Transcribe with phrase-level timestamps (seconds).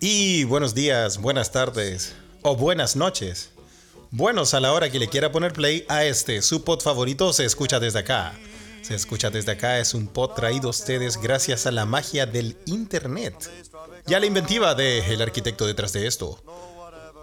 [0.00, 3.50] Y buenos días, buenas tardes o buenas noches.
[4.10, 7.44] Buenos a la hora que le quiera poner play a este, su pod favorito se
[7.44, 8.32] escucha desde acá.
[8.82, 12.56] Se escucha desde acá es un pod traído a ustedes gracias a la magia del
[12.66, 13.50] internet
[14.06, 16.42] y a la inventiva del arquitecto detrás de esto.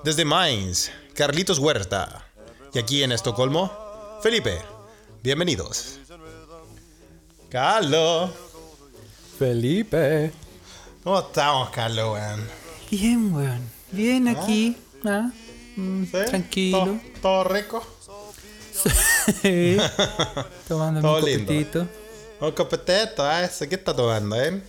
[0.04, 2.28] Desde Mainz, Carlitos Huerta.
[2.74, 3.72] Y aquí en Estocolmo,
[4.22, 4.75] Felipe.
[5.26, 5.98] Bienvenidos.
[7.50, 8.30] Carlos.
[9.40, 10.32] Felipe.
[11.04, 12.48] ¿Cómo estamos, Carlos, weón?
[12.92, 13.62] Bien, weón.
[13.92, 14.78] Bien aquí.
[15.04, 15.32] ¿ah?
[15.78, 16.12] Mm, ¿Sí?
[16.28, 16.78] Tranquilo.
[16.78, 17.84] ¿Todo, todo rico?
[19.42, 19.78] Sí.
[20.68, 21.46] Tomando Todo un lindo.
[21.48, 21.88] copetito.
[22.42, 23.46] Un copetito, ¿eh?
[23.46, 24.62] ¿Ese ¿Qué está tomando, eh?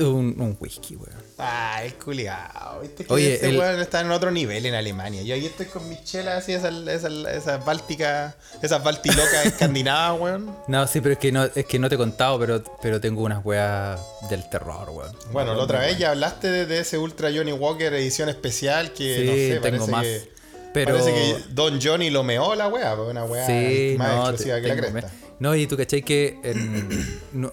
[0.00, 1.21] Un, un whisky, weón.
[1.38, 2.80] Ay, culiao.
[2.82, 5.22] ¿Viste que Oye, ese el- weón está en otro nivel en Alemania?
[5.22, 10.56] Yo ahí estoy con mis chelas así, esas esa, esa bálticas, esas baltilocas escandinavas, weón.
[10.68, 13.22] No, sí, pero es que no, es que no te he contado, pero, pero tengo
[13.22, 13.98] unas weas
[14.30, 15.12] del terror, weón.
[15.32, 19.16] Bueno, la otra vez ya hablaste de, de ese Ultra Johnny Walker edición especial que
[19.16, 20.04] Sí, no sé, tengo más.
[20.04, 20.32] que.
[20.74, 20.92] Pero.
[20.98, 24.56] Parece que Don Johnny lo meó la wea, pues, una wea Sí, más no, exclusiva
[24.56, 24.92] te- que la cresta.
[25.00, 27.52] me- No, y tú cachai que en- no,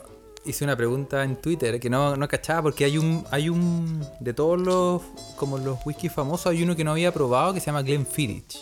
[0.50, 4.34] hice una pregunta en Twitter que no, no cachaba porque hay un, hay un, de
[4.34, 5.02] todos los,
[5.36, 8.58] como los whisky famosos, hay uno que no había probado que se llama Glenfiddich.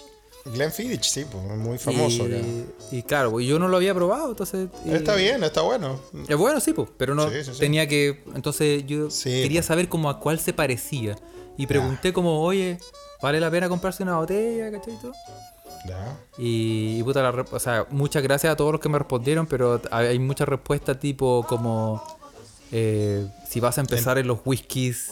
[0.46, 2.28] Glenfiddich, sí, pues, muy famoso.
[2.28, 2.46] y, acá.
[2.92, 4.70] y claro, pues yo no lo había probado, entonces...
[4.86, 6.00] y- Está bien, está bueno.
[6.28, 7.60] Es bueno, sí, pues, pero no Sí, sí, sí.
[7.60, 8.24] tenía que...
[8.34, 9.66] Entonces yo quería pues.
[9.66, 11.18] saber como a cuál se parecía.
[11.58, 12.78] Y pregunté como, oye,
[13.22, 14.94] ¿vale la pena comprarse una botella, cachai?
[15.88, 15.98] Y todo?
[15.98, 16.18] Ya.
[16.38, 19.82] Y, y puta, la o sea, muchas gracias a todos los que me respondieron, pero
[19.92, 22.04] hay muchas respuestas tipo como
[22.72, 25.12] eh, si vas a empezar en los whiskies.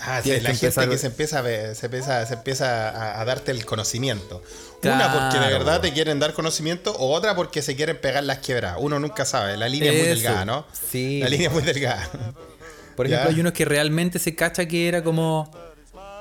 [0.00, 2.88] Ah, sí, la que gente empezar- que se empieza a ver- se empieza, se empieza
[2.90, 4.42] a, a darte el conocimiento.
[4.84, 8.38] Una porque de verdad te quieren dar conocimiento, o otra porque se quieren pegar las
[8.38, 8.78] quebradas.
[8.80, 10.64] Uno nunca sabe, la línea es muy delgada, ¿no?
[10.88, 11.18] sí.
[11.20, 12.08] La línea es muy delgada.
[12.94, 13.34] Por ejemplo, Ya.
[13.34, 15.50] hay unos que realmente se cacha que era como.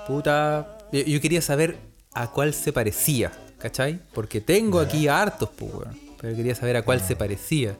[0.07, 0.77] Puta.
[0.91, 1.77] Yo, yo quería saber
[2.13, 3.99] a cuál se parecía, ¿cachai?
[4.13, 5.99] Porque tengo aquí hartos, pues, weón.
[6.19, 7.75] Pero quería saber a cuál se parecía.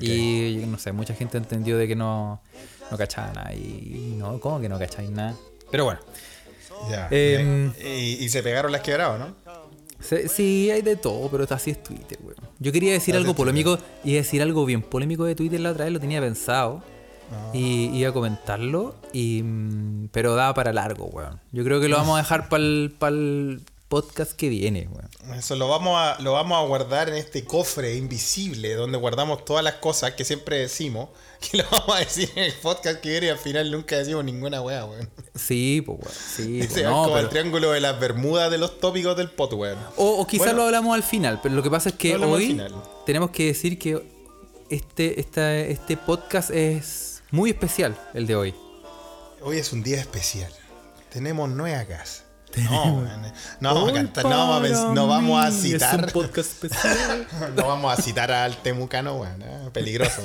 [0.00, 2.42] Y no sé, mucha gente entendió de que no,
[2.90, 3.54] no cachaba nada.
[3.54, 5.34] Y no, ¿cómo que no cacháis nada?
[5.70, 6.00] Pero bueno.
[6.90, 7.08] Ya.
[7.10, 9.34] Em, y, y se pegaron las quebradas, ¿no?
[10.00, 12.36] Se- Sí, hay de todo, pero así es Twitter, weón.
[12.58, 15.84] Yo quería decir Así algo polémico y decir algo bien polémico de Twitter la otra
[15.84, 16.82] vez, lo tenía pensado.
[17.32, 17.50] Ah.
[17.54, 21.40] Y iba a comentarlo, y, mm, pero daba para largo, weón.
[21.50, 25.38] Yo creo que lo vamos a dejar para el podcast que viene, weón.
[25.38, 29.62] Eso lo vamos, a, lo vamos a guardar en este cofre invisible donde guardamos todas
[29.62, 31.08] las cosas que siempre decimos.
[31.50, 34.24] Que lo vamos a decir en el podcast que viene y al final nunca decimos
[34.24, 35.08] ninguna wea, weón.
[35.34, 36.12] Sí, pues, weón.
[36.36, 39.52] Sí, Ese no, como el pero- triángulo de las bermudas de los tópicos del pot,
[39.52, 39.78] weón.
[39.96, 40.58] O, o quizás Bueno.
[40.60, 42.58] lo hablamos al final, pero lo que pasa es que hoy
[43.04, 44.02] tenemos que decir que
[44.70, 48.54] este, esta, este podcast es muy especial, el de hoy.
[49.42, 50.50] Hoy es un día especial.
[51.10, 52.24] Tenemos nueva casa.
[52.64, 53.02] No,
[53.60, 55.94] no vamos a cantar, no vamos a, no vamos a citar.
[56.00, 57.26] Es un podcast especial.
[57.56, 59.44] No vamos a citar al temucano, weón.
[59.72, 60.22] Peligroso.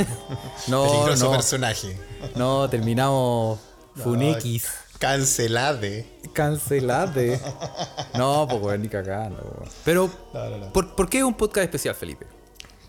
[0.68, 1.31] No, Peligroso no.
[1.31, 1.97] personaje.
[2.36, 3.59] No, terminamos
[3.96, 4.68] Funix.
[5.00, 6.06] Cancelade.
[6.34, 7.40] Cancelade.
[8.14, 9.64] No, pues weón, ni cagando.
[9.84, 10.72] Pero, No.
[10.74, 12.28] ¿por, por qué un podcast especial, Felipe?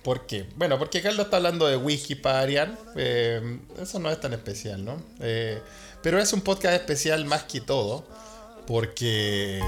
[0.05, 0.49] ¿Por qué?
[0.57, 2.77] Bueno, porque Carlos está hablando de whisky para Arián.
[2.97, 5.01] Eh, eso no es tan especial, ¿no?
[5.21, 5.63] Eh,
[6.03, 8.05] pero es un podcast especial más que todo.
[8.73, 9.61] Porque.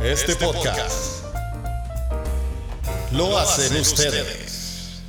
[0.00, 1.24] Este, podcast,
[3.12, 5.02] lo hacen ustedes.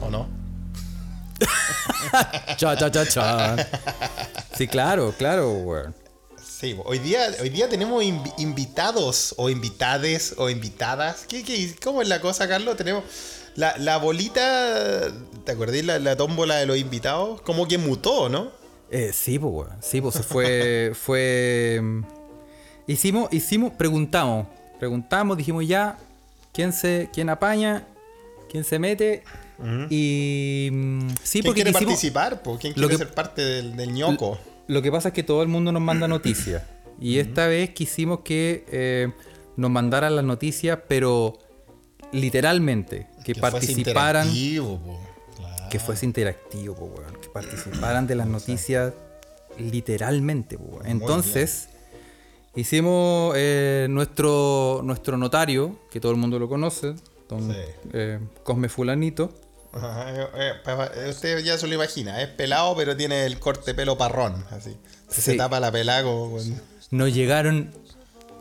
[0.00, 0.26] ¿O no?
[2.56, 3.68] Cha, cha, cha, cha.
[4.56, 5.94] Sí, claro, claro, weón.
[6.42, 11.26] Sí, hoy día, hoy día tenemos invi- invitados o invitades o invitadas.
[11.28, 12.78] ¿Qué, qué, cómo es la cosa, Carlos?
[12.78, 13.04] Tenemos
[13.56, 15.12] la, la bolita,
[15.44, 17.42] ¿te acordás la, la tómbola de los invitados?
[17.42, 18.61] Como que mutó, ¿no?
[18.92, 19.70] Eh, sí, pues, weón.
[19.80, 20.92] Sí, pues se fue.
[21.00, 21.80] fue.
[21.82, 22.02] mm,
[22.86, 24.46] Hicimos, hicimos, preguntamos.
[24.78, 25.98] Preguntamos, dijimos ya.
[26.52, 27.08] ¿Quién se.
[27.12, 27.86] quién apaña?
[28.50, 29.22] ¿Quién se mete?
[29.90, 30.68] Y.
[30.72, 32.42] mm, Sí, ¿Quién porque quiere quisimos- participar?
[32.42, 32.58] po?
[32.58, 34.38] ¿Quién quiere que- ser parte del, del ñoco?
[34.68, 36.62] Lo que pasa es que todo el mundo nos manda noticias.
[37.00, 39.10] Y esta vez quisimos que eh,
[39.56, 41.38] nos mandaran las noticias, pero
[42.12, 44.26] literalmente, que, fuese participaran.
[44.28, 45.00] interactivo, po.
[45.36, 45.68] Claro.
[45.70, 48.92] Que fuese interactivo, po, weón, Que participaran de las noticias
[49.58, 50.58] literalmente.
[50.84, 51.68] Entonces,
[52.54, 56.94] hicimos eh, nuestro, nuestro notario, que todo el mundo lo conoce,
[57.28, 57.56] don Sí.
[57.92, 59.32] eh, Cosme Fulanito.
[59.74, 64.44] Ajá, eh, usted ya se lo imagina, es pelado pero tiene el corte pelo parrón,
[64.50, 64.76] así.
[65.08, 65.36] Se Sí.
[65.36, 65.70] tapa la
[66.02, 67.70] como con- Nos llegaron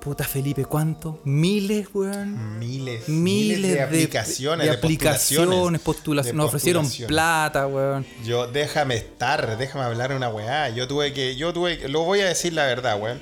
[0.01, 1.19] Puta Felipe, ¿cuánto?
[1.25, 2.57] Miles, weón.
[2.57, 5.81] Miles, Miles de aplicaciones, de, de, aplicaciones, postulaciones.
[5.81, 6.36] postulaciones.
[6.36, 8.06] Nos ofrecieron plata, weón.
[8.25, 10.69] Yo, déjame estar, déjame hablar una weá.
[10.69, 13.19] Yo tuve que, yo tuve que, lo voy a decir la verdad, weón.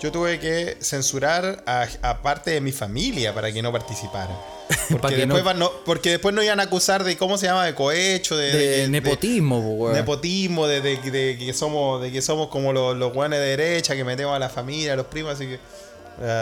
[0.00, 4.34] Yo tuve que censurar a, a parte de mi familia para que no participara.
[4.88, 8.36] Porque, después no- porque después no iban a acusar de cómo se llama, de cohecho,
[8.36, 9.92] de, De, de- nepotismo, po, de- weón.
[9.94, 13.94] nepotismo, de, de- de que somos, de que somos como los, los weones de derecha,
[13.96, 15.58] que metemos a la familia, a los primos, así que,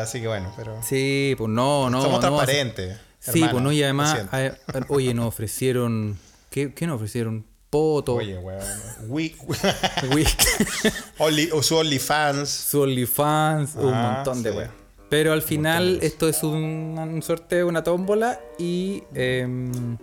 [0.03, 2.03] así que bueno, pero Sí, pues no, no.
[2.03, 2.99] somos no, transparentes.
[3.21, 4.37] Sí, pues no, y además, siento.
[4.37, 6.17] a- a- oye, nos ofrecieron.
[6.51, 7.45] ¿Qué, qué nos ofrecieron?
[7.69, 8.15] Poto.
[8.15, 8.63] Oye, weón.
[9.09, 9.35] We-
[10.15, 10.37] Wix,
[11.19, 12.49] Only, o su OnlyFans.
[12.49, 14.57] su OnlyFans, un Ah, montón de sí.
[14.57, 14.71] weón.
[15.11, 19.97] Pero al final esto es un, un sorteo, una tómbola y em,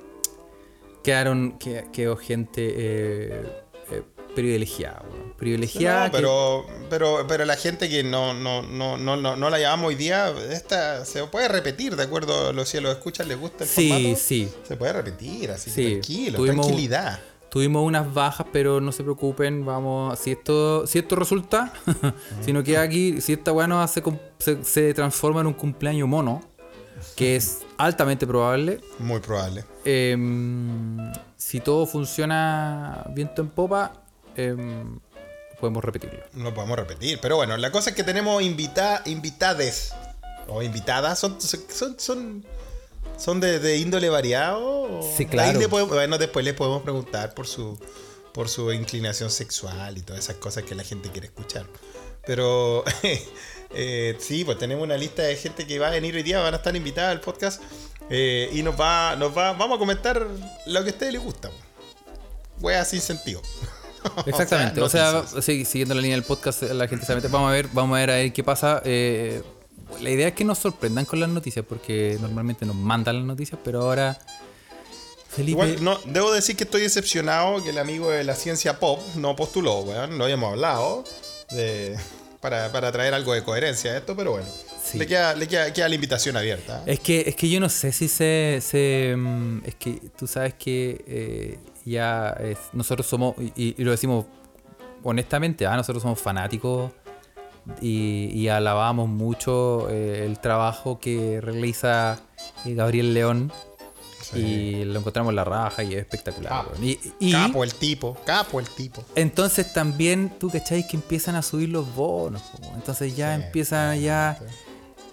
[1.04, 3.46] quedaron, que- quedó gente eh,
[4.36, 5.02] privilegiada.
[5.38, 6.06] Privilegiada.
[6.06, 9.60] No, que- pero, pero, pero la gente que no, no, no, no, no, no la
[9.60, 13.40] llamamos hoy día, esta se puede repetir, de acuerdo a los si los escuchan, les
[13.40, 14.16] gusta el Sí, formato.
[14.22, 14.50] sí.
[14.68, 17.20] Se puede repetir, así Sí, que tranquilo, tuvimos- tranquilidad.
[17.50, 21.72] Tuvimos unas bajas, pero no se preocupen, vamos, si esto, si esto resulta,
[22.42, 23.68] si no queda aquí, si esta weá
[24.04, 26.42] cum- se, se transforma en un cumpleaños mono,
[27.16, 29.64] que es altamente probable, Muy probable.
[29.86, 30.98] em,
[31.38, 33.94] si todo funciona viento en popa,
[34.36, 35.00] em,
[35.60, 36.20] podemos repetirlo.
[36.34, 37.20] No podemos repetir.
[37.22, 39.92] Pero bueno, la cosa es que tenemos invita invitades.
[40.48, 41.18] O invitadas.
[41.20, 42.46] Son, son, son,
[43.18, 45.02] son de, de índole variado.
[45.18, 45.52] Sí, claro.
[45.52, 47.80] Ahí le podemos- bueno, después les podemos preguntar por su,
[48.34, 51.66] por su inclinación sexual y todas esas cosas que la gente quiere escuchar.
[52.26, 52.84] Pero
[53.74, 56.54] eh, sí, pues tenemos una lista de gente que va a venir hoy día, van
[56.54, 57.62] a estar invitadas al podcast.
[58.10, 60.28] eh, y nos va, nos va, vamos a comentar
[60.68, 61.50] lo que a ustedes les gusta.
[62.62, 63.42] Wea sin sentido.
[64.26, 67.50] Exactamente, o O sea, sí, siguiendo la línea del podcast, la gente se mete, vamos
[67.50, 68.82] a ver, vamos a ver, a ver qué pasa.
[68.86, 69.42] eh,
[70.02, 73.60] la idea es que nos sorprendan con las noticias, porque normalmente nos mandan las noticias,
[73.64, 74.18] pero ahora...
[75.30, 79.02] Felipe, Igual, no, debo decir que estoy decepcionado que el amigo de la ciencia pop
[79.16, 80.18] no postuló, weón.
[80.18, 81.04] No habíamos hablado
[81.52, 81.98] de,
[82.40, 84.48] para, para traer algo de coherencia a esto, pero bueno.
[84.82, 84.98] Sí.
[84.98, 86.84] Le, queda, le queda, queda la invitación abierta.
[86.86, 88.60] Es que, es que yo no sé si se.
[88.62, 93.92] se, mm, es que tú sabes que eh, ya es- nosotros somos, y, y lo
[93.92, 94.26] decimos
[95.04, 96.92] honestamente, ah, nosotros somos fanáticos
[97.82, 102.20] y, y alabamos mucho eh, el trabajo que realiza
[102.66, 103.52] eh, Gabriel León.
[104.22, 104.40] Sí.
[104.40, 106.50] Y lo encontramos en la raja y es espectacular.
[106.50, 106.72] Capo.
[106.72, 106.84] weón.
[106.84, 109.04] Y, y Capo el tipo, capo el tipo.
[109.14, 112.42] entonces también, tú cacháis que empiezan a subir los bonos.
[112.74, 114.40] Entonces ya Sí, empiezan ya.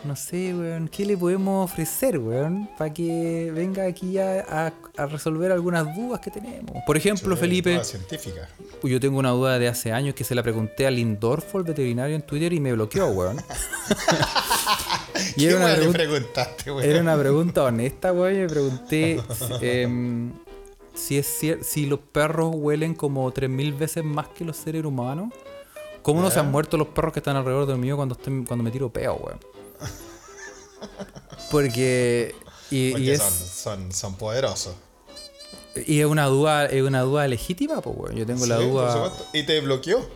[0.04, 2.68] No sé, weón, ¿qué le podemos ofrecer, weón?
[2.76, 6.72] Para que venga aquí a, a resolver algunas dudas que tenemos.
[6.84, 8.48] Por ejemplo, Felipe, científica.
[8.82, 12.16] yo tengo una duda de hace años que se la pregunté a Lindorfo, el veterinario,
[12.16, 13.36] en Twitter y me bloqueó, weón.
[15.36, 16.90] y ¿Qué era una, pregun- preguntaste, weón?
[16.90, 18.34] era una pregunta honesta, weón.
[18.34, 19.20] y Me pregunté
[19.60, 20.32] si, em,
[20.94, 25.32] si es si los perros huelen como 3.000 veces más que los seres humanos.
[26.02, 28.62] ¿Cómo no se han muerto los perros que están alrededor del mío cuando, estoy- cuando
[28.64, 29.38] me tiro peo, weón?
[31.50, 32.34] Porque.
[32.70, 34.74] Y, y Porque es, son, son, son poderosos.
[35.86, 38.16] y es una duda, es una duda legítima, pues, weón.
[38.16, 39.12] Yo tengo la Sí, duda.
[39.32, 40.08] ¿Y te bloqueó?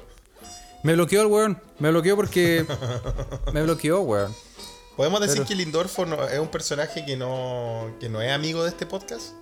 [0.82, 1.62] Me bloqueó el weón.
[1.78, 2.66] Me bloqueó porque.
[3.52, 4.34] me bloqueó, weón.
[4.96, 8.62] ¿Podemos decir Pero- que Lindorfo no- es un personaje que no, que no es amigo
[8.64, 9.32] de este podcast?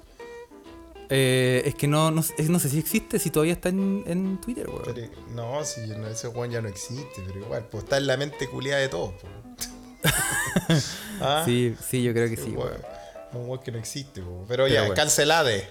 [1.11, 4.41] Eh, es que no, no, sé- no sé si existe, si todavía está en, en
[4.41, 4.83] Twitter, weón.
[4.85, 8.17] Pero, no, si no, ese Juan ya no existe, pero igual, pues está en la
[8.17, 9.15] mente culiada de todos.
[11.21, 11.43] ¿Ah?
[11.45, 12.69] Sí, sí, yo creo que sí, Un weón.
[12.73, 12.85] weón-
[13.35, 14.95] un weón que no existe, pero, Pero ya, bueno.
[14.95, 15.69] cancelade.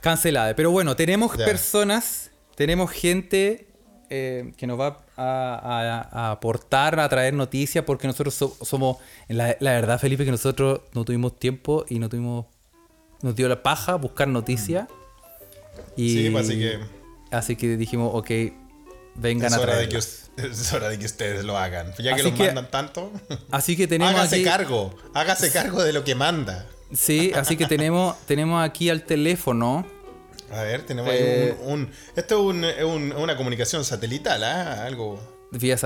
[0.00, 0.54] Cancelada.
[0.56, 1.44] Pero bueno, tenemos Ya.
[1.44, 3.68] personas, tenemos gente
[4.10, 8.98] eh, que nos va a, a- a aportar, a traer noticias, porque nosotros so- somos,
[9.28, 12.46] la, la verdad, Felipe, que nosotros no tuvimos tiempo y no tuvimos,
[13.24, 14.86] nos dio la paja buscar noticias.
[15.96, 16.78] Y, Sí, pues, así que
[17.30, 18.30] así que dijimos, ok,
[19.14, 19.96] vengan es a hora, de que,
[20.36, 21.92] es hora de que ustedes lo hagan.
[21.98, 23.10] Ya que los que- mandan tanto,
[23.50, 24.94] Así que tenemos hágase aquí, cargo.
[25.14, 26.66] Hágase cargo de lo que manda.
[26.92, 29.86] sí, así que tenemos, tenemos aquí al teléfono.
[30.52, 34.44] A ver, tenemos Eh, ahí un, un- Esto es, un- es un- una comunicación satelital,
[34.44, 34.84] ¿ah?
[34.84, 35.18] Algo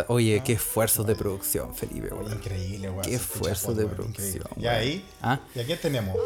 [0.08, 2.08] Oye, qué esfuerzos de producción, Felipe.
[2.12, 2.32] weón.
[2.32, 3.02] increíble, weón.
[3.02, 4.50] Qué se escucha esfuerzo por, de producción, increíble.
[4.56, 5.04] Ya ahí.
[5.22, 5.40] ¿Ah?
[5.54, 6.16] ¿Y aquí tenemos?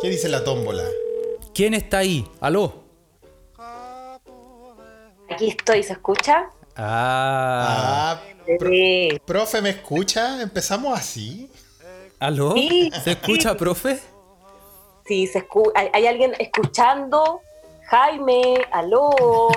[0.00, 0.84] ¿Qué dice la tómbola?
[1.54, 2.26] ¿Quién está ahí?
[2.40, 2.82] ¿Aló?
[5.30, 6.46] Aquí estoy, ¿se escucha?
[6.76, 8.18] Ah.
[8.18, 8.20] Ah,
[8.58, 9.08] pro- Sí.
[9.24, 10.42] profe, ¿me escucha?
[10.42, 11.50] ¿Empezamos así?
[12.18, 12.52] ¿Aló?
[12.54, 12.90] Sí.
[13.02, 13.98] ¿Se escucha, profe?
[15.06, 17.40] Sí, se escu- ¿Hay, hay alguien escuchando?
[17.86, 19.10] Jaime, aló.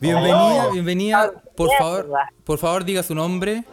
[0.00, 0.70] Bienvenida, Aló.
[0.72, 1.22] bienvenida.
[1.34, 1.84] Ah, Por mierda.
[1.84, 2.08] favor,
[2.44, 3.64] por favor, diga su nombre.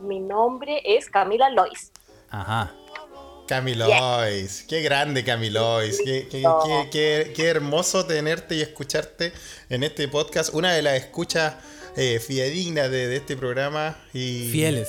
[0.00, 1.92] mi nombre es Camila Lois.
[2.30, 2.74] Ajá.
[3.46, 6.42] Camilois, qué grande Camilois, qué, qué,
[6.90, 9.32] qué- qué hermoso tenerte y escucharte
[9.68, 11.54] en este podcast, una de las escuchas
[11.96, 14.88] eh, fidedignas de, de este programa y Fieles.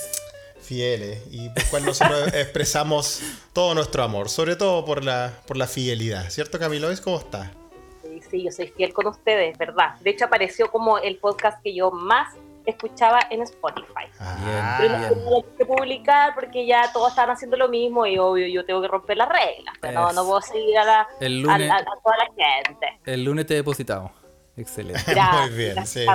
[0.61, 3.21] fieles y por cual nosotros expresamos
[3.53, 6.99] todo nuestro amor, sobre todo por la, por la fidelidad, ¿cierto Camilois?
[6.99, 7.49] ¿Cómo estás?
[8.03, 9.95] Sí, sí, yo soy fiel con ustedes, ¿verdad?
[10.01, 12.33] De hecho, apareció como el podcast que yo más
[12.67, 14.05] escuchaba en Spotify.
[14.19, 18.47] Ah, Pero no tenía que publicar porque ya todos estaban haciendo lo mismo y obvio
[18.47, 19.73] yo tengo que romper las reglas.
[19.81, 22.25] Pero no, no puedo seguir a, la, El a, lunes, a- a toda la
[22.65, 22.87] gente.
[23.05, 24.11] el lunes te depositamos.
[24.55, 25.01] Excelente.
[25.41, 26.05] Muy bien, gracias, sí.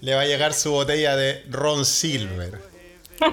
[0.00, 2.60] Le va a llegar su botella de Ron Silver.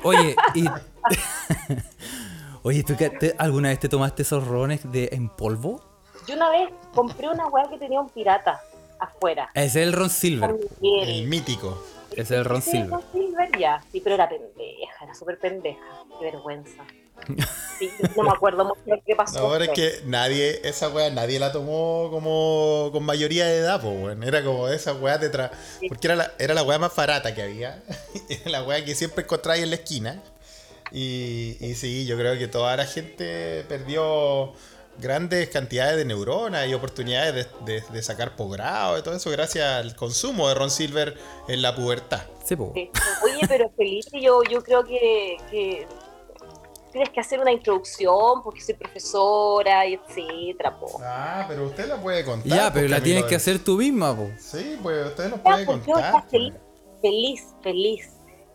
[0.04, 0.66] Oye, y.
[2.64, 5.84] Oye, ¿tú qué- te- alguna vez te tomaste esos rones de, en polvo?
[6.28, 8.62] Yo una vez compré una weá que tenía un pirata
[9.00, 9.50] afuera.
[9.54, 10.56] Ese es el Ron Silver.
[10.82, 11.84] El mítico.
[12.14, 12.90] Ese es el Ron Sí, Silver.
[12.90, 13.84] Ron Silver ya.
[13.92, 15.80] Sí, pero era pendeja, era súper pendeja.
[16.20, 16.84] Qué vergüenza.
[17.80, 19.40] Sí, no me acuerdo mucho de qué pasó.
[19.40, 23.82] No, pero es que nadie, esa weá, nadie la tomó como con mayoría de edad,
[23.82, 24.24] pues, weón.
[24.24, 25.52] Era como esa weá de tra-
[25.88, 27.82] Porque era la, era la weá más barata que había.
[28.30, 30.22] era la weá que siempre encontráis en la esquina.
[30.92, 34.54] Y, y sí, yo creo que toda la gente perdió
[35.00, 39.66] grandes cantidades de neuronas y oportunidades de, de- de sacar posgrado y todo eso gracias
[39.66, 42.22] al consumo de Ron Silver en la pubertad.
[42.46, 42.56] Sí.
[42.56, 42.92] Oye,
[43.48, 45.88] pero Felipe, yo, yo creo que, que
[46.92, 50.78] tienes que hacer una introducción porque soy profesora y etcétera.
[50.80, 51.00] Po.
[51.04, 52.48] Ah, pero usted la puede contar.
[52.48, 54.30] Ya, pues, pero la tienes que hacer tú misma, po.
[54.38, 56.30] Sí, pues usted nos Ya, puede pues, yo contar.
[56.30, 56.54] feliz,
[57.02, 58.10] feliz, feliz.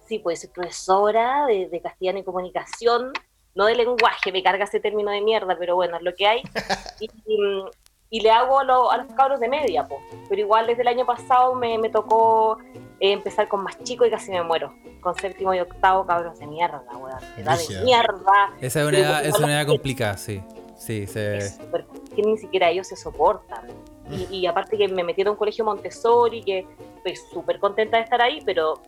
[0.07, 3.13] Sí, pues soy profesora de, de castellano y comunicación,
[3.59, 6.43] no de lenguaje, me carga ese término de mierda, pero bueno, es lo que hay.
[7.01, 7.65] Y, y,
[8.11, 10.01] y le hago a, lo- a los cabros de media, pues.
[10.29, 12.59] Pero igual desde el año pasado me, me tocó
[13.01, 14.73] eh, empezar con más chicos y casi me muero.
[15.03, 17.19] Con séptimo y octavo cabros de mierda, weón.
[17.37, 18.53] Edad de mierda.
[18.61, 20.43] Esa es una edad, es una edad complicada, sí.
[20.77, 21.37] Sí, se...
[21.39, 21.87] es súper-
[22.17, 23.67] que ni siquiera ellos se soportan.
[24.11, 28.05] Y, y aparte que me metieron a un colegio Montessori, que estoy súper contenta de
[28.05, 28.81] estar ahí, pero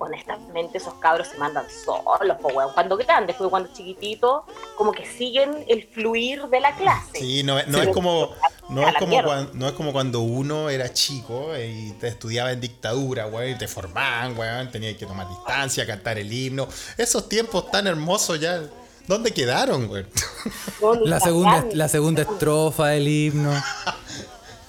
[0.00, 2.72] honestamente esos cabros se mandan solos, po, weón.
[2.74, 4.42] Cuando grandes, porque cuando chiquititos,
[4.76, 7.18] como que siguen el fluir de la clase.
[7.18, 7.88] Sí, no, no Sí.
[7.88, 8.30] es como
[8.68, 9.26] no es como, mierda.
[9.28, 13.50] cuan- no es como cuando uno era chico eh, y te estudiaba en dictadura, weón,
[13.52, 16.68] y te formaban, weón, tenías que tomar distancia, cantar el himno.
[16.96, 18.62] Esos tiempos tan hermosos ya,
[19.06, 19.90] ¿dónde quedaron?
[20.82, 23.52] No, ni La segunda, la segunda estrofa del himno.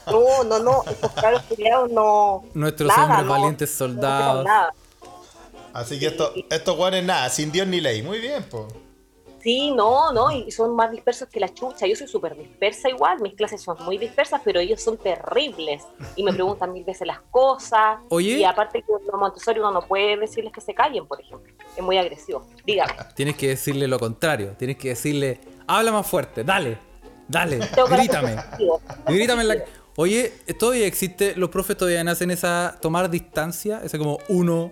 [0.08, 2.44] No, no, no, esos cabros culiados no.
[2.56, 4.42] Nuestros nada, hombres no, valientes no soldados.
[4.42, 4.74] hicieron nada.
[5.74, 8.02] Así que esto, estos weones nada, sin Dios ni ley.
[8.02, 8.66] Muy bien, pues.
[9.42, 11.88] Sí, no, no, y son más dispersos que la chucha.
[11.88, 15.84] Yo soy súper dispersa igual, mis clases son muy dispersas, pero ellos son terribles
[16.16, 18.00] y me preguntan mil veces las cosas.
[18.10, 18.40] Oye.
[18.40, 21.54] Y aparte que los Montessori uno no puede decirles que se callen, por ejemplo.
[21.76, 22.46] Es muy agresivo.
[22.66, 22.94] Dígame.
[23.16, 24.56] Tienes que decirle lo contrario.
[24.58, 26.78] Tienes que decirle, habla más fuerte, dale,
[27.28, 27.60] dale,
[27.90, 28.36] grítame.
[29.08, 29.56] Grítame en la...
[29.96, 31.36] Oye, ¿todavía existe?
[31.36, 33.82] ¿Los profes todavía hacen esa tomar distancia?
[33.84, 34.72] Ese como uno,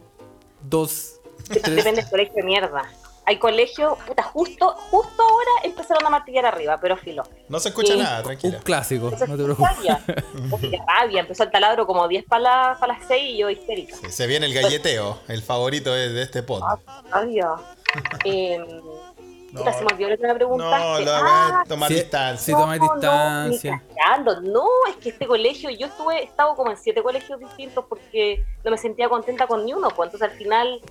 [0.62, 1.64] dos, tres.
[1.64, 2.84] Depende del colegio de mierda.
[3.30, 7.24] Hay colegios, puta, justo, justo ahora empezaron a martillar arriba, pero filo.
[7.50, 8.00] No se escucha Sí.
[8.00, 8.60] nada, Un tranquila.
[8.60, 9.76] clásico, Eso no te es preocupes.
[9.76, 10.04] rabia.
[10.88, 11.20] Rabia.
[11.22, 13.98] Empezó el taladro como 10 para las 6 y yo histérica.
[13.98, 16.64] Sí, se viene el galleteo, el favorito de, de este pod.
[17.12, 17.50] Rabia.
[18.26, 18.60] Eh,
[19.58, 22.46] puta, se me olvidó lo que me No, la Ah, es tomar Sí, distancia.
[22.46, 23.72] sí, tomar No, distancia.
[24.26, 24.42] No.
[24.42, 28.44] No, es que este colegio, yo estuve, he estado como en siete colegios distintos porque
[28.64, 30.82] no me sentía contenta con ni uno, pues entonces al final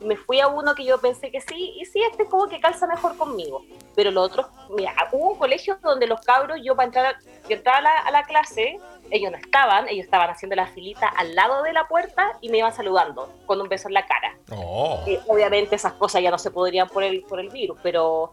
[0.00, 2.86] me fui a uno que yo pensé que sí, y sí, este como que calza
[2.86, 3.62] mejor conmigo.
[3.94, 7.16] Pero los otros, mira, hubo un colegio donde los cabros, yo para entrar,
[7.48, 8.78] yo entraba a la, a la clase,
[9.16, 12.58] ellos no estaban, ellos estaban haciendo la filita al lado de la puerta y me
[12.58, 14.36] iban saludando con un beso en la cara.
[14.50, 15.02] Oh.
[15.06, 18.32] Eh, obviamente esas cosas ya no se podrían por el, por el virus, pero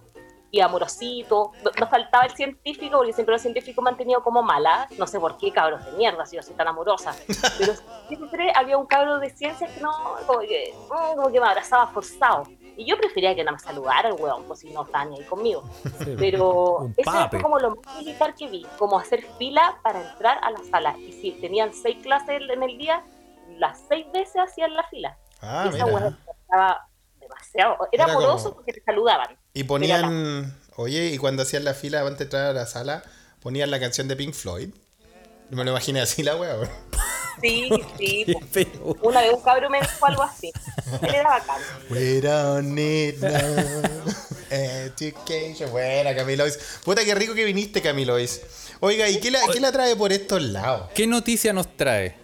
[0.53, 1.53] y amorosito.
[1.63, 4.87] No- Nos faltaba el científico, porque siempre los científicos me han tenido como mala.
[4.97, 7.15] No sé por qué, cabros de mierda, si yo soy tan amorosa.
[7.57, 7.73] Pero
[8.09, 9.91] siempre había un cabro de ciencias que no,
[10.27, 12.43] como que, mm, como que me abrazaba forzado.
[12.77, 15.25] Y yo prefería que no me saludara el weón, pues si no estaba ni ahí
[15.25, 15.63] conmigo.
[16.03, 16.15] Sí.
[16.19, 20.51] Pero eso fue como lo más militar que vi, como hacer fila para entrar a
[20.51, 20.97] la sala.
[20.97, 23.03] Y si tenían seis clases en el día,
[23.57, 25.17] las seis veces hacían la fila.
[25.41, 26.87] Ah, y esa weá estaba
[27.19, 27.77] demasiado.
[27.91, 29.37] Era, Era amoroso como- porque te saludaban.
[29.53, 33.03] Y ponían, oye, y cuando hacían la fila antes de entrar a la sala,
[33.41, 34.69] ponían la canción de Pink Floyd.
[35.49, 36.69] Me lo imaginé así la weón.
[37.41, 38.25] Sí, sí.
[38.83, 38.97] Po.
[39.01, 40.51] Una vez un cabrón me dijo algo así.
[41.01, 41.61] Él era bacán.
[41.89, 45.71] We don't need no education.
[45.71, 46.79] Buena, Camilois.
[46.83, 48.41] Puta, qué rico que viniste, Camilois.
[48.79, 50.89] Oiga, ¿y qué la, qué la trae por estos lados?
[50.93, 52.17] ¿Qué noticia nos trae?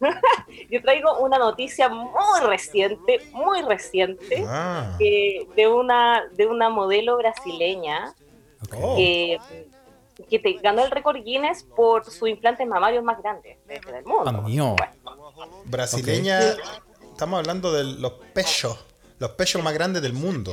[0.70, 4.96] yo traigo una noticia muy reciente, muy reciente, Ah.
[4.98, 8.12] eh, de, una, de una modelo brasileña
[8.64, 8.74] Ok.
[8.80, 8.96] Oh.
[8.96, 9.38] que,
[10.28, 14.24] que te ganó el récord Guinness por su implante mamario más grande de- del mundo.
[14.30, 14.76] Ah, mío.
[15.64, 16.40] Brasileña,
[17.12, 18.78] estamos hablando de los pechos,
[19.18, 20.52] los pechos más grandes del mundo.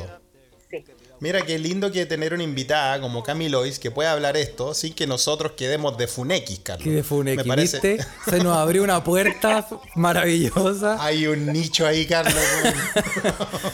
[1.22, 5.06] Mira qué lindo que tener una invitada como Camilois que pueda hablar esto sin que
[5.06, 6.84] nosotros quedemos de Funekis, Carlos.
[6.86, 8.06] Que de Funeki, Me parece- ¿viste?
[8.30, 10.98] Se nos abrió una puerta maravillosa.
[11.04, 12.34] Hay un nicho ahí, Carlos.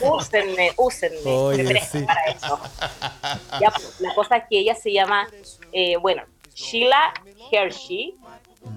[0.02, 2.00] Úsenme, úsenme, Oye, sí.
[2.00, 2.60] para eso.
[3.62, 5.28] Ya, pues, la cosa es que ella se llama,
[5.72, 6.24] eh, bueno,
[6.54, 7.14] Sheila
[7.52, 8.16] Hershey,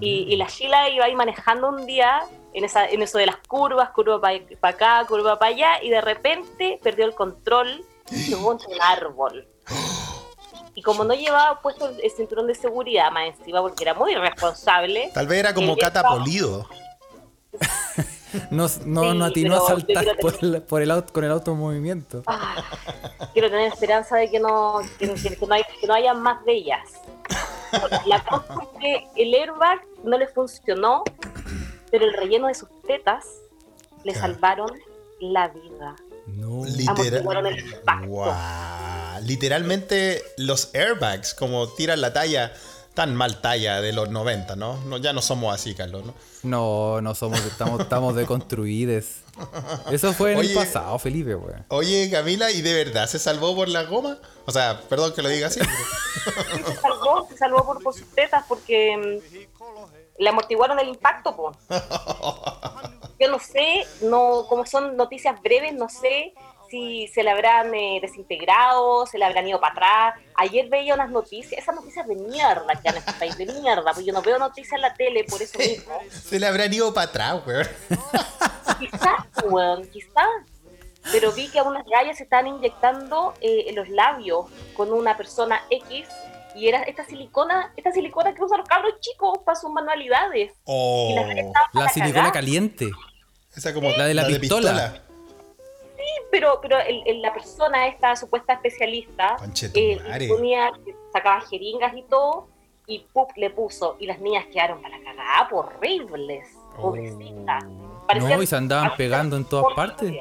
[0.00, 2.20] y, y la Sheila iba ahí manejando un día
[2.52, 6.00] en, esa, en eso de las curvas, curva para acá, curva para allá, y de
[6.02, 9.46] repente perdió el control un árbol.
[10.74, 15.10] Y como no llevaba puesto el cinturón de seguridad más encima, porque era muy irresponsable,
[15.12, 16.68] Tal vez era como ella Cata estaba- Polido.
[18.50, 21.30] No, no, Sí, no atinó a saltar creo por el, por el auto, con el
[21.30, 22.22] auto en movimiento.
[22.26, 22.56] Ah,
[23.32, 26.44] quiero tener esperanza de que no, que, que- que no, hay- que no haya más
[26.44, 26.90] de ellas.
[28.06, 31.02] La cosa es que el airbag no le funcionó,
[31.90, 33.26] pero el relleno de sus tetas
[34.04, 34.70] le salvaron
[35.20, 35.96] la vida.
[36.36, 36.64] No.
[39.22, 42.52] Literalmente los airbags, como tiran la talla,
[42.94, 44.76] tan mal talla de los 90, ¿no?
[44.84, 46.14] no ya no somos así, Carlos, ¿no?
[46.42, 49.04] No, no somos, estamos, estamos deconstruidos.
[49.90, 50.48] Eso fue en Oye.
[50.50, 51.64] el pasado, Felipe, weón.
[51.68, 54.18] Oye, Camila, ¿y de verdad se salvó por la goma?
[54.46, 55.60] O sea, perdón que lo diga así.
[55.60, 55.72] pero-
[56.56, 61.36] Sí, se salvó, se salvó por, por sus tetas porque mm, le amortiguaron el impacto,
[61.36, 61.52] po.
[63.18, 66.34] Yo no sé, no, como son noticias breves, no sé
[66.70, 70.14] si se le habrán eh, desintegrado, se le habrán ido para atrás.
[70.36, 73.92] Ayer veía unas noticias, esas noticias de mierda que han en este país, de mierda,
[73.92, 75.98] porque yo no veo noticias en la tele por eso mismo.
[76.10, 77.66] Se le habrán ido para atrás, weón.
[78.78, 80.28] Quizás, weón, quizás.
[81.10, 84.46] Pero vi que a unas gallas se están inyectando eh, en los labios
[84.76, 86.06] con una persona X
[86.54, 90.52] y era esta silicona, esta silicona que usan los cabros chicos para sus manualidades.
[90.64, 92.90] Oh, Y La silicona caliente.
[93.58, 95.02] Esa como La de la pistola.
[96.30, 99.36] pero, pero el- el- la persona, esta supuesta especialista,
[99.74, 100.70] eh, ponía,
[101.12, 102.48] sacaba jeringas y todo,
[102.86, 103.30] y ¡pup!
[103.36, 107.64] le puso, y las niñas quedaron para la cagada, horribles, pobrecitas.
[108.06, 110.12] Parecían- No, y se andaban pegando en todas partes.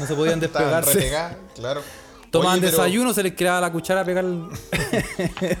[0.00, 1.12] No se podían despegarse.
[1.54, 1.82] claro.
[2.30, 4.48] Tomaban Oye, pero- desayuno, se les quedaba la cuchara a pegar el-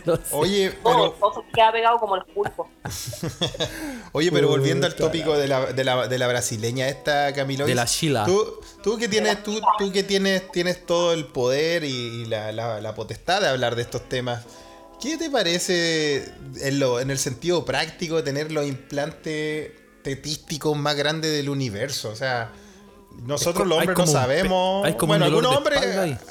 [0.04, 2.66] los- Oye, todo, pero, todo se queda pegado como los pulpos.
[4.12, 7.66] oye, pero volviendo al tópico de la, de la, de la brasileña esta, Camilo.
[7.66, 8.24] De la Sheila.
[8.26, 12.52] Tú, tú que tienes, tú, tú que tienes, tienes todo el poder y, y la,
[12.52, 14.44] la- la potestad de hablar de estos temas.
[15.00, 19.70] ¿Qué te parece en, lo, en el sentido práctico tener los implantes
[20.02, 22.10] tetísticos más grandes del universo?
[22.10, 22.50] O sea,
[23.26, 24.84] nosotros los hombres no sabemos.
[24.86, 25.80] hay como bueno, algunos hombres,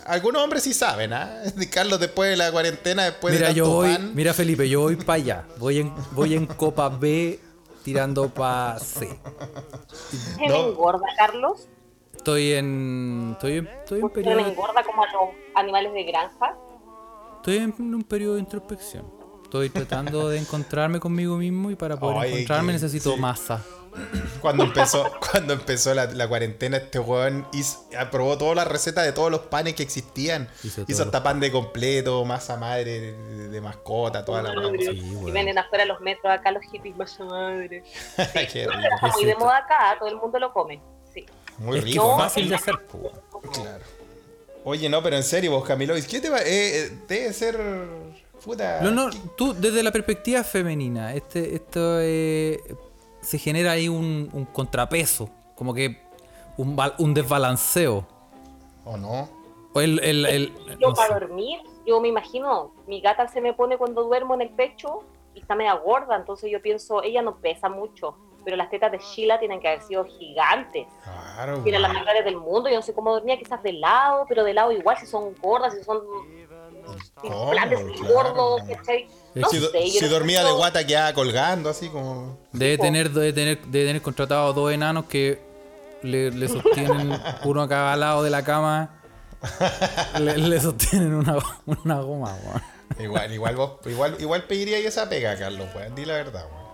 [0.05, 1.41] algunos hombres sí saben, ¿ah?
[1.71, 4.11] Carlos después de la cuarentena, después Mira, de yo tanto voy, pan.
[4.15, 5.45] mira Felipe, yo voy para allá.
[5.59, 7.39] Voy en, voy en Copa B
[7.83, 9.07] tirando para C.
[10.35, 10.69] ¿Se me No.
[10.69, 11.67] engorda, Carlos?
[12.15, 13.29] Estoy en.
[13.33, 14.39] Estoy en, estoy en ¿Se me periodo.
[14.39, 16.55] engorda como a los animales de granja?
[17.37, 19.05] Estoy en un periodo de introspección.
[19.43, 23.19] Estoy tratando de encontrarme conmigo mismo y para poder Ay, encontrarme que- necesito sí.
[23.21, 23.63] masa.
[24.41, 29.11] Cuando empezó, cuando empezó la, la cuarentena, este weón hizo- aprobó todas las recetas de
[29.11, 30.47] todos los panes que existían.
[30.63, 34.71] Hizo Hizo, hasta pan de completo, masa madre de, de mascota, toda la weá.
[34.79, 37.83] Sí, y venden afuera los metros acá los hippies, masa madre.
[38.51, 40.81] Qué No, rico, pero está muy de moda acá, todo el mundo lo come.
[41.13, 41.25] Sí.
[41.57, 42.03] Muy es que rico.
[42.03, 42.75] es No, fácil de hacer.
[42.93, 43.51] weón.
[43.53, 43.83] Claro.
[44.63, 46.39] Oye, no, pero en serio, vos, Camilo, ¿qué te va?
[46.41, 46.45] Eh,
[46.85, 47.57] eh, debe ser.
[48.43, 48.81] Puta.
[48.81, 52.61] No, no, tú desde la perspectiva femenina, este, esto eh,
[53.27, 56.01] se genera ahí un, un contrapeso, como que
[56.55, 58.07] un, un desbalanceo.
[58.85, 59.27] ¿O no?
[59.73, 61.19] O el, el, el- Yo no para sé.
[61.19, 65.41] dormir, yo me imagino, mi gata se me pone cuando duermo en el pecho y
[65.41, 69.37] está media gorda, entonces yo pienso, ella no pesa mucho, pero las tetas de Sheila
[69.39, 70.87] tienen que haber sido gigantes.
[71.03, 71.61] Claro.
[71.63, 74.45] Tienen las más grandes del mundo, yo no sé cómo dormía, quizás de lado, pero
[74.45, 75.99] de lado igual, si son gordas, si son
[77.15, 77.53] ¿Cómo?
[77.53, 78.13] implantes Claro.
[78.13, 79.07] gordos, ¿cachai?
[79.35, 79.59] No si,
[79.99, 82.39] sé, dormía de guata quedaba colgando así como.
[82.51, 85.39] Debe tener, debe tener, debe tener contratado a dos enanos que
[86.01, 87.11] le, le sostienen
[87.43, 89.01] uno a cada lado de la cama.
[90.19, 92.61] Le, le sostienen una, una goma, weón.
[92.99, 95.93] Igual, igual vos, igual, igual pediría esa pega, Carlos, weón.
[95.93, 96.67] Di la verdad, weón.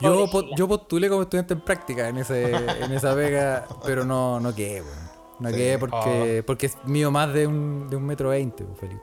[0.00, 4.54] Yo, yo postulé como estudiante en práctica en ese en esa vega, pero no, no
[4.54, 5.07] quedé, weón.
[5.40, 5.54] No Sí.
[5.56, 9.02] quedé porque, porque es mío más de un, de un metro veinte, pues, Felipe.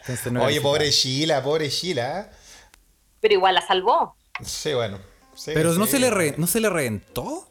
[0.00, 2.20] Entonces no Oye, pobre Sheila, pobre Sheila.
[2.20, 2.26] ¿eh?
[3.20, 4.14] Pero igual la salvó.
[4.42, 4.98] Sí, bueno.
[5.34, 7.46] Sí, Pero no se le re- no se le reventó.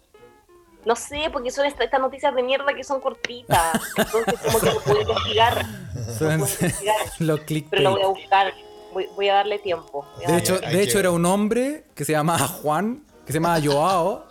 [0.86, 3.80] No sé, porque son esta- estas noticias de mierda que son cortitas.
[3.98, 5.66] Entonces, como que lo puedo investigar.
[6.08, 6.72] Los pero
[7.20, 8.06] lo voy a clickbait.
[8.08, 8.54] buscar.
[8.94, 10.04] Voy, voy a darle tiempo.
[10.04, 13.34] A De darle- hecho, de que- hecho era un hombre que se llamaba Juan, que
[13.34, 14.26] se llamaba Joao.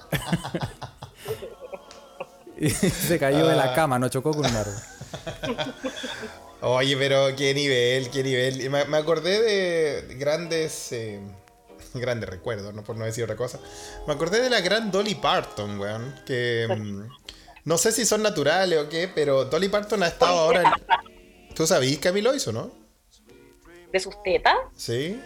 [2.58, 3.66] Y se cayó de Ah.
[3.66, 4.74] la cama, no chocó con un árbol.
[6.60, 8.68] Oye, pero qué nivel, qué nivel.
[8.70, 10.92] Me, me acordé de grandes.
[10.92, 11.20] eh,
[11.94, 12.82] grandes recuerdos, ¿no?
[12.82, 13.60] Por no decir otra cosa.
[14.06, 16.14] Me acordé de la gran Dolly Parton, weón.
[16.26, 16.66] Que.
[16.68, 17.08] mm,
[17.64, 20.62] no sé si son naturales o qué, pero Dolly Parton ha estado ahora.
[20.62, 22.70] en- ¿Tú sabías Camilo hizo, no?
[23.92, 24.54] de sus tetas.
[24.76, 25.18] Sí.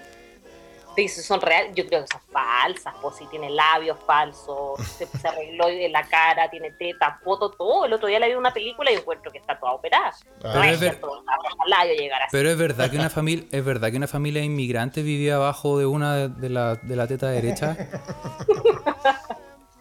[0.95, 1.75] Te dice, son reales.
[1.75, 2.95] Yo creo que son falsas.
[3.01, 7.87] Pues si tiene labios falsos, se, se arregló en la cara, tiene tetas, foto, todo.
[7.87, 10.13] El otro día la vi en una película y encuentro que está toda operada.
[10.45, 10.53] Ah.
[10.55, 11.11] No es ver- cierto,
[11.57, 12.37] ojalá yo llegara así.
[12.37, 15.87] Pero es verdad que una familia, es verdad que una familia inmigrante vivía abajo de
[15.87, 17.77] una de, de la, de la teta derecha.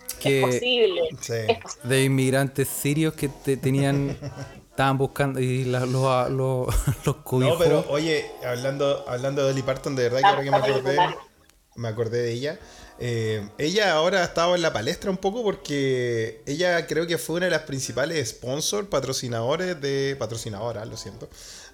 [0.08, 1.02] Es que posible.
[1.20, 1.34] Sí.
[1.48, 1.90] Es posible.
[1.96, 4.16] de inmigrantes sirios que te- tenían
[4.72, 6.68] estaban buscando y la- los los
[7.06, 10.58] los No, pero oye, hablando, hablando de Dolly Parton, de verdad que ahora que me
[10.58, 10.98] acordé,
[11.76, 12.60] me acordé de ella.
[13.00, 17.38] eh, ella ahora ha estado en la palestra un poco porque ella creo que fue
[17.38, 20.16] una de las principales sponsors, patrocinadores de.
[20.20, 21.30] patrocinadoras, lo siento.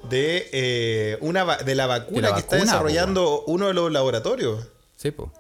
[0.09, 4.67] De eh, una de la vacuna la que está desarrollando uno de los laboratorios.
[4.95, 5.31] Sí, po.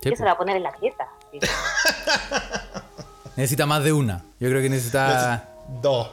[0.00, 0.16] Sí, ¿Qué po.
[0.16, 0.72] se la va a poner en la?
[0.80, 1.38] Sí.
[3.36, 4.24] Necesita más de una.
[4.38, 5.48] Yo creo que necesita
[5.80, 6.08] Dos.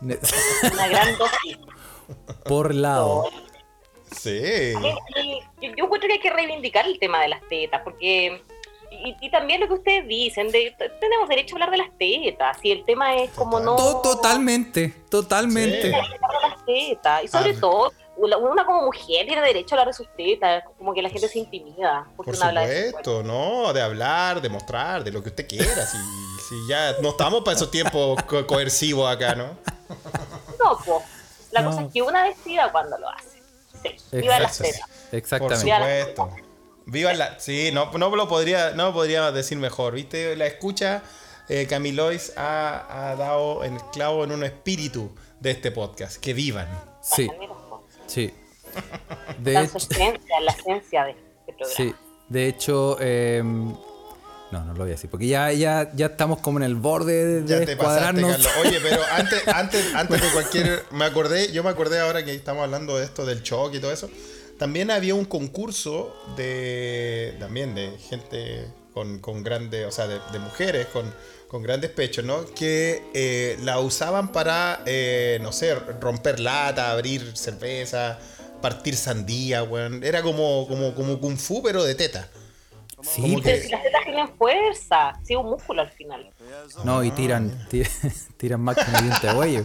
[0.00, 0.16] Una
[0.88, 1.58] gran dosis.
[2.44, 3.24] por lado.
[4.16, 4.30] Sí.
[4.40, 8.42] Y- y yo, yo encuentro que hay que reivindicar el tema de las tetas, porque.
[8.90, 12.56] Y, y también lo que ustedes dicen, de, tenemos derecho a hablar de las tetas,
[12.62, 13.76] y el tema es como no.
[13.76, 15.82] To- Totalmente, totalmente.
[15.82, 15.94] Sí.
[15.94, 16.10] hablar
[16.42, 17.60] de las tetas, y sobre Ah.
[17.60, 21.28] todo, una, como mujer tiene derecho a hablar de sus tetas, como que la gente
[21.28, 22.06] se intimida.
[22.16, 23.72] Porque Por uno habla de supuesto, ¿no?
[23.74, 25.86] De hablar, de mostrar, de lo que usted quiera.
[25.86, 25.98] Si,
[26.48, 29.50] si ya no estamos para esos tiempos co- coercivos acá, ¿no?
[30.84, 31.02] Po.
[31.52, 31.70] La No.
[31.70, 33.38] cosa es que una decida cuando lo hace.
[33.82, 34.72] Sí, viva las Exacto.
[34.86, 35.08] tetas.
[35.10, 36.00] Por Exactamente.
[36.10, 36.36] supuesto.
[36.86, 37.38] Viva la.
[37.40, 39.94] Sí, no, no lo podría, no lo podría decir mejor.
[39.94, 40.36] ¿Viste?
[40.36, 41.02] La escucha,
[41.48, 46.16] eh, Camilois ha, ha dado en el clavo en un espíritu de este podcast.
[46.16, 46.68] Que vivan.
[47.02, 47.30] Sí,
[48.06, 48.34] sí.
[49.38, 51.74] De La hecho, esencia, la esencia de este programa.
[51.76, 51.94] sí.
[52.28, 53.74] De hecho, em,
[54.50, 57.42] no, no lo voy a decir, porque ya, ya, ya estamos como en el borde
[57.42, 58.22] de, Ya te pasaste.
[58.22, 58.48] Carlos.
[58.64, 60.84] Oye, pero antes, antes, antes de cualquier.
[60.90, 63.92] Me acordé, yo me acordé ahora que estamos hablando de esto del choque y todo
[63.92, 64.08] eso.
[64.58, 67.36] También había un concurso de.
[67.38, 69.86] También de gente con, con grandes.
[69.86, 71.12] O sea, de, de mujeres con,
[71.48, 72.44] con grandes pechos, ¿no?
[72.54, 78.18] Que eh, la usaban para, eh, no sé, romper lata, abrir cerveza,
[78.62, 80.04] partir sandía, weón.
[80.04, 82.28] Era como, como, como kung fu, pero de teta.
[83.02, 83.42] Sí, como.
[83.42, 86.32] Pero si las tetas tienen fuerza, sí, un músculo al final.
[86.84, 87.82] No, y tiran, ti-
[88.36, 89.64] tiran más que un diente de huello.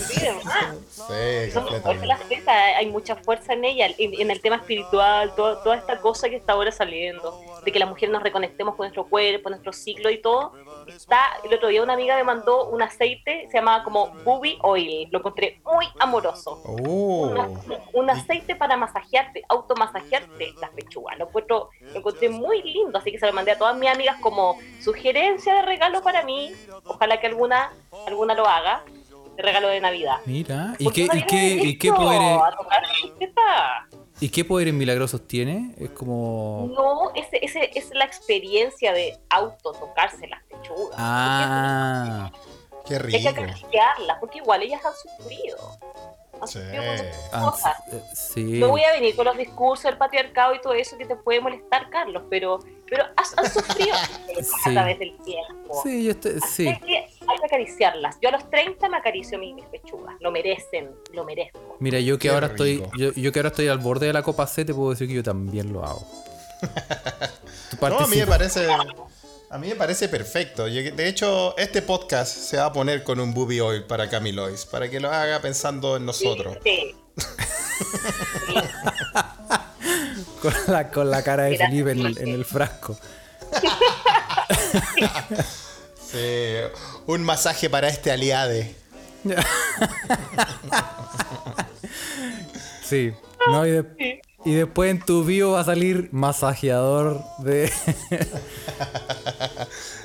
[0.00, 0.74] Sí, además.
[0.90, 1.66] Sí, Son
[2.08, 6.00] las tetas, hay mucha fuerza en ella, en, en el tema espiritual, todo- toda esta
[6.00, 9.72] cosa que está ahora saliendo, de que las mujeres nos reconectemos con nuestro cuerpo, nuestro
[9.72, 10.52] ciclo y todo.
[10.86, 15.08] Está, el otro día una amiga me mandó un aceite, se llamaba como Booby Oil,
[15.10, 16.56] lo encontré muy amoroso.
[16.64, 17.78] Una- Oh.
[17.94, 21.18] un aceite para masajearte, automasajearte las pechugas.
[21.18, 24.16] Lo encuentro, lo encontré muy lindo, así que se lo mandé a todas mis amigas
[24.20, 26.52] como sugerencia de regalo para mí.
[26.84, 27.72] Ojalá que alguna,
[28.06, 28.84] alguna lo haga,
[29.36, 30.18] de regalo de Navidad.
[30.26, 32.38] Mira, ¿y qué, y qué, y qué poderes,
[34.20, 35.74] y qué poderes milagrosos tiene?
[35.78, 36.70] Es como.
[36.74, 40.96] No, ese, ese es la experiencia de auto tocarse las pechugas.
[40.98, 42.30] Ah,
[42.86, 43.42] Qué Porque hay que rico.
[43.42, 45.58] acariciarlas, porque igual ellas han sufrido.
[46.46, 46.60] Sí.
[47.32, 47.76] ah, cosas.
[47.92, 48.42] eh, sí.
[48.60, 51.40] No voy a venir con los discursos del patriarcado y todo eso que te puede
[51.40, 53.96] molestar, Carlos, pero, pero has- han sufrido
[54.40, 54.44] Sí.
[54.66, 55.80] a través del tiempo.
[55.82, 56.68] Sí, yo estoy, sí.
[56.68, 58.16] Hay, que, hay que acariciarlas.
[58.22, 60.14] Yo a los 30 me acaricio mis, mis pechugas.
[60.20, 61.76] Lo merecen, lo merezco.
[61.80, 64.22] Mira, yo que Qué ahora estoy, yo, yo que ahora estoy al borde de la
[64.22, 66.06] copa C, te puedo decir que yo también lo hago.
[67.80, 68.66] No, a mí me parece.
[69.50, 70.68] A mí me parece perfecto.
[70.68, 74.66] Yo- De hecho, este podcast se va a poner con un booby oil para Camilois,
[74.66, 76.58] para que lo haga pensando en nosotros.
[76.64, 76.94] Sí.
[80.42, 82.22] con, la, con la cara de Felipe en el, sí.
[82.22, 82.98] en el frasco.
[86.10, 86.54] Sí,
[87.06, 88.74] un masaje para este aliade.
[92.82, 93.12] Sí.
[93.48, 97.70] No, y, de- y después en tu bio va a salir masajeador de.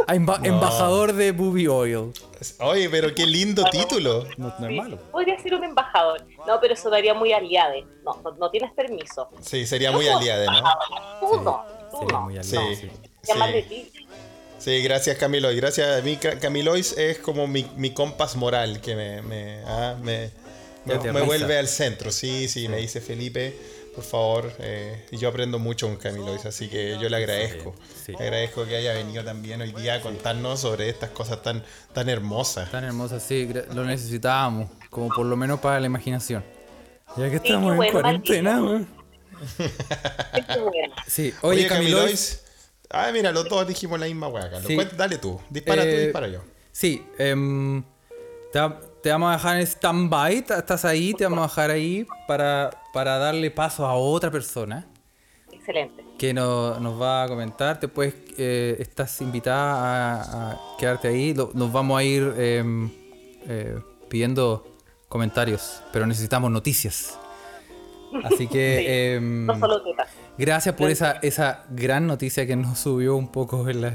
[0.07, 2.11] Emba- Embajador de Booby Oil.
[2.59, 4.25] Oye, pero qué lindo título.
[4.37, 4.97] No, no es malo.
[5.11, 6.25] Podría ser un embajador.
[6.45, 7.85] No, pero eso daría muy aliade.
[8.03, 9.29] No, no, no tienes permiso.
[9.41, 10.61] Sí, sería muy aliade, ¿no?
[11.19, 11.63] Tú no.
[11.91, 12.89] Tú quería muy Sí, sí.
[13.23, 13.63] Sí.
[13.69, 13.91] ti.
[14.59, 15.55] Sí, gracias Camilois.
[15.57, 19.95] Gracias a mí, Ca- Camilois es como mi, mi compás moral que me, me, ah,
[20.01, 20.31] me,
[21.25, 22.11] vuelve al centro.
[22.11, 23.57] Sí, sí, me dice Felipe,
[23.93, 24.51] por favor.
[24.59, 27.75] eh, y yo aprendo mucho con Camilois, así que yo le agradezco.
[28.05, 28.11] sí.
[28.13, 32.09] Le agradezco que haya venido también hoy día a contarnos sobre estas cosas tan, tan
[32.09, 32.69] hermosas.
[32.71, 36.43] Tan hermosa, sí, lo necesitábamos, como por lo menos para la imaginación.
[37.17, 38.87] Ya que estamos en bueno, cuarentena, bueno.
[41.07, 41.69] Sí, Oye, oye, Camilois.
[41.69, 42.39] Camilois.
[42.89, 44.49] Ah, mira, los dos dijimos la misma hueá,
[44.95, 45.39] Dale tú.
[45.49, 46.41] Dispara tú, Eh, dispara yo.
[46.71, 47.03] Sí,
[48.55, 52.07] va- te vamos a dejar en stand-by, ta- estás ahí, te vamos a dejar ahí
[52.27, 54.87] para, para darle paso a otra persona
[55.51, 56.03] Excelente.
[56.17, 57.79] que no- nos va a comentar.
[57.79, 61.33] Te puedes, eh, estás invitada a, a quedarte ahí.
[61.33, 62.89] Lo- nos vamos a ir em,
[63.47, 63.77] eh,
[64.09, 64.65] pidiendo
[65.09, 67.19] comentarios, pero necesitamos noticias.
[68.23, 69.81] Así que em, No solo
[70.37, 73.93] gracias por esa, esa gran noticia que nos subió un poco en la,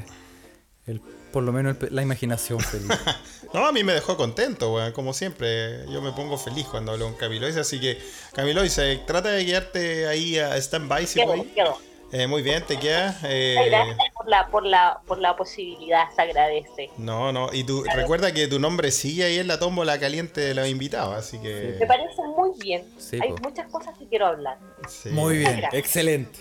[0.86, 1.00] el-
[1.32, 2.94] por lo menos el- la imaginación, Felipe.
[3.54, 5.86] No, a mí me dejó contento, weón, como siempre.
[5.90, 7.98] Yo me pongo feliz cuando hablo con Camilois, así que,
[8.34, 11.52] Camilois, eh, trata de quedarte ahí a stand-by, si Quedo, puedes.
[11.54, 11.78] quedo.
[12.12, 13.18] Eh, muy bien, te queda.
[13.24, 16.90] eh, Gracias por la, por, la, por la posibilidad, se agradece.
[16.98, 20.54] no, no, y tú, recuerda que tu nombre sigue ahí en la tómbola caliente de
[20.54, 21.76] los invitados, así que.
[21.80, 22.84] Me parece muy bien.
[22.98, 23.38] Sí, Hay po.
[23.48, 24.58] muchas cosas que quiero hablar.
[24.88, 25.08] sí.
[25.08, 26.38] Muy bien, excelente.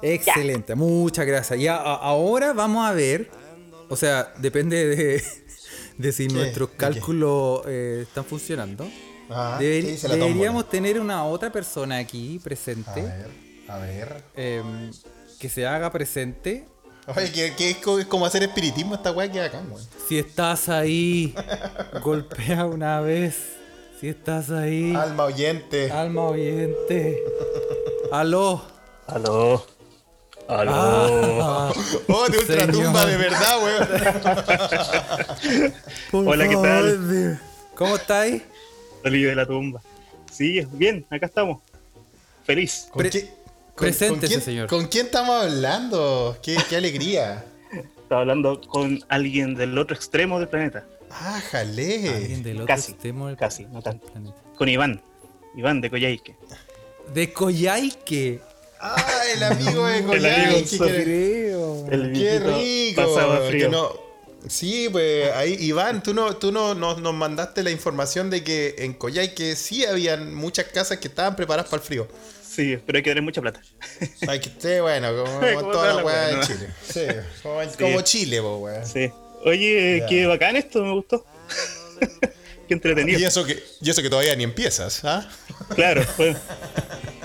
[0.00, 1.58] Excelente, muchas gracias.
[1.60, 3.30] Ya a- ahora vamos a ver,
[3.88, 5.22] o sea, depende de,
[5.98, 6.34] de si ¿Qué?
[6.34, 8.88] nuestros cálculos eh, están funcionando.
[9.28, 10.28] Ah, Deber- ¿qué dice la tómbola?
[10.32, 13.26] deberíamos tener una otra persona aquí A presente, ver,
[13.68, 14.22] a ver.
[14.36, 14.90] em,
[15.40, 16.64] que se haga presente.
[17.08, 19.84] Oye, que, que es como hacer espiritismo esta weá que acá, weón.
[20.08, 21.34] Si estás ahí,
[22.02, 23.36] golpea una vez.
[24.00, 25.90] Si estás ahí, Alma oyente.
[25.90, 27.22] alma oyente.
[28.12, 28.62] Aló.
[29.06, 29.64] Aló.
[30.48, 30.72] Aló.
[30.72, 31.72] Ah,
[32.08, 33.88] Oh, de ultratumba de verdad, weón.
[36.10, 37.40] por Hola, ¿qué tal?
[37.74, 38.42] ¿Cómo estáis?
[39.02, 39.80] Salí de la tumba.
[40.32, 41.62] Sí, bien, acá estamos.
[42.44, 42.88] Feliz.
[42.90, 43.28] ¿Con Pre- qué-
[43.76, 44.68] preséntese, quién, señor.
[44.68, 46.36] ¿Con quién estamos hablando?
[46.42, 47.44] Qué, qué alegría.
[48.02, 50.84] Estaba hablando con alguien del otro extremo del planeta.
[51.10, 52.38] Ah, Alguien jale.
[52.42, 54.06] del otro Casi, extremo del casi, no tanto.
[54.08, 54.36] planeta.
[54.56, 55.00] Con Iván.
[55.56, 56.36] Iván de Coyhaique.
[57.12, 58.40] De Coyhaique.
[58.80, 60.04] Ah, el amigo de
[60.70, 60.78] que-.
[60.78, 61.86] Creo.
[61.90, 63.02] El Qué rico.
[63.14, 63.68] Pasaba que frío.
[63.70, 64.06] no-
[64.48, 68.76] Sí, pues ahí, Iván, tú no, tú no nos, nos mandaste la información de que
[68.78, 72.06] en Coyhaique sí habían muchas casas que estaban preparadas para el frío.
[72.48, 73.60] Sí, pero hay que tener mucha plata.
[74.28, 76.42] Hay que esté bueno, como, como toda la weá de ¿no?
[76.46, 76.68] Chile.
[76.88, 77.00] Sí,
[77.42, 78.84] como, como Chile, po, weá.
[78.84, 79.10] Sí.
[79.44, 80.06] Oye, Ya.
[80.06, 81.26] qué bacán esto, me gustó.
[82.68, 83.18] qué entretenido.
[83.18, 85.28] Y eso que, y eso que todavía ni empiezas, ¿ah?
[85.74, 86.04] Claro.
[86.16, 86.38] Bueno,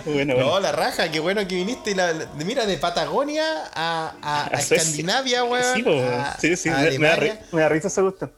[0.05, 0.35] bueno.
[0.37, 1.93] No, la raja, qué bueno que viniste.
[1.95, 4.77] La, la- mira, de Patagonia a, a, a A Suecia.
[4.77, 5.75] Escandinavia, weón.
[5.75, 7.41] Sí, a- sí, sí, a me, me da, Alemania.
[7.41, 8.29] ri- me da risa ese gusto.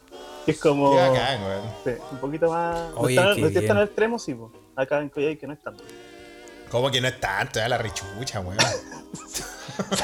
[0.47, 0.91] Es como.
[0.91, 1.61] Qué bacán, weón.
[1.83, 2.75] Sí, un poquito más.
[2.95, 4.51] Oye, no está, qué no está tan al extremo, sí, po.
[4.75, 5.83] Acá en Coyhaique no es tanto.
[6.69, 7.59] ¿Cómo que no es tanto?
[7.59, 8.57] Ya la rechucha, weón.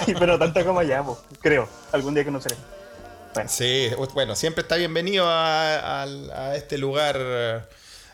[0.05, 1.19] Sí, pero tanto como allá, po.
[1.41, 1.67] creo.
[1.91, 2.55] Algún día conoceré.
[3.35, 7.67] Bueno, Sí, bueno, siempre está bienvenido a este lugar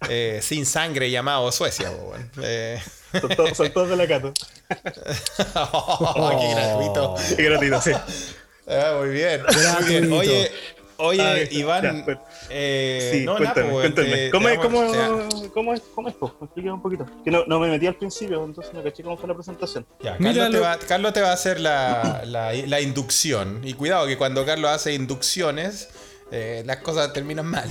[0.10, 2.30] eh, sin sangre llamado Suecia, weón.
[2.42, 2.82] Eh,
[3.20, 4.34] son, todos, son todos de la Cato.
[5.56, 7.16] oh, qué gratuito.
[7.36, 7.92] Qué gratuito, sí.
[8.68, 9.44] Ah, muy bien.
[9.44, 10.12] Muy bien.
[10.12, 10.52] Oye,
[10.98, 11.84] oye, Ay, Iván.
[12.00, 12.18] ya, pues.
[12.50, 14.30] eh, Sí, no, cuéntame, weón, cuéntame.
[14.32, 15.10] ¿Cómo, es, cómo, o sea,
[15.54, 15.82] cómo es?
[15.94, 16.16] ¿Cómo es?
[16.16, 16.36] po?
[16.42, 17.06] Explícame un poquito.
[17.24, 19.86] Que no, no me metí al principio, entonces me caché cómo fue la presentación.
[20.02, 23.62] Ya, Carlos, te va, Carlos te va a hacer la, la- la inducción.
[23.64, 25.90] Y cuidado que cuando Carlos hace inducciones,
[26.32, 27.70] eh, las cosas terminan mal.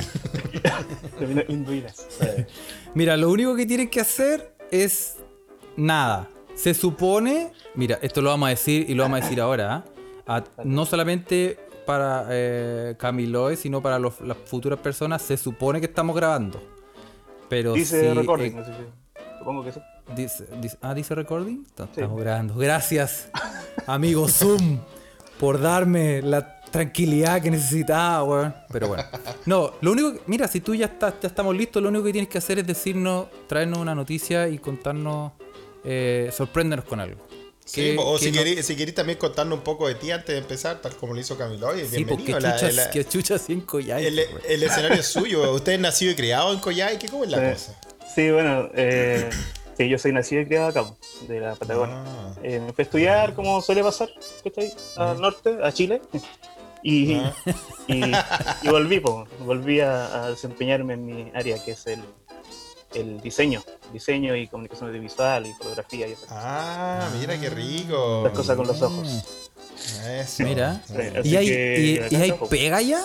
[1.18, 2.06] Termino induidas.
[2.94, 5.16] Mira, lo único que tienen que hacer es
[5.76, 6.28] nada.
[6.54, 9.84] Se supone, mira, esto lo vamos a decir y lo vamos a decir ahora,
[10.26, 10.38] ¿ah?
[10.38, 15.86] A- no solamente para eh, Camiloe, sino para los- las futuras personas, se supone que
[15.86, 16.62] estamos grabando.
[17.48, 19.80] Pero Dice recording, eh, así que supongo que sí.
[20.16, 21.64] dice- dice- ah, dice recording.
[21.76, 21.82] Sí.
[21.82, 22.54] Estamos grabando.
[22.56, 23.28] Gracias,
[23.86, 24.78] amigo Zoom,
[25.38, 28.54] por darme la tranquilidad que necesitaba, weón.
[28.72, 29.04] Pero bueno.
[29.46, 32.10] No, lo único que, mira, si tú ya estás, ya estamos listos, lo único que
[32.12, 35.32] tienes que hacer es decirnos, traernos una noticia y contarnos,
[35.84, 37.24] eh, sorpréndenos con algo.
[37.64, 40.34] Sí, Que- o que si no- si querés también contarnos un poco de ti antes
[40.34, 41.68] de empezar, tal como lo hizo Camilo.
[41.68, 42.40] Oye, Sí, porque bienvenido.
[42.40, 44.00] la- chuchas, la- que chuchas cinco ya.
[44.00, 45.52] el, el escenario es suyo.
[45.54, 47.08] Usted es nacido y criado en Coyhaique.
[47.08, 47.80] ¿Cómo es la Eh, cosa?
[48.14, 49.30] Sí, bueno, eh,
[49.78, 50.84] sí, yo soy nacido y criado acá,
[51.28, 52.02] de la Patagonia.
[52.06, 52.34] Ah.
[52.42, 54.10] Eh, me fui a estudiar, como suele pasar,
[54.42, 54.72] ¿cachai?
[54.96, 56.02] Al norte, a Chile.
[56.86, 57.34] Y, Ah.
[57.88, 58.12] y,
[58.62, 62.00] y volví, po, volví a, a desempeñarme en mi área, que es el,
[62.94, 63.62] el diseño.
[63.92, 66.44] Diseño y comunicación audiovisual y fotografía y esas cosas.
[66.44, 68.20] Ah, mira qué rico.
[68.24, 69.40] Las cosas con los ojos.
[70.06, 70.42] Eso.
[70.44, 70.80] Mira.
[70.86, 70.94] Sí,
[71.30, 72.48] ¿Y hay, que y, acá y hay estamos.
[72.50, 73.00] pega ya?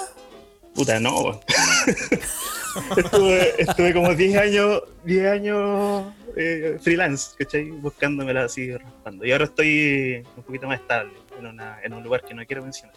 [0.75, 1.39] Puta, no.
[2.97, 7.69] estuve, estuve como 10 años, 10 años eh, freelance, ¿cachai?
[7.71, 9.25] Buscándomela así, raspando.
[9.25, 12.63] Y ahora estoy un poquito más estable en, una, en un lugar que no quiero
[12.63, 12.95] mencionar.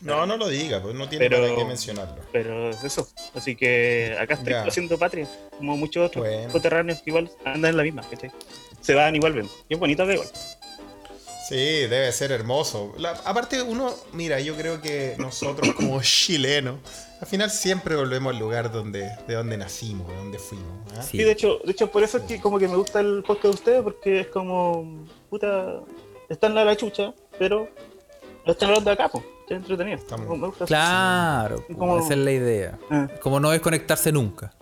[0.00, 2.16] No, no lo diga, pues no tiene Pero- para qué mencionarlo.
[2.32, 3.08] Pero es eso.
[3.34, 4.64] Así que acá estoy Ya.
[4.64, 5.26] haciendo patria,
[5.56, 6.52] como muchos otros Bueno.
[6.52, 8.30] coterráneos que igual andan en la misma, ¿cachai?
[8.80, 9.48] Se van igual, ven.
[9.68, 10.28] Y es bonito acá igual.
[11.48, 12.94] Sí, debe ser hermoso.
[12.98, 16.76] La- aparte, uno, mira, yo creo que nosotros como chilenos,
[17.20, 20.66] al final siempre volvemos al lugar donde, de donde nacimos, de donde fuimos.
[20.96, 21.02] ¿ah?
[21.02, 21.18] Sí.
[21.18, 23.44] Sí, de hecho, de hecho por eso es que como que me gusta el podcast
[23.44, 25.80] de ustedes, porque es como, puta,
[26.30, 27.68] está en la, la chucha, pero
[28.46, 29.98] lo están hablando acá, pues, entretenido.
[30.18, 30.64] Me gusta.
[30.66, 32.78] Claro, Como- esa es la idea.
[32.90, 34.52] Ah, Como no desconectarse nunca.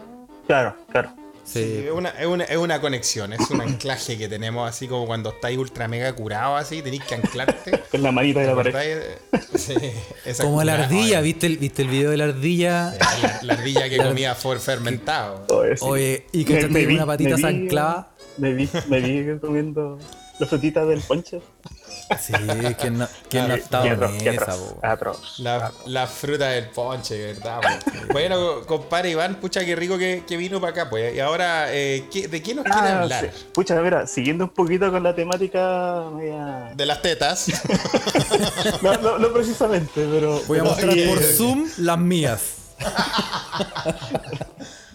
[0.46, 1.10] claro, claro.
[1.44, 1.84] Sí, Sí.
[1.86, 5.30] es, una, es, una, es una conexión, es un anclaje que tenemos así como cuando
[5.30, 7.80] estáis ultra mega curado así, tenéis que anclarte.
[7.90, 8.70] Con la manita de la pared.
[8.70, 8.98] ¿Acordáis?
[9.58, 9.74] Sí,
[10.24, 11.22] esa Como la ardilla, oye.
[11.22, 12.94] ¿viste el, ¿viste el video de la ardilla?
[13.22, 15.44] La, la ardilla que comía for fermentado.
[15.50, 15.84] Oye, sí.
[15.86, 18.08] Oye, y que Me- te me tiene vi- una patita zanclada.
[18.38, 19.98] Me vi, me vi comiendo
[20.38, 21.40] las frutitas del ponche.
[22.20, 22.32] Sí,
[22.78, 25.38] ¿quién no, quién no en atroz, esa, atroz.
[25.40, 27.60] La, la fruta del ponche, ¿verdad?
[28.12, 31.14] bueno, compadre Iván, pucha, qué rico que, que vino para acá, pues.
[31.14, 33.30] Y ahora, eh, ¿qué- ¿de qué nos quiere Ah, hablar?
[33.34, 33.44] sí.
[33.52, 36.72] Pucha, mira, siguiendo un poquito con la temática media...
[36.74, 37.46] De las tetas.
[38.82, 40.40] No, no, no precisamente, pero...
[40.46, 42.42] Voy a mostrar sí, por eh, Zoom las mías.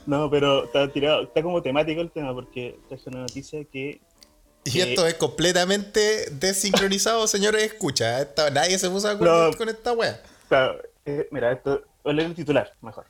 [0.06, 4.00] No, pero está tirado, está como temático el tema porque traje una noticia que
[4.74, 7.64] Y esto es completamente desincronizado, señores.
[7.64, 9.58] Escucha, esta- nadie se puso de acuerdo No.
[9.58, 10.22] con esta wea.
[10.50, 13.06] Claro, eh, mira, esto, voy a leer el titular mejor.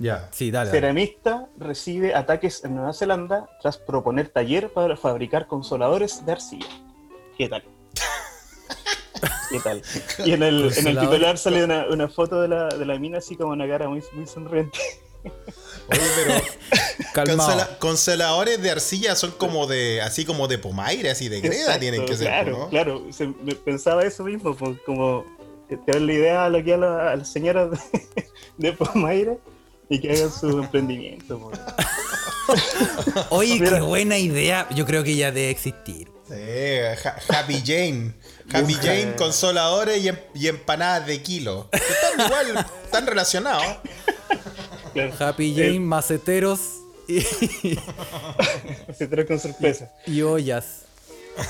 [0.00, 0.68] Ya, sí, dale.
[0.70, 0.80] dale.
[0.80, 6.68] Ceramista recibe ataques en Nueva Zelanda tras proponer taller para fabricar consoladores de arcilla.
[7.36, 7.64] ¿Qué tal?
[9.50, 9.82] ¿Qué tal?
[10.24, 13.18] Y en el, en el titular sale una, una foto de la, de la mina
[13.18, 14.78] así como una cara muy, muy sonriente.
[15.90, 16.42] Oye, pero
[17.78, 22.04] consoladores de arcilla son como de, así como de pomaire, así de greda Exacto, tienen
[22.06, 22.68] que ser, Claro, ¿no?
[22.68, 23.06] claro.
[23.10, 25.24] Se- me pensaba eso mismo, pues, como
[25.68, 27.78] que te dan la idea a, lo que a, la- a las señoras de,
[28.58, 29.38] de Pomaire
[29.88, 31.38] y que hagan su emprendimiento.
[31.38, 31.58] pues.
[33.30, 34.66] Oye, qué buena idea.
[34.74, 36.10] Yo creo que ya debe existir.
[36.28, 38.14] Sí, ha- Happy Jane.
[38.52, 41.68] Happy Jane, consoladores y, em- y empanadas de kilo.
[41.72, 43.64] Están igual, están relacionados.
[45.06, 45.14] Claro.
[45.30, 46.60] Happy Eh, Jane, maceteros
[47.06, 47.20] y,
[49.06, 49.90] trae con sorpresa.
[50.06, 50.84] y ollas.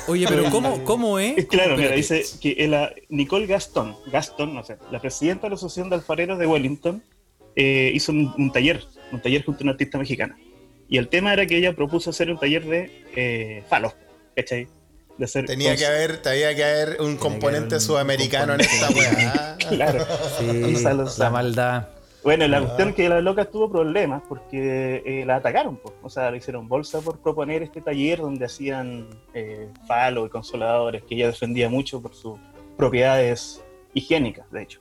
[0.06, 1.38] Oye, pero ¿cómo, cómo es?
[1.38, 5.54] Es claro, mira, dice que la Nicole Gaston, Gaston, no sé, la presidenta de la
[5.56, 7.02] Asociación de Alfareros de Wellington,
[7.56, 10.37] eh, hizo un, un taller, un taller junto a una artista mexicana.
[10.90, 13.94] Y el tema era que ella propuso hacer un taller de eh, falos,
[14.37, 14.68] ¿cachai?
[15.16, 18.90] De hacer Tenía cons- que haber, tenía que haber un componente un sudamericano en esta
[18.90, 19.56] weá.
[19.68, 20.06] Claro.
[20.38, 20.84] Sí,
[21.18, 21.88] la maldad.
[22.24, 22.61] Bueno, la Ah.
[22.62, 25.94] cuestión es que la loca tuvo problemas porque eh, la atacaron, po.
[26.02, 31.02] o sea, le hicieron bolsa por proponer este taller donde hacían eh, falos y consoladores
[31.04, 32.38] que ella defendía mucho por sus
[32.76, 33.62] propiedades
[33.94, 34.81] higiénicas, de hecho.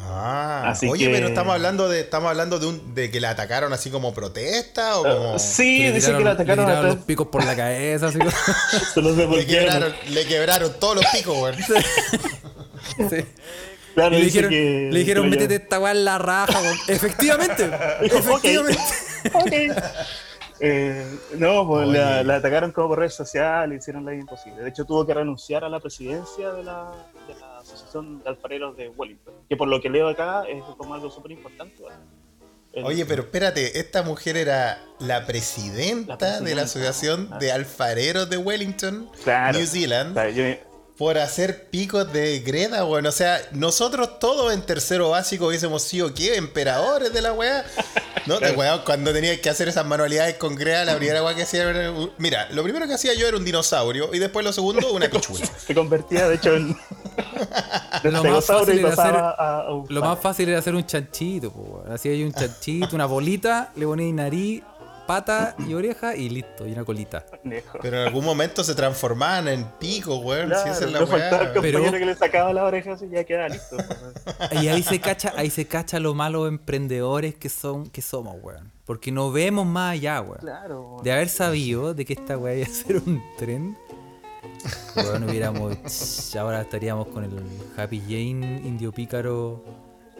[0.00, 3.30] Ah, Así oye, que- pero estamos hablando de, estamos hablando de un, de que la
[3.30, 6.96] atacaron así como protesta o como Ah, sí, le dice que la atacaron le los
[7.04, 8.08] picos por la cabeza.
[8.08, 8.18] Así,
[8.94, 9.70] se los le devolvieron.
[9.72, 11.54] quebraron, le quebraron todos los picos, weón.
[13.10, 13.24] sí.
[13.94, 16.60] Claro, Y le dijeron, que- le dijeron métete esta weá en la raja.
[16.60, 16.76] weón".
[16.88, 17.70] Efectivamente.
[18.02, 18.80] Efectivamente.
[19.32, 19.52] Ok.
[20.60, 21.04] Eh,
[21.36, 24.62] no, pues la, la atacaron como por redes sociales, hicieron la imposible.
[24.62, 26.92] De hecho, tuvo que renunciar a la presidencia de la,
[27.26, 30.94] de la Asociación de Alfareros de Wellington, que por lo que leo acá es como
[30.94, 31.82] algo súper importante.
[32.84, 37.38] Oye, pero espérate, esta mujer era la presidenta, La presidenta, de la Asociación ah.
[37.38, 39.58] de Alfareros de Wellington, Claro.
[39.58, 40.56] New Zealand, o sea, yo-
[40.98, 43.06] por hacer picos de greda, weón.
[43.06, 46.36] O sea, nosotros todos en tercero básico hubiésemos sido, ¿qué?
[46.36, 47.64] Emperadores de la weá.
[48.26, 51.42] No, te weón, cuando tenías que hacer esas manualidades con greda, la primera weá que
[51.42, 51.90] hacía era...
[51.90, 55.08] un- Mira, lo primero que hacía yo era un dinosaurio y después lo segundo, una
[55.10, 55.44] pichula.
[55.66, 56.68] se convertía, de hecho, en.
[58.02, 60.58] de Lo más fácil y era pasaba hacer- a, a un Lo más fácil era
[60.58, 61.52] hacer un chanchito.
[61.52, 61.92] po, weón.
[61.92, 64.62] Hacía ahí un chanchito, una bolita, le ponéis nariz,
[65.06, 66.66] pata y oreja y listo.
[66.66, 67.24] Y una colita.
[67.82, 70.50] Pero en algún momento se transformaban en picos, weón.
[70.62, 71.60] si esa es la no faltaba el weá.
[71.62, 73.76] Pero- compañero que le sacaba la oreja así ya quedaba listo.
[74.62, 78.72] Y ahí se cacha, ahí se cacha lo malos emprendedores que son, que somos, weón.
[78.84, 80.38] Porque no vemos más allá, weón.
[80.40, 80.96] claro.
[81.02, 83.76] De haber sabido de que esta weá iba a ser un tren.
[84.96, 86.36] Weón, hubiéramos.
[86.36, 87.30] Ahora estaríamos con el
[87.76, 89.64] Happy Jane, Indio Pícaro.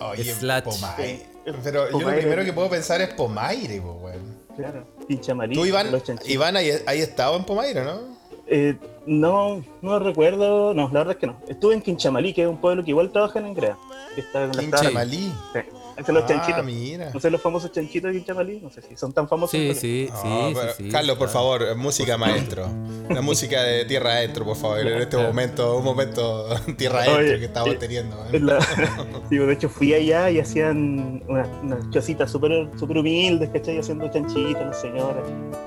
[0.01, 0.65] Oye, Slash.
[0.65, 1.27] Pomaire.
[1.63, 4.44] Pero yo lo primero que puedo pensar es Pomaire, po, weón.
[4.57, 4.87] Claro.
[5.07, 5.61] Pinche amarillo.
[5.61, 5.89] Tú, Iván.
[6.27, 8.15] Iván, ahí, ahí estado en Pomaire, ¿no?
[8.47, 8.77] Eh,
[9.07, 11.37] no, no recuerdo, no, la verdad es que no.
[11.49, 13.77] Estuve en Quinchamalí, que es un pueblo que igual trabaja en Engrea.
[14.15, 14.85] Que está en la estrada.
[14.85, 15.33] Quinchamalí.
[15.53, 15.61] Sí.
[16.05, 16.65] Son los Ah, chanchitos.
[16.65, 17.11] mira.
[17.13, 19.53] No sé los famosos chanchitos de Quinchamalí, no sé si son tan famosos.
[19.53, 21.33] Sí, pero- sí, sí, Ah, pero, sí, sí, Carlos, por claro.
[21.59, 22.67] favor, música maestro.
[23.11, 24.81] La música de Tierra Adentro, por favor.
[24.81, 28.17] En este momento, un momento Tierra Adentro que estamos eh, teniendo.
[28.33, 28.41] ¿eh?
[28.41, 28.61] La-
[29.31, 33.79] sí, de hecho fui allá y hacían unas, unas chocitas súper super humildes, ¿cachai?
[33.79, 35.25] Haciendo chanchitos las señoras.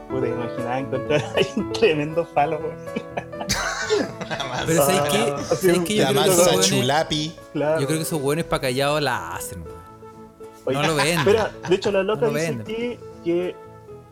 [0.10, 2.76] Pude imaginar encontrar ahí un tremendo falo, weón.
[4.66, 5.18] Pero ¿sabes Ah, qué?
[5.54, 5.96] así ¿Sabes qué?
[5.96, 7.36] Yo La creo que chulapi.
[7.54, 7.80] Claro.
[7.82, 9.64] Yo creo que esos hueones para callados la hacen.
[10.68, 11.20] Oye, no lo venden.
[11.20, 13.56] Espera, de hecho la loca No lo dice que, que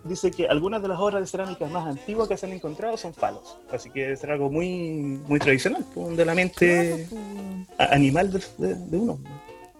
[0.04, 3.14] dice que algunas de las obras de cerámica más antiguas que se han encontrado son
[3.14, 3.58] falos.
[3.72, 7.08] Así que es algo muy, muy tradicional, de la mente
[7.78, 9.20] animal de, de- de uno.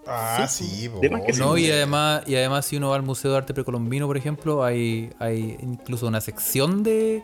[0.08, 1.40] Ah, sí, po, De más que sí.
[1.40, 4.64] No, y además, y además si uno va al Museo de Arte Precolombino, por ejemplo,
[4.64, 7.24] hay, hay incluso una sección de...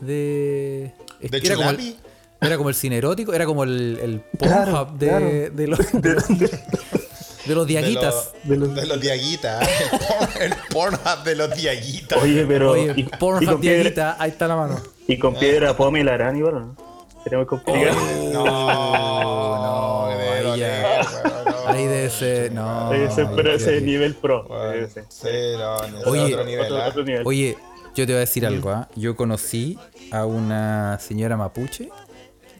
[0.00, 1.96] De, es ¿De que era, como el,
[2.40, 5.26] era como el cine erótico, era como el, el Claro, de, claro.
[5.26, 6.24] de los, de, los-
[7.46, 8.32] de los diaguitas.
[8.44, 9.68] De los, de los diaguitas.
[9.90, 12.22] El, porn- el Pornhub de los diaguitas.
[12.22, 12.72] Oye, pero.
[12.72, 14.80] Oye, y, Pornhub con piedra, diaguita, ahí está la mano.
[15.06, 16.76] y con piedra pome y la harán igual, ¿o ¿no?
[17.22, 17.96] Sería muy complicado.
[18.32, 21.00] No, no, debe ahí doler, ya.
[21.22, 21.68] weón, no.
[21.68, 22.92] Ahí de ese, no.
[22.92, 24.44] ese, ahí pero ese nivel pro.
[24.44, 25.28] Bueno, sí,
[25.58, 26.88] no, no, ese Oye, otro nivel, Otro, ¿ah?
[26.88, 27.22] otro nivel.
[27.24, 27.56] Oye,
[27.94, 28.88] yo te voy a decir algo, ¿ah?
[28.94, 29.78] Yo conocí
[30.10, 31.88] a una señora mapuche,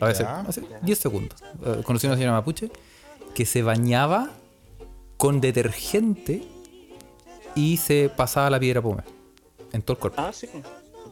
[0.01, 2.70] a veces, hace 10 segundos, eh, conocí a una señora mapuche
[3.35, 4.30] que se bañaba
[5.16, 6.42] con detergente
[7.54, 9.02] y se pasaba la piedra pome
[9.72, 10.20] en todo el cuerpo.
[10.20, 10.48] Ah, sí.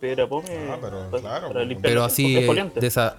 [0.00, 0.48] Piedra pome.
[0.70, 1.68] Ah, pero para- claro, para pues.
[1.68, 2.80] limpiar Pero los así, exfoliantes.
[2.80, 3.16] de esa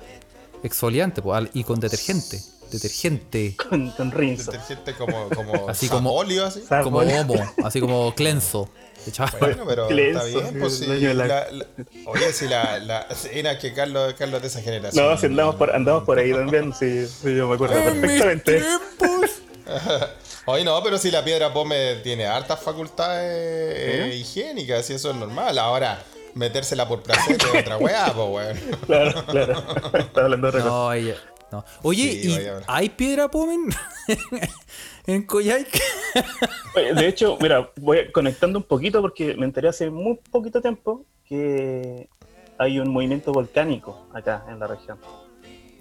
[0.64, 2.40] exfoliante, pues, y con detergente.
[2.72, 3.56] Detergente.
[3.70, 4.52] Con, con rinzo.
[4.52, 6.62] Detergente como, como Así como- Sapolio, así.
[6.84, 8.70] Como homo, así como clenso.
[9.06, 11.66] Echaba- Bueno, pero Clenso, está bien, pues de la- la- la-
[12.06, 15.06] oye, si la, la, era que Carlos, Carlos de esa generación.
[15.06, 18.12] No, si andamos por, andamos por ahí también, sí, sí, yo me acuerdo En mis
[18.22, 18.62] perfectamente.
[18.62, 19.30] tiempos.
[20.46, 23.32] Oye, no, pero si la piedra pome tiene hartas facultades
[23.78, 25.58] eh, higiénicas, y eso es normal.
[25.58, 28.78] Ahora, metérsela por placer es otra weá, pues, weón.
[28.86, 29.64] Claro, claro.
[29.98, 30.74] Estaba hablando de otra cosa.
[30.76, 31.18] No, ella-
[31.52, 31.64] no.
[31.84, 33.70] Oye, Sí, ¿y vaya, hay piedra pomen
[35.08, 35.80] en Coyhaique?
[36.76, 41.06] Oye, De hecho, mira, voy conectando un poquito porque me enteré hace muy poquito tiempo
[41.28, 42.10] que
[42.58, 44.98] hay un movimiento volcánico acá en la región.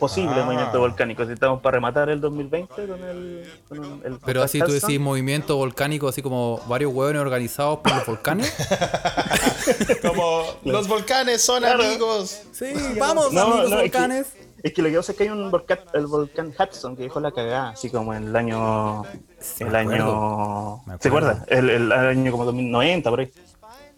[0.02, 0.44] Posible Ah.
[0.44, 1.24] movimiento volcánico.
[1.24, 3.48] Si estamos para rematar el 2020 con el.
[3.68, 8.04] Con el- Pero así tú decís movimiento volcánico, así como varios hueones organizados por los
[8.04, 8.52] volcanes.
[10.02, 11.84] Como los volcanes son Claro.
[11.84, 12.42] amigos.
[12.50, 14.26] Sí, vamos, No, amigos no, es que- volcanes.
[14.62, 17.20] Es que lo que pasa es que hay un volcán, el volcán Hudson que dejó
[17.20, 19.02] la cagada, así como en el año.
[19.40, 20.80] Sí, el año.
[21.00, 21.44] ¿Se acuerda?
[21.48, 23.30] El, el año como 2090, por ahí.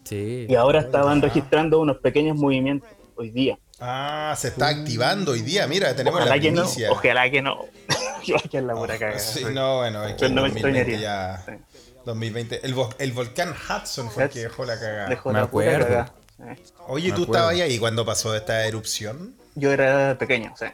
[0.03, 0.45] Sí.
[0.49, 3.57] Y ahora estaban registrando unos pequeños movimientos hoy día.
[3.79, 5.67] Ah, se está activando hoy día.
[5.67, 6.63] Mira, tenemos Ojalá la que no.
[6.89, 7.65] Ojalá que no.
[8.35, 9.19] A quedar la pura cagada.
[9.19, 9.53] Sí, sí.
[9.53, 10.99] no, bueno, es que Pero en no me 2020 extrañaría.
[10.99, 11.43] ya.
[11.45, 11.51] Sí.
[12.05, 12.65] 2020.
[12.65, 15.09] El, vo- el volcán Hudson fue el que dejó la cagada.
[15.09, 15.87] Dejó Me la pura acuerdo.
[15.87, 16.13] cagada.
[16.55, 16.63] Sí.
[16.87, 17.49] Oye, Me ¿tú acuerdo.
[17.49, 19.35] estabas ahí cuando pasó esta erupción?
[19.55, 20.65] Yo era pequeño, sí.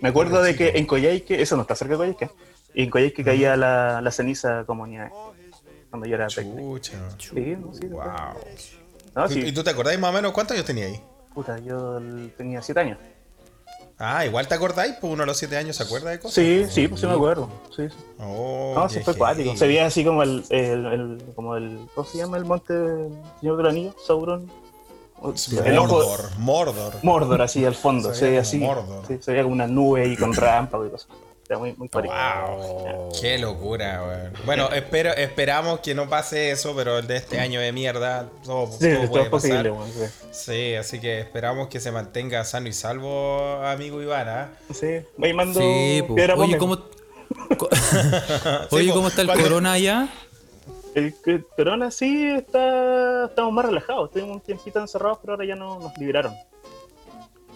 [0.00, 2.30] Me acuerdo de que en Coyhaique, eso no está cerca de Coyhaique,
[2.74, 5.10] en Coyhaique caía la, la ceniza como nieve.
[5.90, 6.78] Cuando yo era pequeño.
[6.78, 6.98] Chucha.
[7.18, 8.04] Sí, no, sí, Wow.
[9.14, 9.40] No, ¿Y- sí.
[9.46, 11.02] ¿Y tú te acordás más o menos cuántos años tenías ahí?
[11.38, 12.00] Puta, yo
[12.36, 12.98] tenía siete años.
[13.96, 16.34] Ah, igual te acordáis, pues uno a los 7 años se acuerda de cosas.
[16.34, 17.48] Sí, sí, pues sí me acuerdo.
[17.76, 17.96] Sí, sí.
[18.18, 19.16] Oh, No, sí fue heavy.
[19.24, 19.56] acuático.
[19.56, 23.12] Se veía así como el, el, el- como el, ¿cómo se llama el monte del
[23.38, 23.94] Señor del Anillo?
[24.04, 24.50] Sauron.
[25.64, 26.94] El Mordor, Mordor.
[27.04, 28.58] Mordor así al fondo, Se se veía como así.
[28.58, 29.06] Mordor.
[29.06, 31.08] Sí, se veía como una nube ahí con rampa y cosas.
[31.56, 31.72] Muy.
[31.72, 34.32] Wow, qué locura, weón.
[34.44, 38.66] Bueno, espero, esperamos que no pase eso, pero el de este año de mierda, todo,
[38.66, 40.04] Sí, todo puede posible, sí.
[40.30, 44.28] Sí, así que esperamos que se mantenga sano y salvo, amigo Iván.
[44.28, 44.48] ¿ah?
[44.74, 46.58] Sí, ahí mando Sí, piedra Oye.
[46.58, 46.78] ¿cómo,
[48.70, 50.08] Oye, ¿cómo está el corona allá?
[50.94, 51.14] El
[51.56, 54.08] corona sí está, estamos más relajados.
[54.08, 56.34] Estuvimos un tiempito encerrados, pero ahora ya no, nos liberaron.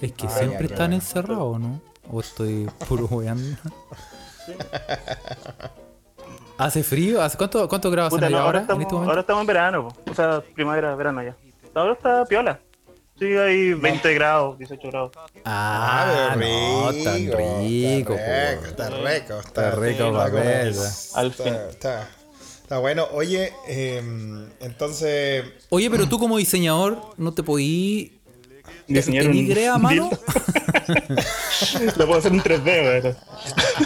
[0.01, 1.81] Es que Ah, siempre ya, están encerrados, ¿no?
[2.11, 3.57] O estoy puro weando.
[6.59, 7.23] ¿Hace frío?
[7.23, 9.11] ¿Hace cuánto, cuánto grados no, ahora, ahora, en estamos, este momento?
[9.11, 10.11] ahora estamos en verano, po.
[10.11, 11.37] o sea, primavera, verano ya.
[11.75, 12.61] Ahora está piola.
[13.19, 15.13] Sí, hay 20 grados, 18 grados.
[15.45, 21.55] Ah, no, tan rico, está rico, está rico, Está rico, está Al fin.
[21.71, 22.09] Está,
[22.63, 23.07] está bueno.
[23.13, 28.22] Oye, em, entonces, Oye, pero tú como diseñador no te podí
[28.95, 30.11] Diseñar ¿Tenís idea a mano?
[31.97, 32.65] Lo puedo hacer en 3D,
[33.05, 33.17] weón.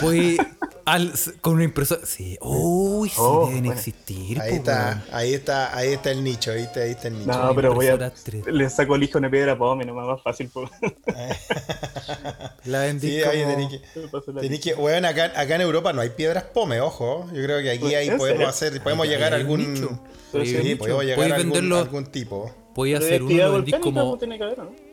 [0.00, 0.36] podí
[0.84, 2.00] al- con una impresora.
[2.06, 3.72] Sí, uy, sí Oh, deben bueno.
[3.74, 4.40] existir.
[4.40, 5.02] Ahí po, está, weón.
[5.12, 7.32] ahí está, ahí está el nicho, ahí está, ahí está el nicho.
[7.32, 7.92] No, pero voy a.
[7.92, 8.50] impresora 3D.
[8.52, 10.48] Le saco el hijo una piedra para no más fácil.
[10.48, 10.68] po.
[12.64, 13.32] La vendí Sí, como...
[13.32, 13.80] oye, tenés que,
[14.40, 17.26] tenés que, weón, acá, acá en Europa no hay piedras pome, ojo.
[17.32, 18.48] Yo creo que aquí ahí ¿En podemos serio?
[18.72, 19.74] hacer, podemos Ahí llegar a un algún.
[19.74, 20.00] nicho.
[20.32, 22.50] Sí, un Sí, podemos llegar a algún, venderlo, algún tipo.
[22.98, 24.18] de hacer uno, lo volcánica, como...
[24.18, 24.28] pues,
[24.64, 24.85] ¿no?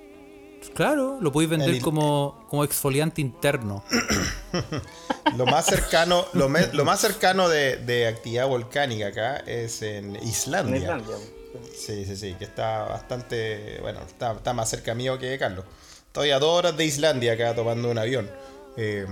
[0.74, 3.84] Claro, lo podéis vender como, como exfoliante interno.
[5.38, 10.16] Lo más cercano, lo, me- lo más cercano de, de actividad volcánica acá es en
[10.16, 10.78] En Islandia.
[10.78, 11.16] Islandia.
[11.16, 11.60] po.
[11.76, 15.66] Sí, sí, sí, que está bastante, bueno, está, está más cerca mío que Carlos.
[16.08, 18.30] Estoy a dos horas de Islandia acá tomando un avión.
[18.76, 19.06] Eh,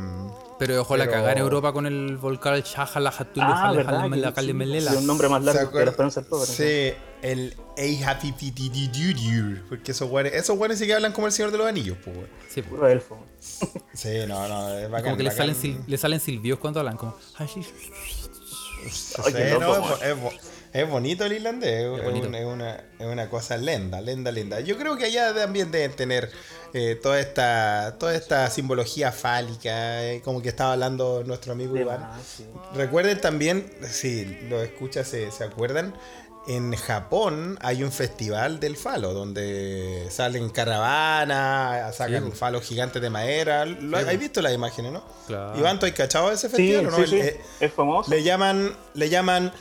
[0.58, 4.08] Pero ojo la Pero- cagada en Europa con el volcán Shajalajatulu Ah,
[4.54, 4.92] Melela.
[4.92, 6.48] sí, un nombre más ¿se largo que la esperanza del pobre.
[6.48, 11.58] Sí, el Eihafifididididir, Porque esos güeyes, esos güeyes sí que hablan como el Señor de
[11.60, 12.18] los Anillos, pues.
[12.50, 12.62] Sí.
[12.62, 13.18] Puro elfo.
[13.94, 15.04] Sí, no, no, es bacán.
[15.06, 17.16] como que le salen, sil- le salen silbios cuando hablan, como...
[20.74, 22.28] Es, bonito el irlandés, es, Es bonito.
[22.28, 24.60] un- es una, es una cosa lenda, lenda, linda.
[24.62, 26.32] Yo creo que allá también deben tener
[26.74, 31.82] eh, toda esta toda esta simbología fálica, eh, como que estaba hablando nuestro amigo De
[31.82, 32.02] Iván.
[32.02, 32.46] más, sí.
[32.76, 35.94] Recuerden también, si lo escuchas, se, se acuerdan,
[36.48, 42.40] en Japón hay un festival del falo, donde salen caravanas, sacan pues.
[42.40, 43.66] falos gigantes de madera.
[43.66, 45.04] ¿Lo, ¿Has visto las imágenes, no?
[45.28, 45.58] Claro.
[45.60, 46.98] Iván, ¿tú has cachado de ese Sí, festival o no?
[46.98, 47.18] sí, El- sí.
[47.20, 48.10] eh, Es famoso.
[48.10, 49.52] le llaman, le llaman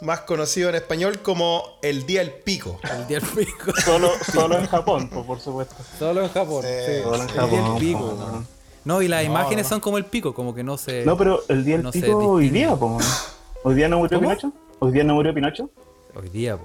[0.00, 2.78] Más conocido en español como el Día del Pico.
[2.82, 3.72] El día del pico.
[3.84, 5.74] Solo, solo en Japón, po, por supuesto.
[5.98, 6.62] Solo en Japón.
[6.64, 7.02] Sí, sí.
[7.02, 7.78] Solo en El día del Japón.
[7.78, 7.98] pico.
[7.98, 8.26] po, ¿no?
[8.32, 8.44] no.
[8.82, 9.68] No, y las No, imágenes no.
[9.68, 11.04] son como el pico, como que no se...
[11.04, 12.98] No, pero el día del pico hoy día, po.
[13.62, 14.30] ¿Hoy día no murió ¿Cómo?
[14.30, 14.52] Pinocho?
[14.78, 15.68] ¿Hoy día no murió Pinocho?
[16.14, 16.64] Hoy día, po.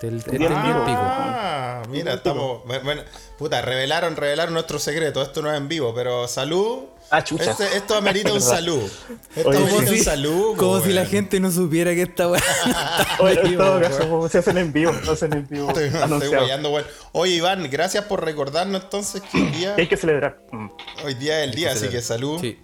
[0.00, 0.48] Del del pico.
[0.54, 2.64] Ah, mira, estamos.
[2.64, 3.02] Bueno, bueno,
[3.36, 5.20] puta, revelaron, revelaron nuestro secreto.
[5.22, 6.84] Esto no es en vivo, pero salud.
[7.10, 7.50] Ah, chucha.
[7.50, 8.88] Este- esto amerita un salud.
[9.34, 9.98] Esto Oye, amerita sí.
[9.98, 10.56] un salud.
[10.56, 12.40] Como po, si la gente no supiera que esta weá
[13.18, 15.68] Oye, en todo caso, se hacen en vivo, se hacen en vivo.
[15.68, 16.86] Estoy, estoy guayando, weón.
[17.12, 20.42] Oye, Iván, gracias por recordarnos entonces que hoy día, hay que celebrar.
[21.04, 22.40] Hoy día es el día, así que salud.
[22.40, 22.56] Sí.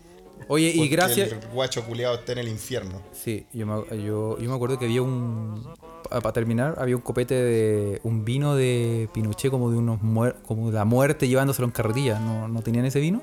[0.46, 1.32] Oye, y gracias...
[1.32, 3.00] El guacho culiado está en el infierno.
[3.12, 5.74] Sí, yo me, yo, yo me acuerdo que había un.
[6.20, 8.00] Para terminar, había un copete de.
[8.04, 12.18] Un vino de Pinochet, como de unos muer- como de la muerte llevándoselo en carretilla.
[12.18, 13.22] ¿No, no tenían ese vino?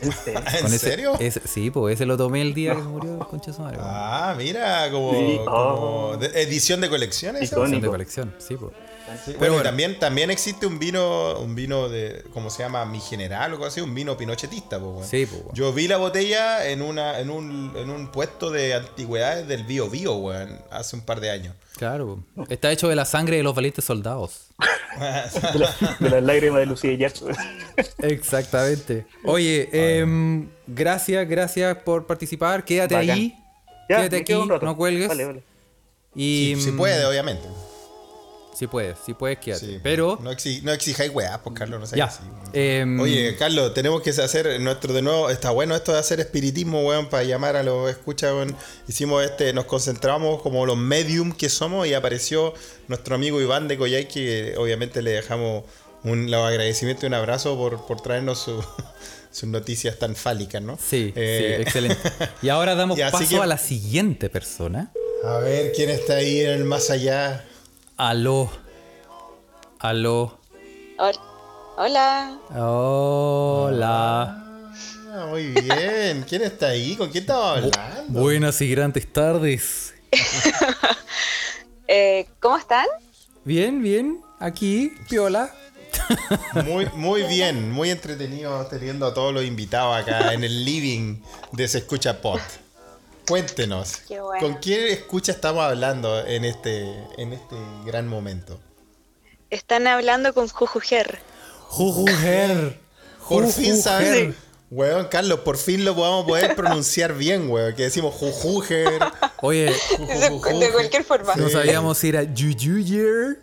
[0.00, 0.40] ¿En serio?
[0.40, 1.12] ¿En Con ese- serio?
[1.20, 3.62] ese- sí, pues ese lo tomé el día que se murió el concha de su
[3.62, 3.76] madre.
[3.78, 3.88] weón.
[3.90, 6.18] Ah, mira, como, Sí, como oh.
[6.34, 6.88] edición de?
[7.36, 7.72] Icónico.
[7.74, 8.72] Son de colección, sí, pues.
[9.16, 9.62] Sí, Pero bueno, y bueno.
[9.68, 12.84] también, también existe un vino, un vino de, ¿cómo se llama?
[12.84, 15.08] Mi general o algo así, un vino pinochetista, po, weón.
[15.08, 15.48] Sí, weón.
[15.54, 19.88] Yo vi la botella en una, en un, en un puesto de antigüedades del Bio
[19.90, 21.54] Bio, weón, hace un par de años.
[21.76, 24.48] Claro, está hecho de la sangre de los valientes soldados.
[24.94, 27.26] De, la- de las lágrimas de Lucía y Yacho.
[27.98, 29.06] Exactamente.
[29.24, 32.64] Oye, em, gracias, gracias por participar.
[32.64, 33.10] Quédate Bacán.
[33.10, 33.36] ahí.
[33.88, 35.08] Ya, Quédate aquí, no cuelgues.
[35.08, 35.42] Vale, vale.
[36.14, 37.48] Y, Si, si mm, puede, obviamente.
[38.54, 39.66] Si puedes, si puedes, quédate.
[39.66, 39.80] Sí.
[39.82, 41.96] Pero, No, exi- no exijáis weá, pues Carlos, no sé.
[41.96, 42.10] ya.
[42.52, 45.28] Em, Oye, Carlos, tenemos que hacer nuestro de nuevo.
[45.28, 48.56] Está bueno esto de hacer espiritismo, weón, para llamar a los escuchas, weón.
[48.86, 52.54] Hicimos este, nos concentramos como los medium que somos y apareció
[52.86, 55.64] nuestro amigo Iván de Coyay, que obviamente le dejamos
[56.04, 58.64] un los agradecimientos y un abrazo por, por traernos su-
[59.32, 60.78] sus noticias tan fálicas, ¿no?
[60.78, 61.98] Sí, Eh, sí, excelente.
[62.42, 64.92] Y ahora damos Y paso que- a la siguiente persona.
[65.24, 67.44] A ver, ¿quién está ahí en el más allá?
[67.96, 68.50] Aló.
[69.78, 70.38] Aló.
[70.98, 71.20] Hol-
[71.76, 74.40] Hola, Hola.
[75.12, 76.24] Ah, muy bien.
[76.28, 76.94] ¿Quién está ahí?
[76.96, 78.20] ¿Con quién estaba hablando?
[78.20, 79.94] Buenas y grandes tardes.
[81.88, 82.86] eh, ¿cómo están?
[83.44, 84.20] Bien, bien.
[84.38, 85.52] Aquí, piola.
[86.64, 91.20] Muy, muy bien, muy entretenido teniendo a todos los invitados acá en el living
[91.52, 92.40] de Se Escucha Pot.
[93.28, 94.40] Cuéntenos, Qué bueno.
[94.46, 96.82] ¿con quién escucha estamos hablando en este,
[97.16, 98.60] en este gran momento?
[99.50, 101.20] Están hablando con Jujujer.
[101.68, 102.80] Jujujer.
[103.28, 104.34] Por fin, ¿sabes?
[104.34, 104.34] Sí.
[104.70, 107.74] Weón, Carlos, por fin lo podamos poder pronunciar bien, weón.
[107.74, 109.00] Que decimos jujujer.
[109.40, 111.34] Oye, De, de cualquier forma.
[111.36, 113.38] no sabíamos si era Jujuyer.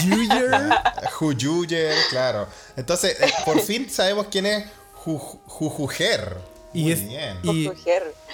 [0.00, 0.70] Jujuyer.
[1.12, 2.46] Jujuyer, claro.
[2.76, 4.64] Entonces, eh, por fin sabemos quién es
[5.04, 6.36] Ju- Jujujer.
[6.74, 7.38] Y Muy es- bien.
[7.44, 7.70] y-.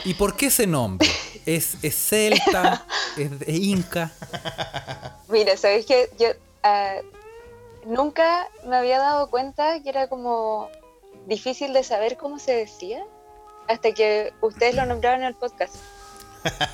[0.05, 1.07] ¿Y por qué ese nombre?
[1.47, 2.85] ¿Es, es celta?
[3.17, 4.11] ¿Es, es inca?
[5.29, 6.29] Mira, ¿sabéis que yo
[6.63, 6.97] ah,
[7.85, 10.69] nunca me había dado cuenta que era como
[11.27, 13.05] difícil de saber cómo se decía
[13.69, 15.77] hasta que ustedes lo nombraron en el podcast?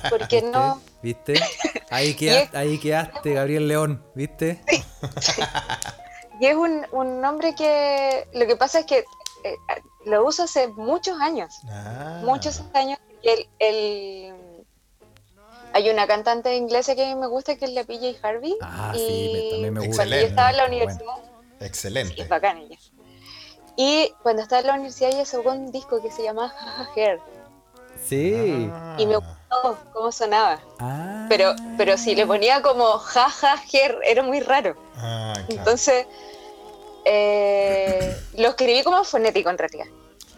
[0.09, 1.33] Porque no, ¿Viste?
[1.89, 4.61] Ahí quedaste, ahí quedaste, Gabriel León, ¿viste?
[6.39, 9.03] y es un, un nombre que lo que pasa es que
[9.53, 11.53] eh, lo uso hace muchos años.
[11.69, 12.21] Ah.
[12.23, 12.99] muchos años.
[13.23, 14.35] El, el-
[15.73, 18.55] hay una cantante inglesa que a mí me gusta que es la PJ Harvey.
[18.61, 19.95] Ah, y sí, también me gusta.
[20.03, 20.77] Cuando yo estaba en la Bueno.
[20.77, 21.15] universidad,
[21.59, 22.21] Excelente.
[22.21, 22.77] es bacán ella.
[23.75, 27.19] Y cuando estaba en la universidad ella sacó un disco que se llama Jaja Hair.
[28.07, 28.69] Sí.
[28.97, 29.19] Y me Ah.
[29.19, 30.59] gustó cómo sonaba.
[30.79, 31.25] Ah.
[31.29, 34.75] Pero, pero si le ponía como Jaja Hair, era muy raro.
[34.95, 35.47] Ah, claro.
[35.49, 36.07] Entonces,
[37.09, 39.87] eh, lo escribí como fonético en realidad.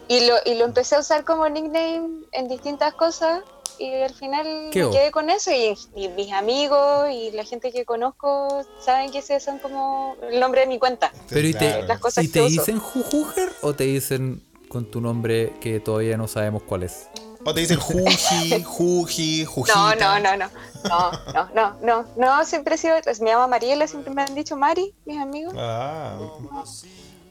[0.08, 3.42] Y lo, y lo empecé a usar como nickname en distintas cosas.
[3.78, 5.50] Y al final ¿Qué me quedé con eso.
[5.50, 10.38] Y, y mis amigos y la gente que conozco saben que ese son como el
[10.38, 11.12] nombre de mi cuenta.
[11.28, 11.82] Pero ¿y te.
[11.82, 16.28] Las cosas ¿y te dicen Jujuger o te dicen con tu nombre que todavía no
[16.28, 17.08] sabemos cuál es?
[17.44, 19.94] O te dicen Juji, Juji, Jujita.
[19.96, 20.50] No, no, no, no.
[20.88, 22.04] No, no, no, no.
[22.16, 22.94] No, siempre he sido.
[23.20, 25.54] Me llamo Mariela, siempre me han dicho Mari, mis amigos.
[25.56, 26.18] Ah,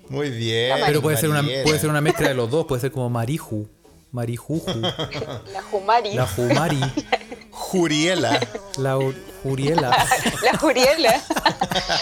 [0.10, 0.78] muy bien.
[0.86, 3.68] Pero puede ser, una, puede ser una mezcla de los dos, puede ser como Mariju,
[4.12, 6.14] Marijuju, La Jumari.
[6.14, 6.80] la Jumari,
[7.51, 8.39] Juriela.
[8.78, 8.97] la
[9.44, 9.90] Juriela.
[10.44, 11.22] La Juriela.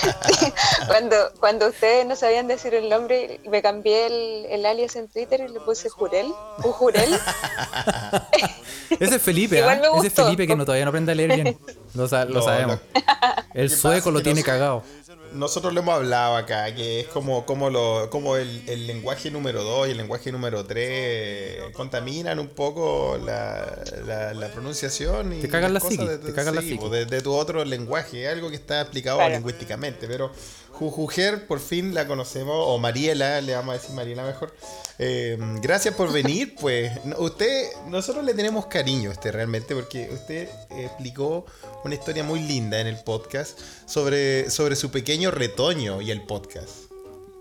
[0.88, 5.46] cuando, cuando ustedes no sabían decir el nombre, me cambié el, el alias en Twitter
[5.48, 6.28] y le puse Jurel.
[6.64, 7.20] Un Jurel.
[9.00, 9.92] Ese es Felipe, Igual ¿ah?
[9.92, 10.14] me Ese es.
[10.14, 11.58] Felipe que no, todavía no aprende a leer bien.
[11.94, 12.80] Lo, sa- lo No, sabemos.
[13.54, 14.84] El ¿Qué sueco lo tiene cagado.
[15.38, 19.64] Nosotros lo hemos hablado acá, que es como, como, lo, como el, el lenguaje número
[19.64, 25.34] 2 y el lenguaje número 3 contaminan un poco la, la, la pronunciación.
[25.34, 27.22] Y Te cagan las la cosas psiqui, de, te cagan la sí, pues, de, de
[27.22, 29.36] tu otro lenguaje, algo que está explicado Claro.
[29.36, 30.08] lingüísticamente.
[30.08, 30.32] Pero
[30.78, 34.54] Jujuger, por fin la conocemos, o Mariela, le vamos a decir Mariela mejor.
[35.00, 36.92] Eh, gracias por venir, pues.
[37.18, 41.46] Usted, nosotros le tenemos cariño a usted realmente, porque usted explicó
[41.84, 43.58] una historia muy linda en el podcast
[43.88, 46.70] sobre, sobre su pequeño retoño y el podcast.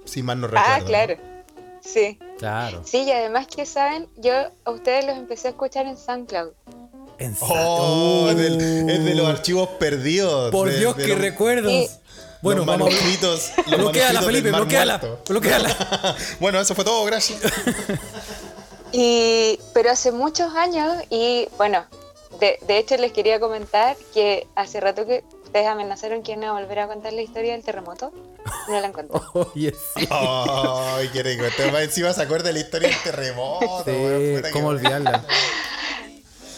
[0.07, 0.73] Si mal no recuerdo.
[0.73, 0.87] Ah, ¿no?
[0.87, 1.17] claro.
[1.83, 2.19] Sí.
[2.39, 2.83] Claro.
[2.87, 4.33] Sí, y además que saben, yo
[4.65, 6.53] a ustedes los empecé a escuchar en SoundCloud.
[7.19, 10.51] En Oh, sa- del- es de los Uh, archivos perdidos.
[10.51, 11.71] Por de- Dios, de qué los- recuerdos.
[11.73, 11.89] Sí.
[12.43, 13.51] Bueno, los vamos manuscritos.
[13.67, 15.01] los Bloqueala, manuscritos Felipe, bloqueala.
[15.29, 16.17] Bloqueala.
[16.41, 17.41] bueno, eso fue todo, gracias.
[18.93, 21.85] Y, pero hace muchos años, y bueno,
[22.41, 26.53] de, de hecho les quería comentar que hace rato que ustedes amenazaron que iban a
[26.53, 28.13] volver a contar la historia del terremoto.
[28.69, 29.19] No la encontré.
[29.33, 30.07] Oye, sí.
[30.11, 31.45] Ay, qué rico.
[31.45, 33.85] Este más encima se acuerda de la historia del terremoto.
[33.85, 35.25] Sí, que cómo olvidarla.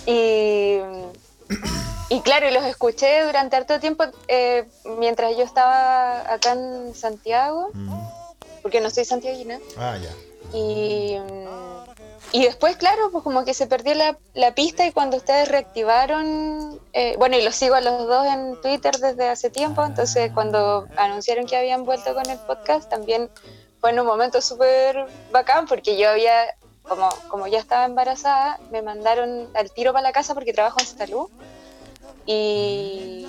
[0.06, 0.78] Y,
[2.08, 4.66] y claro, y los escuché durante harto tiempo eh,
[4.98, 7.92] mientras yo estaba acá en Santiago, Mm.
[8.62, 9.58] porque no soy santiaguina.
[9.76, 10.10] Ah, ya.
[10.56, 11.18] Y,
[12.32, 16.80] y después, claro, pues como que se perdió la, la pista y cuando ustedes reactivaron,
[16.92, 20.86] eh, bueno, y los sigo a los dos en Twitter desde hace tiempo, entonces cuando
[20.96, 23.30] anunciaron que habían vuelto con el podcast, también
[23.80, 28.82] fue en un momento súper bacán porque yo había, como, como ya estaba embarazada, me
[28.82, 31.28] mandaron al tiro para la casa porque trabajo en salud.
[32.30, 33.26] Y,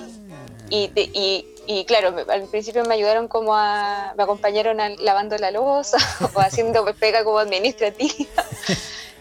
[0.69, 5.51] y, y, y claro, al principio me ayudaron como a, me acompañaron a- lavando la
[5.51, 5.97] loza
[6.33, 8.43] o haciendo pega como administrativa.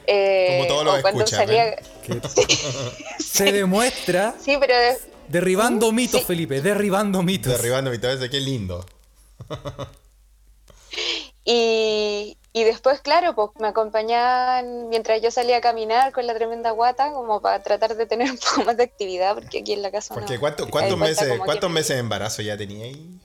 [0.06, 1.78] Eh, Como todos los o cuando escuchan, salía, ¿eh?
[3.24, 4.98] Se demuestra sí, pero de-
[5.28, 6.26] derribando mitos, Sí.
[6.26, 7.52] Felipe, derribando mitos.
[7.52, 8.84] Derribando mi cabeza, qué lindo.
[11.51, 16.72] Y, y después, claro, pues me acompañaban mientras yo salía a caminar con la tremenda
[16.72, 19.90] guata, como para tratar de tener un poco más de actividad, porque aquí en la
[19.90, 20.40] casa Porque no.
[20.40, 23.18] ¿cuánto- me ¿cuántos meses cuántos que meses de embarazo ya tenía ahí?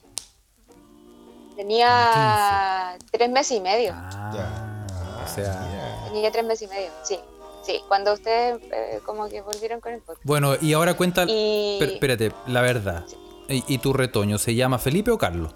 [1.56, 3.92] Tenía tres meses y medio.
[3.94, 5.24] Ah, Ya.
[5.24, 5.68] o sea.
[5.70, 6.04] Mira.
[6.12, 7.18] Tenía tres meses y medio, sí.
[7.64, 10.24] Sí, cuando ustedes eh, como que volvieron con el podcast.
[10.24, 11.24] Bueno, y ahora cuenta.
[11.28, 13.04] Y- Espérate, la verdad.
[13.48, 15.52] ¿Y, y tu retoño se llama Felipe o Carlos?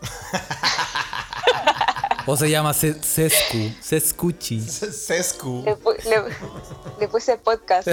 [2.26, 3.72] ¿O se llama Sescu?
[3.80, 4.60] Sescuchi.
[4.60, 5.62] Sescu.
[5.64, 6.34] Le, pu- le-
[7.00, 7.88] le puse podcast.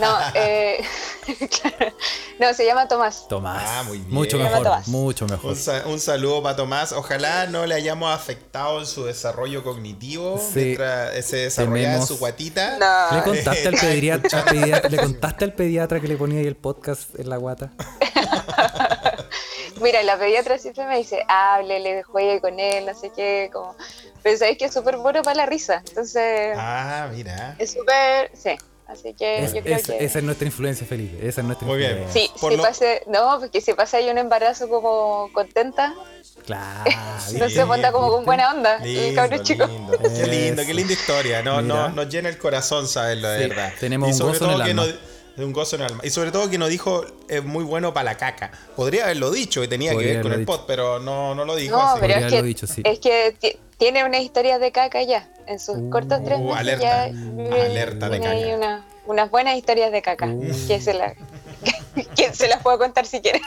[0.00, 0.78] No, eh,
[1.60, 1.92] claro.
[2.40, 3.28] no, se llama Tomás.
[3.28, 3.62] Tomás.
[3.66, 4.10] Ah, muy bien.
[4.10, 5.50] Mucho mejor, mucho mejor.
[5.50, 6.92] Un, sa- un saludo para Tomás.
[6.92, 10.60] Ojalá no le hayamos afectado en su desarrollo cognitivo Sí.
[10.60, 12.78] mientras se desarrollaba Tenemos- su guatita.
[12.78, 16.40] No, ¿Le contaste, al Está pediatra, al pediatra- ¿Le contaste al pediatra que le ponía
[16.40, 17.70] ahí el podcast en la guata?
[19.80, 23.76] mira, la pediatra siempre me dice, háblele, juegue con él, no sé qué, como...
[24.22, 27.54] Pero sabéis que es súper bueno para la risa, entonces Ah, mira.
[27.58, 28.30] es súper...
[28.34, 28.50] Sí,
[28.88, 30.04] así que Es- yo creo es- que...
[30.04, 31.26] Esa es nuestra influencia, Felipe.
[31.26, 32.04] Esa es nuestra Muy bien.
[32.12, 35.94] Sí, Por si lo- pase, no, porque si pasa ahí un embarazo como contenta,
[36.46, 36.90] Claro.
[37.26, 37.36] Sí.
[37.38, 39.66] no se monta como con buena onda, el Lindo, cabrón chico.
[39.66, 39.98] lindo.
[39.98, 41.42] Qué lindo, qué linda historia.
[41.42, 41.74] No, Mira.
[41.74, 43.72] no, nos llena el corazón saberlo, de Sí, verdad.
[43.78, 44.86] tenemos y un sobre gozo en el que alma.
[44.86, 44.94] nos,
[45.38, 46.00] Es un gozo en el alma.
[46.04, 48.50] Y sobre todo que nos dijo es muy bueno para la caca.
[48.74, 50.52] Podría haberlo dicho y tenía Podría que ver con el dicho.
[50.52, 51.76] pod, pero no, no lo dijo.
[51.76, 52.82] No, así pero Podría es que, dicho, sí.
[52.84, 55.28] es que ti- tiene una historia de caca ya.
[55.46, 56.82] En sus Uh, cortos tres meses alerta.
[56.82, 57.04] ya
[57.64, 58.56] Alerta de tiene ahí caca.
[58.56, 60.26] una- unas buenas historias de caca.
[60.26, 60.42] Uh.
[60.66, 61.14] Que se la,
[62.16, 63.42] que se las puedo contar si quieren.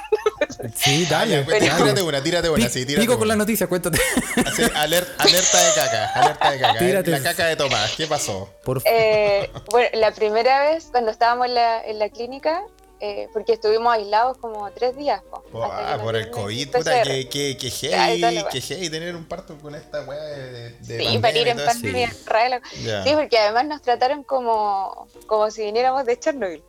[0.76, 1.43] Sí, Ah, dale.
[1.43, 1.59] dale.
[1.59, 3.34] tírate una, tírate una, sí, tírate Pico con una.
[3.34, 3.99] la noticia, cuéntate.
[4.45, 6.80] Así, aler- alerta de caca, alerta de caca.
[6.80, 7.12] Tírate.
[7.12, 8.49] La caca de Tomás, ¿qué pasó?
[8.64, 12.64] Por Eh, bueno, la primera vez cuando estábamos en la, en la clínica,
[12.99, 15.22] eh, porque estuvimos aislados como tres días.
[15.30, 19.26] po, Oh, ah, por el COVID, puta, que, que, que heavy, que heavy tener un
[19.26, 22.12] parto con esta weá de, de Sí, para ir en pandemia.
[22.12, 22.86] Sí.
[23.03, 26.64] Sí, porque además nos trataron como, como si viniéramos de Chernobyl.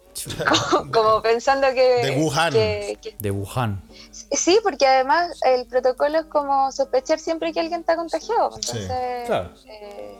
[0.70, 1.82] Como, como pensando que.
[2.06, 2.52] De Wuhan.
[2.52, 3.82] que- que- De Wuhan.
[4.30, 8.52] sí, porque además el protocolo es como sospechar siempre que alguien está contagiado.
[8.52, 8.58] Sí.
[8.78, 9.26] Entonces.
[9.26, 9.50] Claro.
[9.66, 10.18] eh,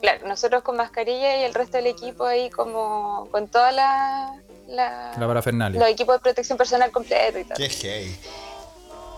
[0.00, 4.34] claro, nosotros con mascarilla y el resto del equipo ahí, como con toda la.
[4.68, 5.80] la- La parafernalia.
[5.80, 7.56] los equipos de protección personal completo y tal.
[7.56, 8.12] Qué.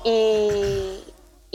[0.05, 1.05] Y,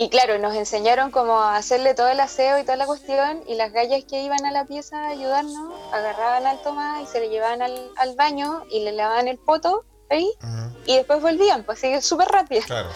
[0.01, 3.55] y claro, nos enseñaron cómo a hacerle todo el aseo y toda la cuestión, y
[3.55, 7.29] las gallas que iban a la pieza a ayudarnos, agarraban al Tomás y se le
[7.29, 10.31] llevaban al, al baño y le lavaban el poto ahí,
[10.85, 12.61] y después volvían, pues así súper rápido.
[12.65, 12.89] Claro.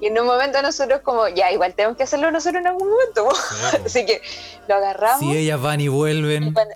[0.00, 3.28] Y en un momento nosotros como, ya, igual tenemos que hacerlo nosotros en algún momento,
[3.86, 4.20] así que
[4.68, 5.20] lo agarramos.
[5.20, 6.52] Si ellas van y y vuelven.
[6.54, 6.74] cuando-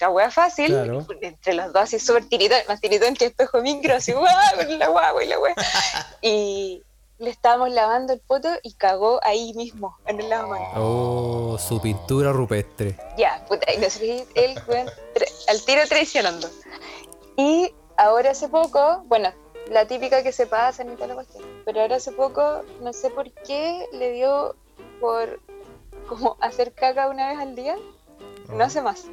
[0.00, 1.06] la wea fácil, Claro.
[1.20, 4.88] entre los dos así súper tiritón, más tiritón que espejo micro, así guau, con la
[4.88, 5.54] guagua y la wea.
[6.22, 6.82] Y
[7.18, 10.68] le estábamos lavando el poto y cagó ahí mismo, en el lavamanos.
[10.76, 12.96] Oh, su pintura rupestre.
[13.16, 14.60] Ya, puta, y nosotros él
[15.48, 16.48] al tiro traicionando.
[17.36, 19.30] Y ahora hace poco, bueno,
[19.70, 23.10] la típica que se pasa y toda la cuestión, pero ahora hace poco, no sé
[23.10, 24.56] por qué, le dio
[25.00, 25.40] por
[26.08, 27.76] como hacer caca una vez al día,
[28.48, 29.04] no hace más.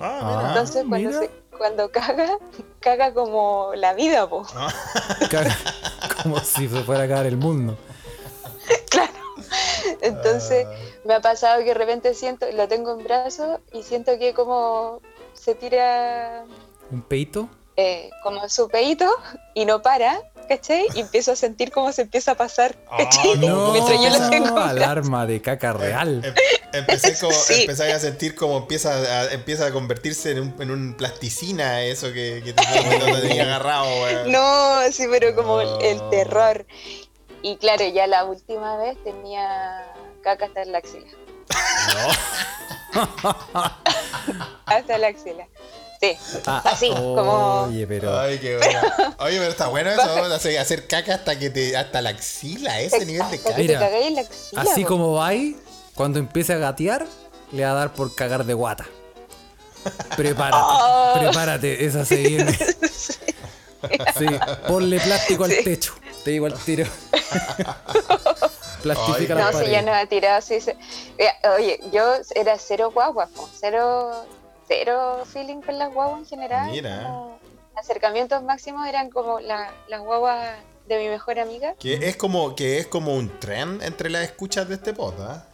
[0.00, 0.26] Ah, Ah.
[0.36, 0.48] mira.
[0.50, 1.20] Entonces cuando, mira.
[1.20, 2.38] se- cuando caga,
[2.80, 4.44] caga como la vida, po.
[5.30, 5.56] Caga-
[6.28, 7.76] Como si se fuera a caer el mundo.
[8.90, 9.12] Claro.
[10.02, 10.74] Entonces Ah.
[11.04, 15.00] me ha pasado que de repente siento, lo tengo en brazos y siento que como
[15.32, 16.44] se tira
[16.90, 17.48] Un peito.
[17.76, 19.06] eh, como su peito
[19.54, 20.86] y no para, ¿cachai?
[20.94, 23.32] Y empiezo a sentir cómo se empieza a pasar, ¿cachai?
[23.34, 23.72] Ah, no.
[23.72, 26.22] Mientras yo lo tengo alarma de caca real.
[26.24, 26.34] Em-
[26.72, 27.62] Empecé como, Sí.
[27.62, 32.12] empecé a sentir como empieza a, empieza a convertirse en un, en un plasticina eso
[32.12, 32.62] que, que te,
[33.22, 33.88] tenía agarrado.
[34.26, 35.80] No, sí, pero como el, No.
[35.80, 36.66] el terror.
[37.42, 39.86] Y claro, ya la última vez tenía
[40.22, 41.06] caca hasta en la axila.
[44.66, 45.46] Hasta la axila.
[46.00, 47.62] Sí, Ah, así, como...
[47.64, 48.18] Oye, pero.
[48.18, 48.80] Ay, qué bueno.
[49.18, 50.02] Oye, pero está bueno eso,
[50.34, 53.50] hacer, hacer caca hasta que te, hasta la axila, ese nivel de caca.
[53.50, 54.62] que te Mira, cagáis en la axila.
[54.62, 55.56] Así como va ahí,
[55.94, 57.04] cuando empiece a gatear,
[57.50, 58.86] le va a dar por cagar de guata.
[60.16, 61.14] Prepárate, Oh.
[61.18, 62.52] prepárate, esa se viene.
[64.18, 64.26] Sí,
[64.66, 65.64] ponle plástico al Sí.
[65.64, 65.94] techo.
[66.24, 66.84] Te digo al tiro.
[68.82, 69.84] Plastifica Ay, la No, si ya pared.
[69.86, 70.60] no ha tirado así.
[70.60, 70.76] se-
[71.18, 73.28] Mira, Oye, yo era cero guagua,
[73.58, 74.24] cero,
[74.68, 76.70] cero feeling con las guaguas en general.
[76.70, 77.02] Mira.
[77.02, 77.38] como
[77.74, 80.56] acercamientos máximos eran como la- las guaguas
[80.86, 81.74] de mi mejor amiga.
[81.78, 85.44] Que es como, que es como un tren entre las escuchas de este pod, ¿ah?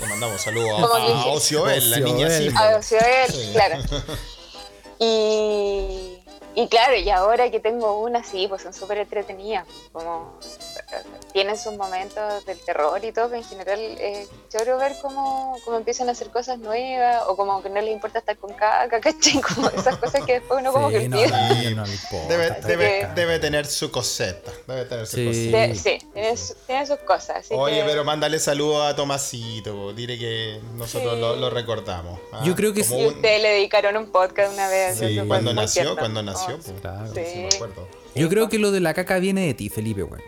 [0.00, 2.56] Le mandamos saludos a, Ocioel, la niña Ocioel.
[2.56, 3.50] A Ocioel, Sí.
[3.52, 3.76] claro.
[5.02, 6.19] Y,
[6.54, 9.66] y claro, y ahora que tengo una, sí, pues son súper entretenidas.
[9.92, 10.38] Como
[10.92, 15.56] eh, tienen sus momentos del terror y todo, pero en general es choro ver cómo,
[15.64, 19.00] cómo empiezan a hacer cosas nuevas o como que no les importa estar con caca,
[19.00, 19.40] ¿cachai?
[19.40, 21.70] Como esas cosas que después uno como Sí, que no, olvida.
[21.76, 22.28] no.
[22.28, 24.50] Debe, debe, debe tener su coseta.
[24.66, 25.26] Debe tener su Sí.
[25.26, 25.58] coseta.
[25.58, 27.36] De- sí, tiene, su- tiene sus cosas.
[27.38, 29.92] así Oye, que- pero mándale saludos a Tomasito, po.
[29.92, 31.20] dile que nosotros Sí.
[31.20, 32.18] lo, lo recordamos.
[32.32, 32.40] ¿ah?
[32.44, 34.98] Yo creo que Y un- ustedes le dedicaron un podcast una vez.
[34.98, 36.72] Sí, cuando nació, cuando nació, Oh, po.
[36.80, 37.06] Claro.
[37.14, 37.56] Sí, me Sí.
[37.56, 37.88] acuerdo.
[38.14, 40.20] Yo creo que lo de la caca viene de ti, Felipe, güey.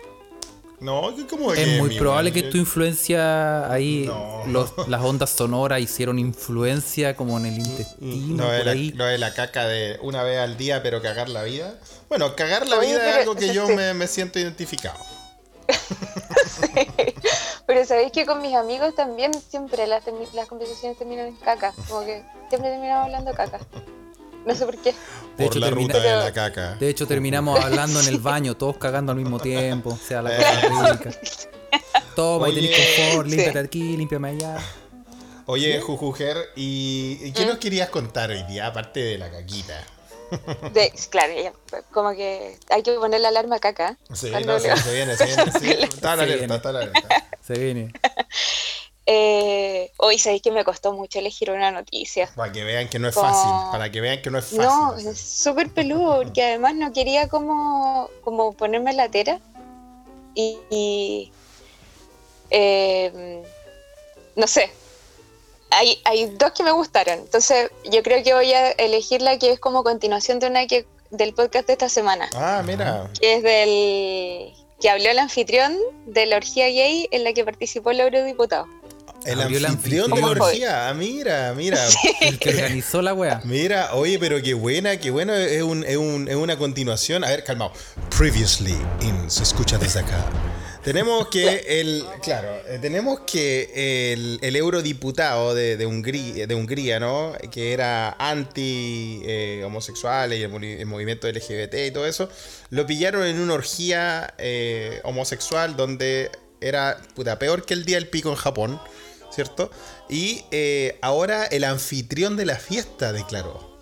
[0.81, 4.43] No, que como que Es muy mi probable weón, que tu influencia ahí, No.
[4.49, 8.91] los- las ondas sonoras hicieron influencia como en el intestino, No es por la, ahí.
[8.91, 11.79] lo de la caca de una vez al día, pero cagar la vida.
[12.09, 13.75] Bueno, cagar la Oye, vida es algo que yo sí.
[13.75, 14.99] me, me siento identificado.
[17.67, 20.03] Pero sabéis que con mis amigos también siempre las,
[20.35, 21.73] las conversaciones terminan en caca.
[21.89, 23.61] Como que siempre terminamos hablando caca.
[24.45, 24.91] No sé por qué.
[24.93, 24.97] De
[25.37, 26.75] por hecho, la termina- ruta de la caca.
[26.75, 29.91] De hecho, terminamos hablando en el baño, todos cagando al mismo tiempo.
[29.91, 31.11] O sea, la cosa rica.
[32.17, 32.69] Toma, ahí Oye.
[32.69, 33.37] tenés confort, Sí.
[33.37, 34.59] límpiate aquí, límpiame allá.
[35.47, 37.33] Oye, Jujujer, ¿y y Mm.
[37.35, 39.83] qué nos querías contar hoy día, aparte de la caquita?
[40.73, 41.53] De, claro, ya,
[41.93, 43.99] como que hay que poner la alarma caca.
[44.15, 45.53] Sí, no, sí, le- se viene, se viene.
[45.61, 45.71] sí.
[45.83, 47.27] Está en Se alerta, está en alerta.
[47.47, 47.93] Se viene.
[49.07, 52.31] Eh, hoy sabéis que me costó mucho elegir una noticia.
[52.37, 53.51] Para que vean que no es Como- fácil.
[53.73, 54.61] Para que vean que no es fácil.
[54.63, 59.41] No, es súper peludo, porque además no quería como, como ponerme la tera.
[60.35, 61.33] Y, y,
[62.51, 63.43] eh,
[64.37, 64.71] no sé,
[65.71, 67.19] hay, hay dos que me gustaron.
[67.19, 70.87] Entonces yo creo que voy a elegir la que es como continuación de una que
[71.11, 73.11] del podcast de esta semana, Ah, mira.
[73.21, 75.77] que es del que habló el anfitrión
[76.07, 78.67] de la orgía gay en la que participó el eurodiputado.
[79.25, 80.89] El anfitrión de la orgía.
[80.89, 81.79] Ah, mira, mira.
[82.21, 83.41] El que organizó la wea.
[83.45, 87.25] Mira, oye, pero qué buena, qué bueno, es, un, es, un- es una continuación.
[87.25, 87.73] A ver, calmado.
[88.17, 90.25] Previously, in Se escucha desde acá.
[90.83, 96.99] Tenemos que el, claro, eh, tenemos que el, el eurodiputado de, de, Hungría, de Hungría,
[96.99, 97.35] ¿no?
[97.53, 102.29] Que era anti eh, homosexuales y el movimiento LGBT y todo eso,
[102.71, 108.09] lo pillaron en una orgía eh, homosexual donde era puta, peor que el día del
[108.09, 108.81] pico en Japón,
[109.35, 109.71] ¿cierto?
[110.09, 113.73] Y eh, ahora el anfitrión de la fiesta declaró.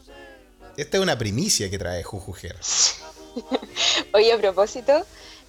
[0.77, 2.57] Esta es una primicia que trae Jujujer.
[4.15, 5.05] Oye, a propósito,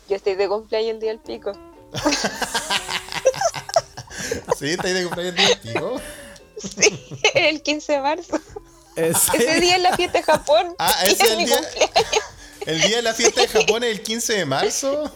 [0.09, 1.51] yo estoy de cumpleaños el día del pico.
[4.59, 4.69] ¿Sí?
[4.71, 6.01] ¿Estáis de cumpleaños el día del pico?
[6.57, 8.39] Sí, el 15 de marzo.
[8.95, 10.75] Ese- Ese día es la fiesta de Japón.
[10.77, 11.95] Ah, ese es el mi día, cumpleaños.
[12.65, 15.11] el día de la fiesta de Japón es el 15 de marzo.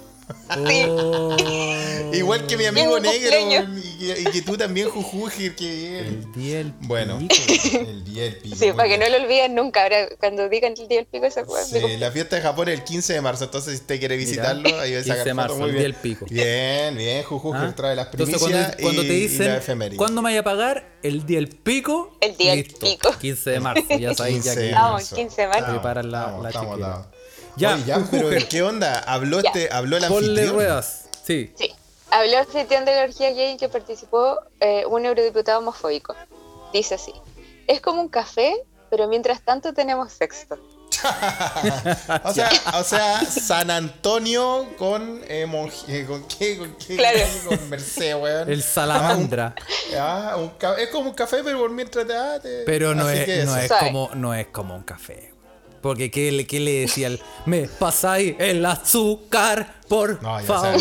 [0.57, 1.35] Oh.
[2.13, 6.05] Igual que mi amigo mi negro y que, y que tú también, Jujujir, que bien.
[6.05, 7.33] El día del Bueno, pico.
[7.79, 8.55] el día del pico.
[8.55, 9.83] Sí, para que no lo olviden nunca.
[9.83, 11.71] Ahora, cuando digan el día del pico, se acuerdan.
[11.71, 14.17] de Sí, la fiesta de Japón es el 15 de marzo, entonces si usted quiere
[14.17, 15.77] visitarlo, ahí va a 15 sacar de marzo, muy el bien.
[15.77, 16.25] día del pico.
[16.29, 17.73] Bien, bien, Jujujir ¿Ah?
[17.75, 19.97] trae las Entonces, primicias cuando, cuando y, te y la dicen, efeméride.
[19.97, 20.95] ¿cuándo me vaya a pagar?
[21.03, 22.17] El día del pico.
[22.21, 23.11] El día del pico.
[23.19, 24.73] 15 de marzo, ya sabéis, ya 15 de que.
[24.73, 25.15] Vamos, marzo.
[25.15, 25.71] 15 de marzo.
[25.71, 27.07] Preparan la- estamos, la.
[27.57, 28.29] Ya, Oye, ya, pero.
[28.49, 28.99] ¿qué onda?
[28.99, 29.49] ¿Habló, Ya.
[29.49, 30.53] este, habló el Ponle anfitrión?
[30.55, 31.05] ruedas.
[31.23, 31.53] Sí.
[31.57, 31.71] Sí.
[32.11, 36.15] Habló el anfitrión de la orgía gay en que participó eh, un eurodiputado homofóbico.
[36.73, 37.13] Dice así:
[37.67, 38.53] Es como un café,
[38.89, 40.57] pero mientras tanto tenemos sexo.
[42.23, 42.49] o, sea,
[42.79, 46.57] o sea, San Antonio con, eh, monje- eh, ¿con qué?
[46.57, 46.95] ¿Con qué?
[46.95, 47.19] Claro.
[47.47, 48.49] Con Merced, weón.
[48.49, 49.53] El salamandra.
[49.99, 52.15] Ah, un ca- es como un café, pero mientras te...
[52.15, 55.33] ah, te- Pero no Así es, no, es como, no es como un café.
[55.85, 57.21] Porque ¿qué, le- qué le decía el...
[57.45, 60.79] Me pasáis el azúcar, por No, favor.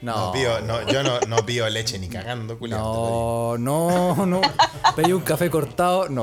[0.00, 3.56] No, No, pido- no, yo no, no pido leche ni cagando, culiando.
[3.58, 4.40] no, no, no.
[4.96, 6.08] Pedí un café cortado.
[6.08, 6.22] No,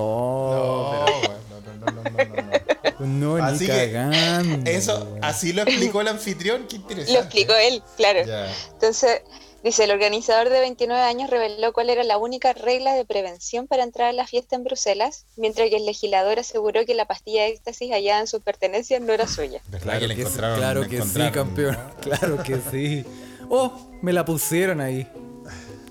[0.49, 2.51] No, no, no, no, no, no, no.
[2.81, 4.71] pero no, ni Así que, cagando.
[4.71, 7.13] Eso, así lo explicó el anfitrión, qué interesante.
[7.13, 8.25] Lo explicó él, claro.
[8.25, 8.51] Ya.
[8.71, 9.21] Entonces,
[9.63, 13.83] dice, el organizador de 29 años reveló cuál era la única regla de prevención para
[13.83, 17.49] entrar a la fiesta en Bruselas, mientras que el legislador aseguró que la pastilla de
[17.49, 19.61] éxtasis hallada en sus pertenencias no era suya.
[19.69, 20.57] ¿Verdad Claro que sí, encontraron?
[20.57, 21.73] claro que sí, campeón.
[21.77, 21.95] ¿no?
[22.01, 23.05] Claro que sí.
[23.49, 25.07] Oh, me la pusieron ahí.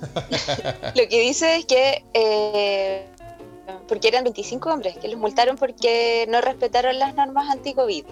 [0.95, 3.07] Lo que dice es que, eh,
[3.89, 8.05] porque eran 25 hombres, que los multaron porque no respetaron las normas anti-COVID,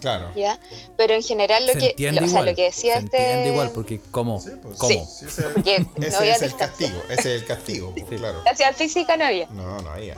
[0.00, 0.30] Claro.
[0.36, 0.58] ¿ya?
[0.96, 2.50] Pero en general lo se que, entiende lo, o sea, igual.
[2.50, 3.16] lo que decía se este...
[3.18, 4.40] entiende igual, porque ¿cómo?
[4.40, 4.90] Sí, pues, ¿Cómo?
[4.90, 5.02] Sí.
[5.18, 6.88] Sí, ese, Porque no ese había es el distancia.
[6.88, 8.16] castigo, ese es el castigo, pues, Sí.
[8.16, 8.42] claro.
[8.44, 9.46] La ciudad física no había.
[9.50, 10.16] No, no había.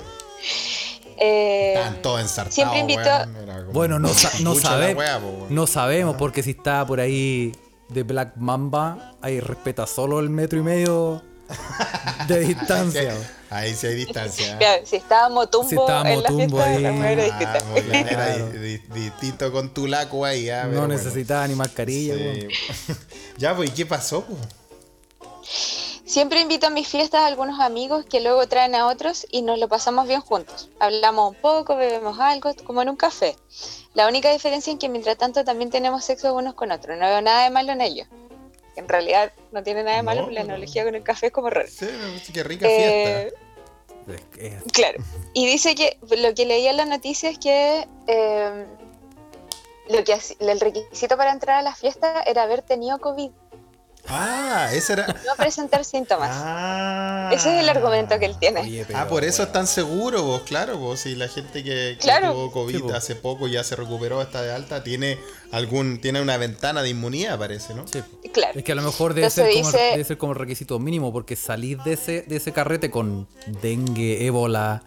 [1.20, 5.02] Eh, Estaban todos ensartados, siempre invitó- como- Bueno, no, sa- no sabemos.
[5.02, 5.54] wea, po, weón.
[5.54, 7.52] No sabemos, porque si está por ahí
[7.88, 11.22] de Black Mamba, ahí respeta solo el metro y medio
[12.28, 13.14] de distancia.
[13.50, 14.58] Ahí sí hay distancia.
[14.84, 16.82] Si estaba Motumbo Si estaba en la fiesta, ahí.
[16.82, 18.46] la mujer era Ah, era Claro.
[18.94, 20.88] distinto con tu laco ahí, ah, no bueno.
[20.88, 22.14] necesitaba ni mascarilla.
[22.14, 22.48] Sí.
[23.38, 24.24] ya, pues, ¿y qué pasó?
[26.04, 29.58] Siempre invito a mis fiestas a algunos amigos que luego traen a otros y nos
[29.58, 30.70] lo pasamos bien juntos.
[30.80, 33.36] Hablamos un poco, bebemos algo, como en un café.
[33.94, 36.96] La única diferencia es que mientras tanto también tenemos sexo unos con otros.
[36.98, 38.04] No veo nada de malo en ello.
[38.78, 40.54] En realidad no tiene nada de malo, No, pero la no.
[40.54, 41.68] analogía con el café es como raro.
[41.68, 41.88] Sí,
[42.32, 43.30] qué rica Eh,
[44.06, 44.24] fiesta.
[44.40, 45.02] Es- es- Claro.
[45.34, 48.66] Y dice que lo que leía en la noticia es que eh,
[49.88, 53.30] lo que el requisito para entrar a la fiesta era haber tenido COVID,
[54.10, 55.06] Ah, ese era.
[55.06, 56.30] no presentar síntomas.
[56.32, 57.30] Ah.
[57.32, 58.60] Ese es el argumento que él tiene.
[58.62, 59.48] Oye, pero, Ah, por eso weón.
[59.48, 62.32] es tan seguro vos, claro, vos, si la gente que, que Claro.
[62.32, 65.18] tuvo COVID Sí, hace poco ya se recuperó, está de alta, tiene
[65.52, 67.86] algún, tiene una ventana de inmunidad, parece, ¿no?
[67.86, 68.02] Sí.
[68.32, 68.58] Claro.
[68.58, 71.12] Es que a lo mejor debe Entonces ser, como, dice- debe ser como requisito mínimo,
[71.12, 73.28] porque salir de ese, de ese carrete con
[73.62, 74.82] dengue, ébola,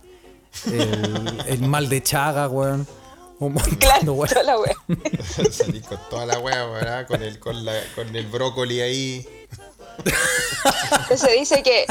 [0.65, 2.87] el, el mal de chaga, weón.
[3.41, 4.75] Un montón de Claro, toda la wea.
[5.51, 7.07] Salí con toda la hueá, ¿verdad?
[7.07, 9.27] Con el, con, la, con el brócoli ahí.
[11.01, 11.85] Entonces dice que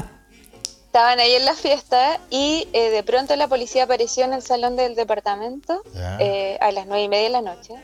[0.87, 4.77] estaban ahí en la fiesta y eh, de pronto la policía apareció en el salón
[4.77, 5.83] del departamento
[6.21, 7.75] eh, a las nueve y media de la noche.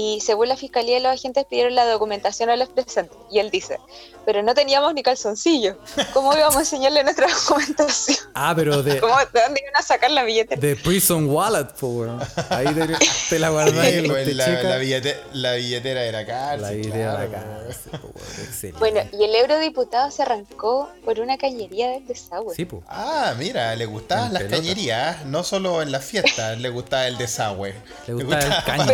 [0.00, 3.18] Y según la fiscalía, los agentes pidieron la documentación a los presentes.
[3.32, 3.80] Y él dice,
[4.24, 5.76] pero no teníamos ni calzoncillo.
[6.12, 8.16] ¿Cómo íbamos a enseñarle nuestra documentación?
[8.32, 10.60] Ah, pero de, ¿Cómo, ¿De dónde iban a sacar la billetera?
[10.60, 12.20] de Prison Wallet, weón.
[12.50, 12.86] Ahí te,
[13.28, 14.64] te la guardáis Sí, pues, la, techecas.
[14.70, 16.82] la billete- la billetera era cárcel.
[16.90, 17.76] La claro, la pues.
[17.90, 18.72] cárcel.
[18.78, 22.54] Bueno, y el eurodiputado se arrancó por una cañería del desagüe.
[22.54, 22.68] Sí.
[22.86, 24.58] Ah, mira, le gustaban En las pelota.
[24.62, 27.74] cañerías, no solo en las fiestas, le gustaba el desagüe.
[28.06, 28.84] Le gusta el caño.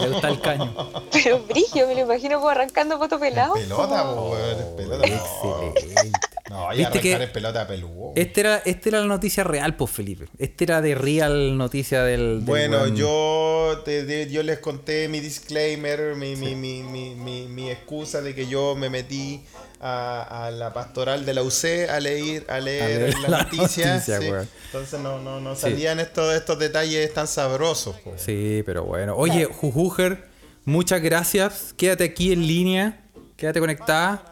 [0.00, 0.74] Le gusta el caño.
[1.12, 3.54] Pero Brigio, me lo imagino como arrancando poto pelado.
[3.54, 4.36] Pelota, Oh,
[4.76, 5.06] pelota.
[5.06, 6.10] No, Excelente.
[6.50, 8.12] no y Viste arrancar que- en pelota peludo.
[8.16, 10.26] Este era, este era la noticia real, pues Felipe.
[10.38, 12.38] Este era de real noticia del.
[12.38, 17.46] del Bueno, yo, te- de- yo les conté mi disclaimer, mi, mi, mi, mi, mi,
[17.46, 19.44] mi excusa de que yo me metí
[19.80, 23.86] a, a la pastoral de la UC a leer, a leer, leer las la noticias.
[24.08, 24.30] noticia, sí.
[24.30, 24.48] weón.
[24.66, 25.62] Entonces no, no, no Sí.
[25.62, 27.96] salían estos, estos detalles tan sabrosos.
[28.00, 28.12] po.
[28.16, 29.14] Sí, pero bueno.
[29.16, 30.28] Oye, Jujuger,
[30.64, 31.72] muchas gracias.
[31.76, 33.00] Quédate aquí en línea.
[33.36, 34.24] Quédate conectada.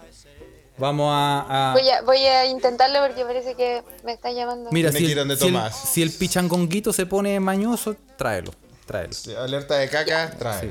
[0.76, 1.70] Vamos a.
[1.70, 4.70] a- Voy a, voy a intentarlo porque parece que me está llamando.
[4.70, 8.52] Mira, si el, si, el, si el pichangonguito se pone mañoso, tráelo.
[8.86, 9.12] Tráelo.
[9.12, 10.70] Sí, alerta de caca, trae.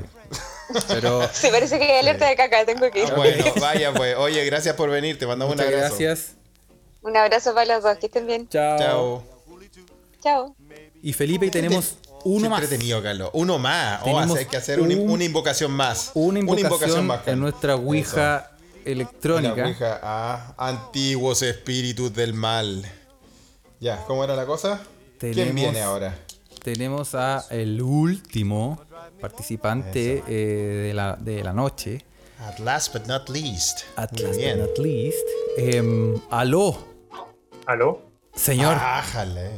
[0.88, 1.28] Pero.
[1.32, 3.08] Sí, parece que hay alerta de caca, tengo que ir.
[3.10, 4.16] Ah, Bueno, vaya pues.
[4.16, 5.18] Oye, gracias por venir.
[5.18, 5.96] Te mandamos un Muchas abrazo.
[5.98, 6.34] gracias.
[7.02, 8.48] Un abrazo para los dos, que estén bien.
[8.48, 8.78] Chao.
[8.78, 9.24] Chao.
[10.22, 10.56] Chao.
[11.02, 12.62] Y Felipe, tenemos uno más.
[12.62, 13.30] entretenido, Carlos.
[13.32, 14.02] Uno más.
[14.02, 16.10] O Tenemos hay que hacer una, un- una invocación más.
[16.14, 17.40] Una invocación, más, en Carlos.
[17.40, 18.80] nuestra Ouija Eso.
[18.84, 19.56] electrónica.
[19.56, 22.84] La Ouija a antiguos espíritus del mal.
[23.80, 24.80] Ya, ¿cómo era la cosa?
[25.18, 26.18] ¿Quién Tenemos- viene ahora?
[26.62, 28.80] Tenemos a el último
[29.20, 32.04] participante eh, de, la, de la noche.
[32.40, 33.80] At last but not least.
[33.96, 35.26] At Muy last but not least.
[35.56, 36.76] Em, aló,
[37.66, 38.02] ¿Aló?
[38.34, 39.50] señor, Ájale.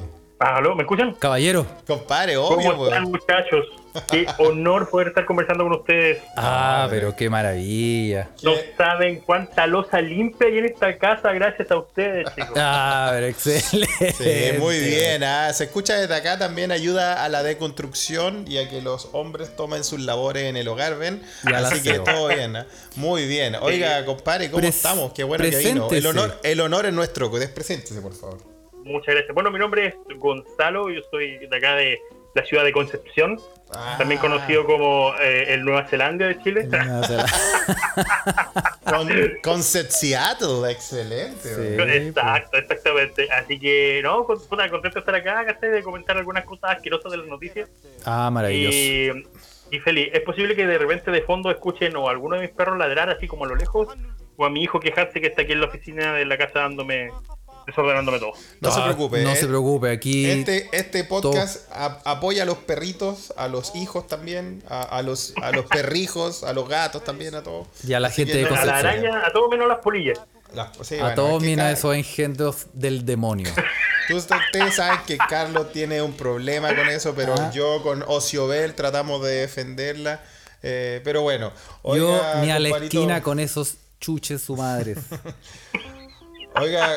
[0.42, 0.74] Ah, ¿Aló?
[0.74, 1.12] ¿Me escuchan?
[1.18, 1.66] caballero.
[1.86, 3.10] Compadre, ¿Cómo obvio, están, weón.
[3.12, 3.66] muchachos?
[4.10, 6.22] Qué honor poder estar conversando con ustedes.
[6.34, 8.28] Ah, pero qué maravilla.
[8.42, 12.52] No saben cuánta losa limpia hay en esta casa gracias a ustedes, chicos.
[12.56, 14.12] Ah, pero excelente.
[14.12, 15.22] Sí, muy bien.
[15.24, 19.54] ah, Se escucha desde acá también ayuda a la deconstrucción y a que los hombres
[19.56, 21.22] tomen sus labores en el hogar, ¿ven?
[21.54, 22.56] Así que todo bien.
[22.56, 22.66] ah.
[22.96, 23.56] Muy bien.
[23.60, 25.12] Oiga, compadre, ¿cómo Pres- estamos?
[25.12, 25.88] Qué bueno que vino.
[25.90, 27.28] El honor, el honor es nuestro.
[27.28, 28.38] Despreséntese, por favor.
[28.84, 29.34] Muchas gracias.
[29.34, 31.98] Bueno, mi nombre es Gonzalo, yo soy de acá de
[32.34, 33.38] la ciudad de Concepción,
[33.72, 36.68] Ah, también conocido como eh, el Nueva Zelanda de Chile.
[39.42, 41.54] Con, Seattle, excelente.
[41.54, 41.76] Sí.
[41.76, 41.90] weón.
[41.90, 43.30] Exacto, exactamente.
[43.30, 45.70] Así que, no, contento de estar acá, ¿cachai?
[45.70, 47.70] de comentar algunas cosas asquerosas de las noticias.
[48.04, 48.76] Ah, maravilloso.
[48.76, 49.12] Y,
[49.70, 50.08] y feliz.
[50.12, 53.10] Es posible que de repente de fondo escuchen o a alguno de mis perros ladrar
[53.10, 53.96] así como a lo lejos,
[54.36, 57.12] o a mi hijo quejarse que está aquí en la oficina de la casa dándome,
[57.70, 58.32] desordenándome todo.
[58.60, 59.22] No se Ah, preocupe.
[59.22, 59.36] No eh.
[59.36, 60.28] se preocupe, aquí.
[60.30, 65.32] Este, este podcast a- apoya a los perritos, a los hijos también, a, a los,
[65.42, 67.66] a los perrijos, a los gatos también, a todos.
[67.86, 69.06] Y a la Así gente que de no- A la Concepción.
[69.14, 70.20] araña, a todo menos las polillas.
[70.54, 73.48] Las- sí, A bueno, todos Car- esos engendros del demonio.
[74.08, 77.50] Tú- Ustedes saben que Carlos tiene un problema con eso, pero Ah.
[77.54, 80.20] yo con Ociobel tratamos de defenderla.
[80.62, 81.52] eh, pero bueno,
[81.84, 84.96] Yo ni a la esquina con esos chuches su madre.
[86.60, 86.88] Oiga,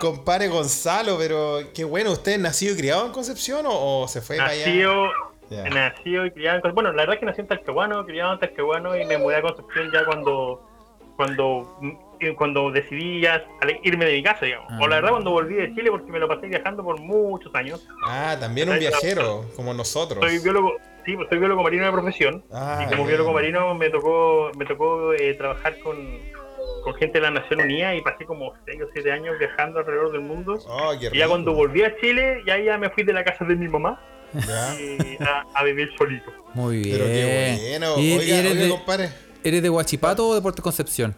[0.00, 4.20] compare Gonzalo, pero qué bueno, ¿usted es nacido y criado en Concepción o, o se
[4.20, 4.66] fue para allá?
[4.66, 5.10] Nacido,
[5.50, 6.74] nacido y criado en Concepción.
[6.74, 9.42] Bueno, la verdad es que nací en Talcahuano, criado en Talcahuano y me mudé a
[9.42, 10.68] Concepción ya cuando
[11.16, 13.44] cuando mm, cuando decidí ya
[13.82, 14.68] irme de mi casa, digamos.
[14.70, 14.78] Ah.
[14.80, 17.86] O la verdad cuando volví de Chile porque me lo pasé viajando por muchos años.
[18.06, 20.24] Ah, también un viajero, como nosotros.
[20.24, 22.44] Soy biólogo, sí, pues soy biólogo marino de profesión.
[22.52, 23.08] Ah, y como bien.
[23.08, 25.96] biólogo marino me tocó me tocó eh, trabajar con,
[26.82, 30.12] con gente de la Nación Unida y pasé como 6 o 7 años viajando alrededor
[30.12, 30.58] del mundo.
[30.68, 33.54] Oh, Y ya cuando volví a Chile, ya, ya me fui de la casa de
[33.56, 34.00] mi mamá
[34.34, 34.74] Ya.
[34.80, 36.30] y a, a vivir solito.
[36.54, 36.98] Muy bien.
[36.98, 37.98] Pero qué bueno.
[37.98, 39.08] ¿Y, Oiga, y eres, oiga, de, compadre.
[39.44, 41.14] eres de Huachipato o de Puerto Concepción?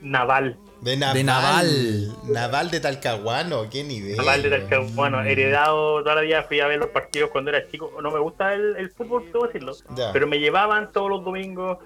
[0.00, 0.56] Naval.
[0.80, 1.14] De Naval.
[1.16, 2.12] De Naval.
[2.28, 4.16] Naval de Talcahuano, qué nivel.
[4.16, 7.92] Naval de Talcahuano, heredado toda la vida, fui a ver los partidos cuando era chico.
[8.00, 10.12] No me gusta el, el fútbol, debo decirlo, Ya.
[10.12, 11.78] pero me llevaban todos los domingos.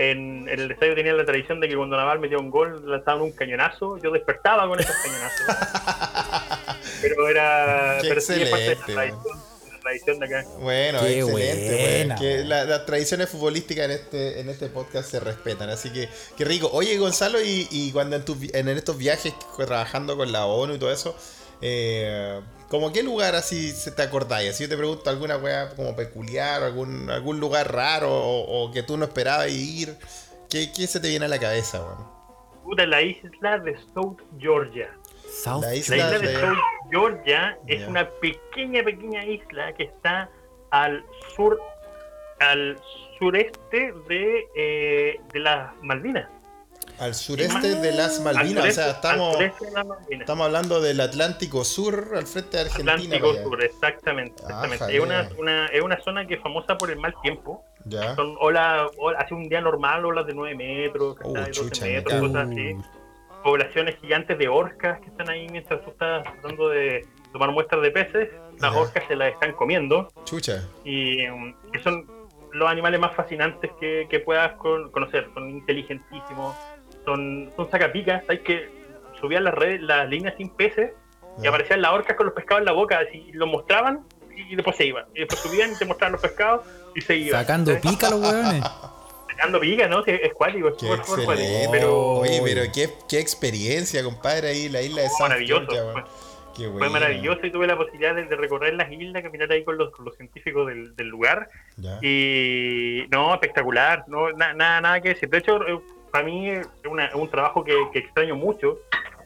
[0.00, 3.20] En, en el estadio tenían la tradición de que cuando Naval metía un gol lanzaban
[3.22, 3.98] un cañonazo.
[3.98, 5.46] Yo despertaba con esos cañonazos.
[7.02, 7.98] pero era.
[8.00, 10.44] Qué pero sí, es parte de la excelente, tradición, de la tradición de acá.
[10.60, 11.32] Bueno, Qué excelente.
[11.32, 12.48] buena, bueno, que weón.
[12.48, 16.70] la- las tradiciones futbolísticas en este, en este podcast se respetan, así que qué rico.
[16.72, 20.74] Oye, Gonzalo, y, y cuando en, tus vi- en estos viajes trabajando con la ONU
[20.74, 21.16] y todo eso,
[21.60, 24.56] eh, ¿como qué lugar así se te acordáis?
[24.56, 28.82] Si yo te pregunto alguna wea como peculiar, algún, algún lugar raro o, o que
[28.82, 29.96] tú no esperabas ir,
[30.50, 32.06] ¿qué, qué se te viene a la cabeza, weón?
[32.64, 34.94] Puta, la isla de South Georgia.
[35.42, 36.58] South La La isla isla de de- South
[36.90, 40.28] Georgia es una pequeña, pequeña isla que está
[40.70, 41.04] al
[41.34, 41.58] sur,
[42.40, 42.78] al
[43.18, 46.28] sureste de, eh, de las Malvinas.
[46.98, 50.20] Al sureste de las Al Malvinas, o sea, estamos, Malvinas.
[50.20, 52.92] estamos hablando del Atlántico Sur al frente de Argentina.
[52.94, 53.34] Atlántico.
[53.42, 54.42] Sur, exactamente.
[54.42, 54.84] exactamente.
[54.84, 54.96] Ájale.
[54.96, 57.64] Es, una, una- es una zona que es famosa por el mal tiempo.
[57.84, 58.14] Ya.
[58.16, 61.52] Son olas, olas- hace un día normal, olas de 9 metros, Uh, ¿cachai?
[61.52, 62.76] 12 chucha, me metros, cosas así.
[63.44, 67.90] Poblaciones gigantes de orcas que están ahí mientras tú estás tratando de tomar muestras de
[67.92, 68.28] peces.
[68.60, 68.78] Las Ya.
[68.80, 70.64] orcas se las están comiendo Chucha.
[70.84, 72.04] y um, que son
[72.52, 75.28] los animales más fascinantes que, que puedas con- conocer.
[75.34, 76.56] Son inteligentísimos,
[77.08, 78.22] son, son sacapicas.
[78.28, 78.68] Hay que
[79.20, 80.92] subían las redes, las líneas sin peces
[81.42, 82.98] y aparecían las orcas con los pescados en la boca.
[83.00, 84.00] Así lo mostraban
[84.36, 85.06] y después se iban.
[85.14, 87.40] Y después subían y te mostraban los pescados y se iban.
[87.40, 87.90] Sacando ¿cachai?
[87.92, 88.62] pica los hueones.
[89.30, 90.02] Sacando pica, ¿no?
[90.04, 91.32] Sí, Es cuático, es cuático.
[91.70, 95.66] Pero Oye, pero qué, qué experiencia, compadre, ahí la isla de South maravilloso.
[95.70, 96.04] Georgia, fue-
[96.66, 96.90] bueno.
[96.90, 100.04] maravilloso y tuve la posibilidad de, de recorrer las islas, caminar ahí con los, con
[100.06, 101.48] los científicos del, del lugar.
[101.76, 102.00] Ya.
[102.02, 105.28] Y no, espectacular, no, na- nada, nada que decir.
[105.28, 105.78] De hecho, eh,
[106.10, 108.78] para mí es una- es un trabajo que, que extraño mucho,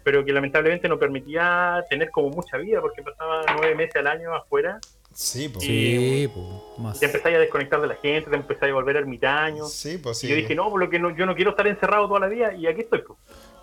[0.05, 4.35] pero que lamentablemente no permitía tener como mucha vida, porque pasaba nueve meses al año
[4.35, 4.79] afuera.
[5.15, 5.65] Sí, pues.
[5.67, 6.31] Sí,
[6.79, 6.99] más.
[6.99, 9.67] Te empezáis a desconectar de la gente, te empezáis a volver ermitaño.
[9.67, 10.27] Sí, pues sí.
[10.27, 12.29] Y yo dije, no, por lo que no, yo no quiero estar encerrado toda la
[12.29, 13.19] vida, y aquí estoy, pues,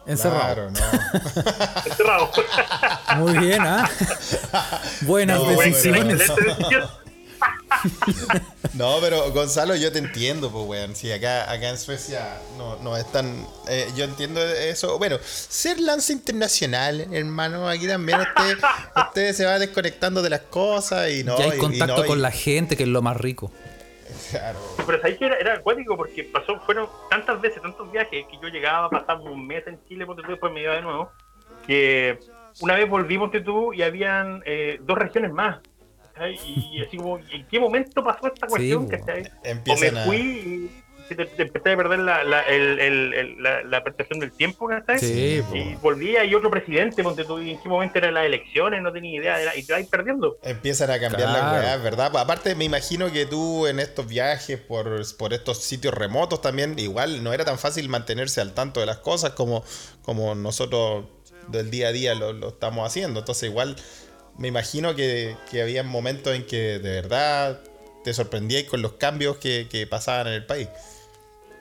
[0.06, 0.70] Encerrado.
[0.70, 0.80] Claro, no.
[1.86, 2.30] encerrado.
[3.18, 3.90] Muy bien, ¿ah?
[5.02, 6.22] Buenas No, decisiones.
[6.22, 6.84] excelente decisión.
[8.74, 10.96] No, pero Gonzalo, yo te entiendo, pues, weón.
[10.96, 13.46] Sí, acá, acá en Suecia no, no es tan.
[13.68, 14.98] eh, yo entiendo eso.
[14.98, 18.58] Bueno, ser lance internacional, hermano, aquí también usted,
[18.96, 21.38] usted se va desconectando de las cosas y no.
[21.38, 23.52] ya hay y contacto no, y- con la gente, que es lo más rico.
[24.32, 24.60] Claro.
[24.86, 28.48] Pero sabéis que era, era acuático porque pasó, fueron tantas veces, tantos viajes que yo
[28.50, 31.12] llegaba, pasaba un mes en Chile, después me iba de nuevo,
[31.66, 32.20] que
[32.60, 35.60] una vez volvimos de tú y habían eh, dos regiones más.
[36.20, 36.40] ¿Cachai?
[36.46, 38.86] Y así como, ¿en qué momento pasó esta cuestión?
[38.86, 38.92] po.
[38.92, 39.24] ¿cachai?
[39.68, 40.04] O me a.
[40.06, 40.70] fui
[41.12, 44.32] y te, te empecé a perder la, la, el- el- el- la, la percepción del
[44.32, 45.00] tiempo, ¿cachai?
[45.00, 45.42] Sí.
[45.56, 48.92] Y volvía y otro presidente, ponte tú, y en qué momento eran las elecciones, no
[48.94, 50.38] tenía idea, era- y te vas perdiendo.
[50.44, 51.52] Empiezan a cambiar Claro.
[51.52, 52.16] las weas, ¿verdad?
[52.16, 57.24] Aparte, me imagino que tú en estos viajes por, por estos sitios remotos también, igual
[57.24, 59.64] no era tan fácil mantenerse al tanto de las cosas como,
[60.04, 61.06] como nosotros
[61.48, 63.22] del día a día lo, lo estamos haciendo.
[63.22, 63.76] Entonces, igual
[64.40, 67.60] me imagino que, que había momentos en que de verdad
[68.04, 70.70] te sorprendíais con los cambios que, que pasaban en el país.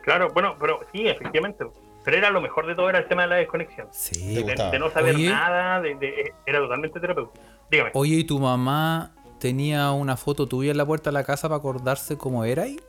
[0.03, 1.65] Claro, bueno, pero sí, efectivamente.
[2.05, 3.89] Pero era lo mejor de todo, era el tema de la desconexión.
[3.91, 4.35] Sí.
[4.37, 4.71] De, gustaba.
[4.71, 5.29] de no saber Oye.
[5.29, 7.39] nada, de, de- era totalmente terapéutico.
[7.71, 7.91] Dígame.
[7.95, 11.59] Oye, ¿y tu mamá tenía una foto tuya en la puerta de la casa para
[11.59, 12.81] acordarse cómo era ahí?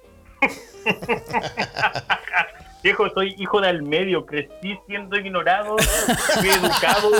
[2.82, 5.76] Viejo, soy hijo del medio, crecí siendo ignorado,
[6.40, 7.12] fui educado,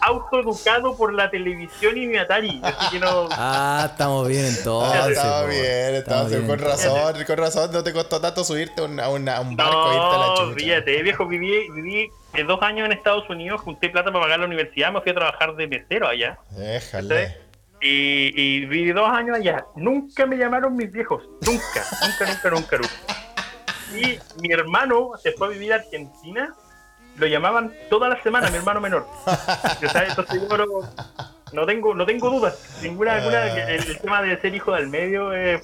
[0.00, 2.60] autoeducado por la televisión y mi Atari.
[2.62, 3.28] Así que no.
[3.32, 5.00] Ah, estamos bien entonces.
[5.02, 5.48] Ah, estaba po.
[5.48, 9.00] bien, estaba Estamos bien, con razón, con razón, no te costó tanto subirte a un,
[9.00, 9.08] a
[9.40, 10.54] un- barco e irte a la No, chucha.
[10.54, 14.46] fíjate, viejo, viví, viví eh, dos años en Estados Unidos, junté plata para pagar la
[14.46, 16.38] universidad, me fui a trabajar de mesero allá.
[16.50, 17.38] Déjale.
[17.80, 19.64] Y, y viví dos años allá.
[19.76, 21.22] Nunca me llamaron mis viejos.
[21.44, 23.23] Nunca, nunca, nunca, nunca, nunca.
[23.96, 26.54] Y mi hermano se fue a vivir a Argentina.
[27.16, 29.06] Lo llamaban toda la semana, mi hermano menor.
[29.80, 30.66] Entonces yo no,
[31.52, 32.58] no tengo, no tengo dudas.
[32.82, 35.62] Ninguna, alguna, el, el tema de ser hijo del medio es,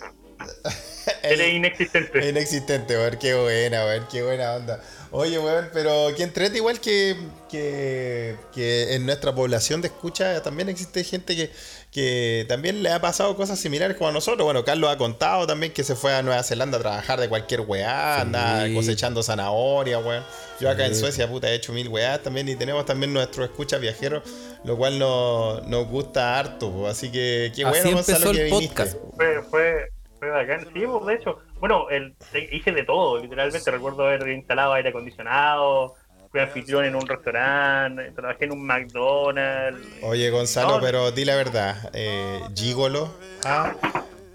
[1.22, 2.28] es inexistente.
[2.28, 4.80] Inexistente, weón, qué buena, weón, qué buena onda.
[5.12, 7.16] Oye, weón, pero que entrete igual que,
[7.50, 11.50] que, que en nuestra población de escucha también existe gente que,
[11.90, 14.44] que también le ha pasado cosas similares como a nosotros.
[14.44, 17.62] Bueno, Carlos ha contado también que se fue a Nueva Zelanda a trabajar de cualquier
[17.62, 18.20] weá, Sí.
[18.22, 20.22] anda cosechando zanahoria, weón.
[20.60, 20.94] Yo acá en.
[20.94, 24.22] Suecia, puta, he hecho mil weás también y tenemos también nuestros escuchas viajeros,
[24.62, 28.44] lo cual nos, nos gusta harto, así que qué Así bueno, empezó Gonzalo, que el
[28.52, 28.68] viniste.
[28.68, 28.96] podcast.
[29.16, 29.88] Fue, fue,
[30.20, 30.60] fue bacán.
[30.72, 32.14] Sí, pues, de hecho, bueno, el,
[32.52, 33.68] hice de todo, literalmente.
[33.70, 35.94] Recuerdo haber instalado aire acondicionado,
[36.30, 39.84] fui anfitrión en un restaurante, trabajé en un McDonald's.
[40.02, 40.80] Oye, Gonzalo, No.
[40.80, 41.90] pero di la verdad.
[41.92, 43.08] Eh, Gigolo.
[43.44, 43.72] Ah,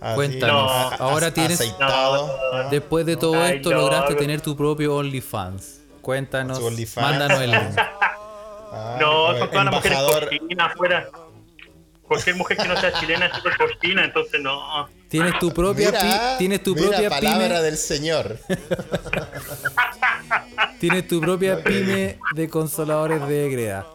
[0.01, 2.27] así, Cuéntanos, ahora tienes- Aceitado.
[2.27, 2.69] No, no, no.
[2.69, 4.19] Después de todo esto no, lograste no.
[4.19, 5.83] tener tu propio OnlyFans.
[6.01, 7.07] Cuéntanos, OnlyFans.
[7.07, 7.61] mándanos el link.
[8.77, 9.97] Ah, No, son todas las mujeres
[10.39, 11.07] cochinas afuera.
[12.07, 14.87] Cualquier mujer que no sea chilena es súper cochina, entonces no.
[15.09, 18.37] Tienes tu propia Mira, pi- tienes tu mira, propia palabra pyme, del Señor.
[20.79, 23.85] tienes tu propia pyme de consoladores de greda.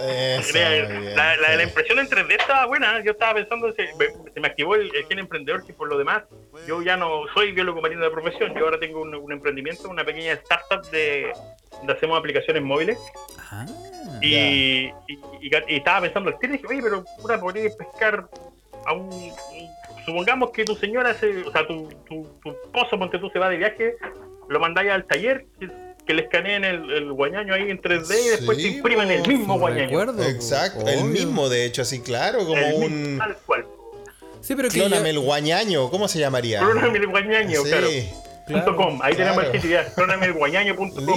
[0.00, 3.02] Eso, la, impresión en 3D estaba buena.
[3.04, 5.98] Yo estaba pensando, se me, se me activó el, el gen emprendedor, que por lo
[5.98, 6.24] demás,
[6.66, 8.54] yo ya no soy biólogo marino de profesión.
[8.54, 11.32] Yo ahora tengo un, un emprendimiento, una pequeña startup de
[11.88, 12.98] hacemos aplicaciones móviles.
[13.50, 13.66] Ah,
[14.20, 18.28] Y, y, y- y estaba pensando al tiro y dije, oye, pero una podría pescar
[18.86, 19.32] a un.
[20.04, 23.48] Supongamos que tu señora, se, o sea, tu, tu, tu esposo, ponte tú, se va
[23.48, 23.94] de viaje,
[24.48, 25.68] lo mandáis al taller, que,
[26.04, 29.26] que le escaneen el, el guañaño ahí en 3D y después Sí, te impriman el
[29.26, 29.86] mismo guañaño.
[29.90, 30.24] recuerdo.
[30.24, 33.66] Exacto, el mismo de hecho, así claro, como El mismo, un tal cual.
[34.40, 36.58] Sí, pero que clóname yo- el guañaño, ¿cómo se llamaría?
[36.58, 37.68] Clóname el guañaño, Sí.
[37.70, 37.86] claro.
[38.52, 39.92] Claro, Punto com, ahí tenemos el sitio ya.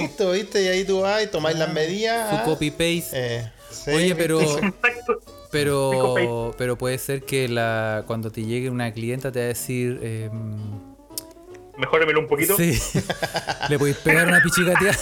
[0.00, 0.62] Listo, ¿viste?
[0.62, 2.30] Y ahí tú vas y tomáis las medidas.
[2.30, 2.42] su ah.
[2.44, 3.10] copy paste.
[3.12, 5.20] Eh, sí, Oye, pero Exacto.
[5.50, 10.00] pero pero puede ser que la cuando te llegue una clienta te va a decir
[10.02, 10.56] em,
[11.76, 12.56] Mejóramelo un poquito.
[12.56, 12.78] sí.
[13.68, 14.96] Le podéis pegar una pichicateada.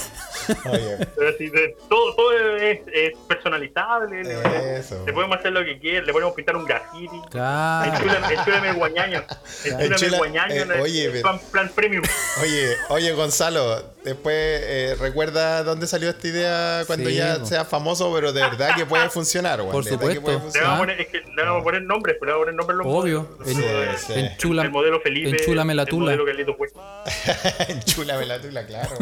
[0.47, 4.23] Pero así, de- todo, todo es, es personalizable.
[4.25, 5.03] le- Eso.
[5.07, 7.21] Le podemos hacer lo que quieras, le podemos pintar un graffiti.
[7.31, 7.93] Claro.
[7.93, 9.25] Enchúlame, enchúlame el guañaño.
[9.65, 12.05] Enchúlame el guañaño eh, el, oye, el plan, plan premium.
[12.43, 18.13] oye, oye, Gonzalo, después eh, recuerda dónde salió esta idea cuando Sí, ya sea famoso,
[18.15, 20.23] pero de verdad que puede funcionar, weón, Por verdad que supuesto.
[20.23, 20.79] puede Le vamos, a funcionar.
[20.79, 22.83] poner, es que le vamos a poner nombres, pero le vamos a poner nombres a
[22.83, 23.39] los Obvio.
[23.47, 24.13] En- El- sí.
[24.15, 25.31] enchula- el modelo Felipe.
[25.31, 26.05] enchúlame la el tula.
[26.07, 26.81] modelo Carlito Cuesta.
[27.69, 28.97] Enchúlame la tula, claro.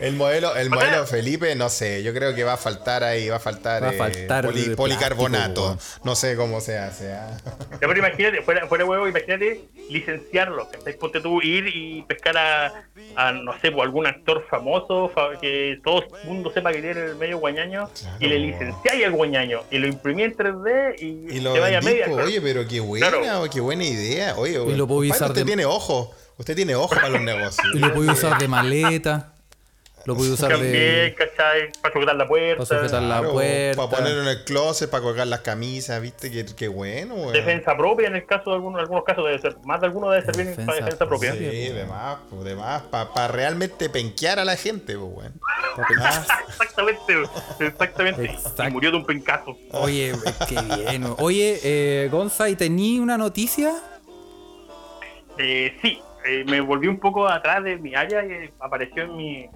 [0.00, 3.36] El modelo, el modelo Felipe, no sé, yo creo que va a faltar ahí, va
[3.36, 5.72] a faltar, Va a eh, faltar poli- el policarbonato.
[5.74, 7.12] plástico, no sé cómo se hace.
[7.12, 7.36] ah.
[7.72, 10.68] Ya, pero imagínate, fuera, fuera huevo, imagínate licenciarlo.
[11.00, 12.84] Ponte tú ir y pescar a,
[13.16, 17.00] a, no sé, pues, algún actor famoso fa- que todo el mundo sepa que tiene
[17.06, 18.16] el medio guañaño Claro.
[18.20, 21.78] y le licenciáis el guañaño y lo imprimí en 3D y, Y lo se vaya
[21.78, 22.06] a media.
[22.06, 22.24] claro.
[22.24, 23.44] oye, pero qué buena, Claro.
[23.50, 24.34] qué buena idea.
[24.36, 26.14] Oye, lo puedo usar usted de- tiene ojo.
[26.38, 27.66] Usted tiene ojo para los negocios.
[27.74, 29.32] Y lo puedes usar de maleta.
[30.06, 31.72] Lo puedes usar También, de ¿cachai?
[31.82, 32.64] Para sujetar la puerta.
[32.64, 33.76] Para sujetar la- Claro, puerta.
[33.88, 37.32] Para ponerlo en el closet, para colgar las camisas, viste, qué, qué bueno, weón.
[37.32, 40.24] Defensa propia, en el caso de algunos, algunos casos debe ser, más de algunos debe
[40.24, 41.30] servir Defensa para defensa propia.
[41.32, 41.50] propia.
[41.50, 45.40] Sí, de más, pues, de más, para realmente penquear a la gente, pues, weón.
[46.60, 47.28] Exactamente,
[47.60, 48.24] exactamente.
[48.26, 48.64] Exacto.
[48.68, 49.56] Y murió de un pencazo.
[49.72, 50.12] Oye,
[50.48, 51.04] qué bien.
[51.18, 53.72] Oye, eh, Gonza, ¿y tení una noticia?
[55.38, 59.46] Eh, sí, eh, me volví un poco atrás de mi área y apareció en mi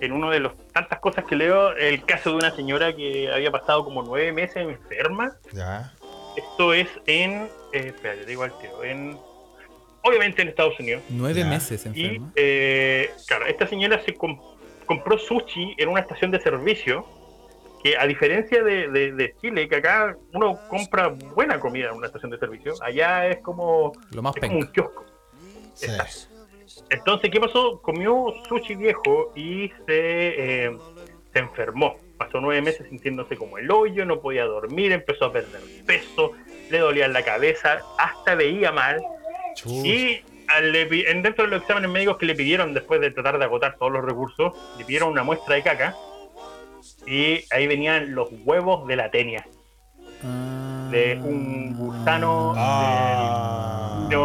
[0.00, 3.50] en uno de los tantas cosas que leo el caso de una señora que había
[3.50, 5.32] pasado como nueve meses enferma.
[5.52, 5.92] Ya.
[6.36, 9.18] Esto es en, eh, espera, te digo al tiro, en
[10.04, 11.02] obviamente en Estados Unidos.
[11.08, 11.46] Nueve Ya.
[11.46, 12.32] meses Y enferma.
[12.36, 14.40] eh, claro, esta señora se com-
[14.86, 17.04] compró sushi en una estación de servicio.
[17.80, 22.08] Que a diferencia de, de- de Chile, que acá uno compra buena comida en una
[22.08, 25.04] estación de servicio, allá es como, Lo más es como un kiosco.
[25.74, 25.86] Sí.
[26.90, 27.80] Entonces, ¿qué pasó?
[27.82, 30.76] Comió sushi viejo y se, eh,
[31.32, 31.96] se enfermó.
[32.16, 36.32] Pasó nueve meses sintiéndose como el hoyo, no podía dormir, empezó a perder peso,
[36.70, 39.00] le dolía la cabeza, hasta veía mal.
[39.66, 43.76] Y al- dentro de los exámenes médicos que le pidieron después de tratar de agotar
[43.78, 45.94] todos los recursos, le pidieron una muestra de caca
[47.06, 49.46] y ahí venían los huevos de la tenia,
[50.90, 54.06] de un gusano Ah.
[54.08, 54.18] del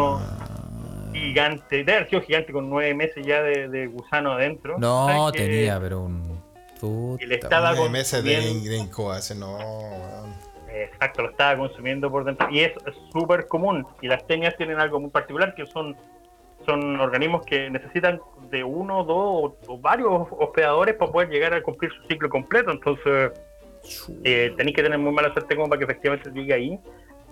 [1.24, 4.78] gigante, de haber sido gigante con nueve meses ya de, de gusano adentro.
[4.78, 6.42] No, tenía, pero un.
[6.80, 10.34] Puta, Y le estaba Nueve meses de, de incubación, no, weón.
[10.68, 12.50] Exacto, lo estaba consumiendo por dentro.
[12.50, 12.72] Y es
[13.12, 13.86] súper común.
[14.02, 15.96] Y las tenias tienen algo muy particular, que son,
[16.66, 18.20] son organismos que necesitan
[18.50, 22.72] de uno, dos o, o varios hospedadores para poder llegar a cumplir su ciclo completo.
[22.72, 23.32] Entonces,
[24.24, 26.80] eh, tenéis que tener muy mala suerte como para que efectivamente llegue ahí.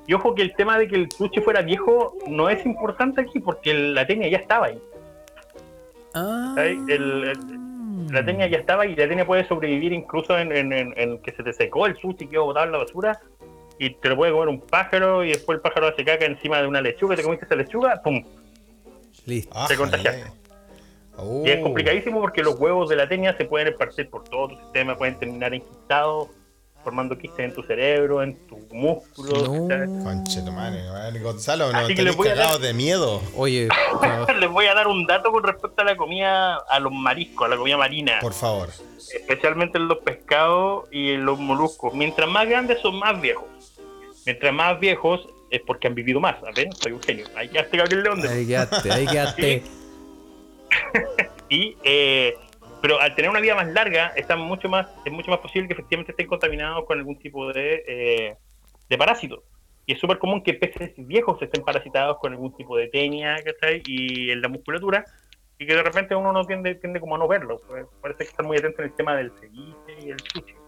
[0.07, 3.39] Y ojo que el tema de que el sushi fuera viejo no es importante aquí,
[3.41, 4.79] porque el- la tenia ya estaba ahí.
[6.15, 6.53] Ah.
[6.57, 6.79] ¿sabes?
[6.89, 7.63] El- el-
[8.11, 11.33] La tenia ya estaba y la tenia puede sobrevivir incluso en, en- en- en que
[11.33, 13.21] se te secó el sushi, quedó botado en la basura
[13.79, 16.67] y te lo puede comer un pájaro y después el pájaro hace caca encima de
[16.67, 18.23] una lechuga, te comiste esa lechuga, ¡pum!
[19.25, 19.67] Listo.
[19.69, 20.25] Se contagiaste.
[21.17, 21.43] Oh.
[21.47, 24.57] Y es complicadísimo porque los huevos de la tenia se pueden esparcir por todo tu
[24.57, 26.29] sistema, pueden terminar enquistados,
[26.83, 28.39] formando quistes en tu cerebro, en.
[28.73, 29.03] No.
[29.17, 31.23] tu madre, weón.
[31.23, 33.21] Gonzalo, no Así que voy a dar- de miedo.
[33.37, 33.69] Oye,
[34.41, 37.51] Les voy a dar un dato con respecto a la comida, a los mariscos, a
[37.51, 38.19] la comida marina.
[38.21, 38.69] Por favor.
[39.15, 41.95] especialmente en los pescados y en los moluscos.
[41.95, 43.47] Mientras más grandes son más viejos.
[44.25, 46.37] Mientras más viejos es porque han vivido más.
[46.55, 46.73] ¿Ven?
[46.73, 47.27] Soy un genio.
[47.37, 48.23] Ahí quedaste Gabriel León.
[48.29, 49.63] ahí quedaste, ahí quedaste.
[51.49, 52.35] Y, eh,
[52.83, 55.75] pero al tener una vida más larga, está mucho más, es mucho más posible que
[55.75, 58.37] efectivamente estén contaminados con algún tipo de, eh,
[58.89, 59.45] de parásito.
[59.87, 63.83] Y es súper común que peces viejos estén parasitados con algún tipo de tenia, ¿cachai?
[63.87, 65.05] Y en la musculatura,
[65.59, 67.61] y que de repente uno no tiende, tiende como a no verlo.
[67.69, 70.62] Pues, parece que está muy atento en el tema del ceviche y el sushi.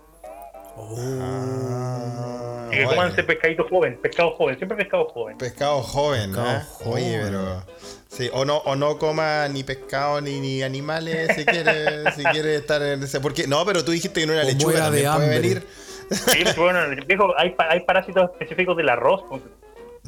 [0.76, 3.00] Ah, Así que bueno.
[3.02, 5.38] cómanse pescadito joven, pescado joven, siempre pescado joven.
[5.38, 6.62] Pescado joven, Pescado.
[6.86, 7.20] Oye, joven.
[7.22, 7.62] pero.
[8.08, 12.56] Sí, o no, o no coma ni pescado ni, ni animales si quiere, si quiere
[12.56, 13.20] estar en ese.
[13.20, 15.40] Porque, no, pero tú dijiste que no era O lechuga, también de puede hambre.
[15.40, 15.66] venir
[16.10, 19.40] Sí, bueno, viejo, hay, pa- hay parásitos específicos del arroz, pues,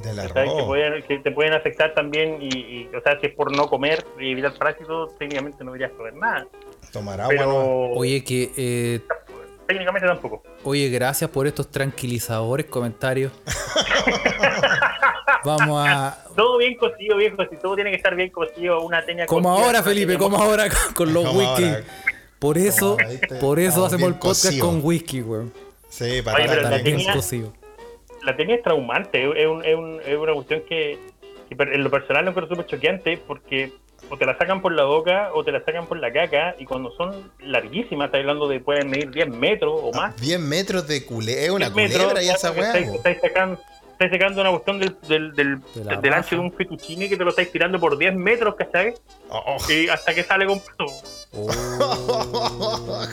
[0.03, 0.65] que, arroz.
[0.65, 4.05] pueden- que te pueden afectar también y, y, o sea, si es por no comer
[4.21, 6.47] y evitar parásitos, técnicamente no deberías comer nada.
[6.93, 7.57] Tomar agua, ¿no?
[7.93, 8.53] Oye, que.
[8.57, 9.01] eh,
[9.67, 10.43] técnicamente tampoco.
[10.65, 13.33] Oye, gracias por estos tranquilizadores comentarios.
[15.45, 16.19] Vamos a.
[16.35, 19.67] Todo bien cocido, viejo, si todo tiene que estar bien cocido, una teña Como cocida,
[19.67, 21.65] ahora, Felipe, como ahora con los Como whisky.
[21.65, 21.83] ahora.
[22.39, 22.97] Por eso,
[23.41, 25.53] por eso Estamos hacemos el podcast con whisky, weón.
[25.89, 27.53] Sí, para Oye, pero la de- bien tenía- cocido.
[28.23, 30.99] la teña es traumante, es, un- es un- es una cuestión que,
[31.51, 33.73] en lo personal lo encuentro súper choqueante porque
[34.09, 36.65] o te la sacan por la boca o te la sacan por la caca y
[36.65, 40.17] cuando son larguísimas, estás hablando de pueden medir 10 metros o más.
[40.21, 41.43] 10 metros de culebra.
[41.43, 42.67] Es una 10 metros, culebra y esa weá.
[42.67, 43.61] estáis, estáis sacando,
[43.97, 47.25] estáis sacando una cuestión del, del, del, De del ancho de un fettuccine que te
[47.25, 48.93] lo estáis tirando por 10 metros, ¿cachai?
[49.31, 49.73] Oh, oh.
[49.73, 50.85] Y hasta que sale completo.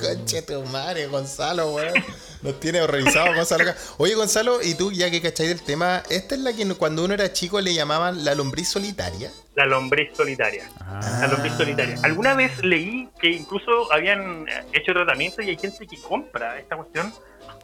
[0.01, 1.93] Conche tu madre, Gonzalo, weón.
[2.41, 3.71] Nos tiene horrorizado Gonzalo.
[3.97, 7.13] Oye, Gonzalo, y tú, ya que cacháis del tema, esta es la que cuando uno
[7.13, 9.31] era chico le llamaban la lombriz solitaria.
[9.55, 10.69] La lombriz solitaria.
[10.81, 11.19] Ah.
[11.21, 11.97] La lombriz solitaria.
[12.03, 17.13] Alguna vez leí que incluso habían hecho tratamiento y hay gente que compra esta cuestión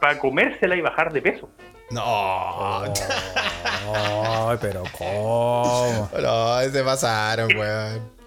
[0.00, 1.48] para comérsela y bajar de peso.
[1.90, 2.84] No,
[4.60, 6.08] pero ¿cómo?
[6.20, 8.20] no, se pasaron, weón.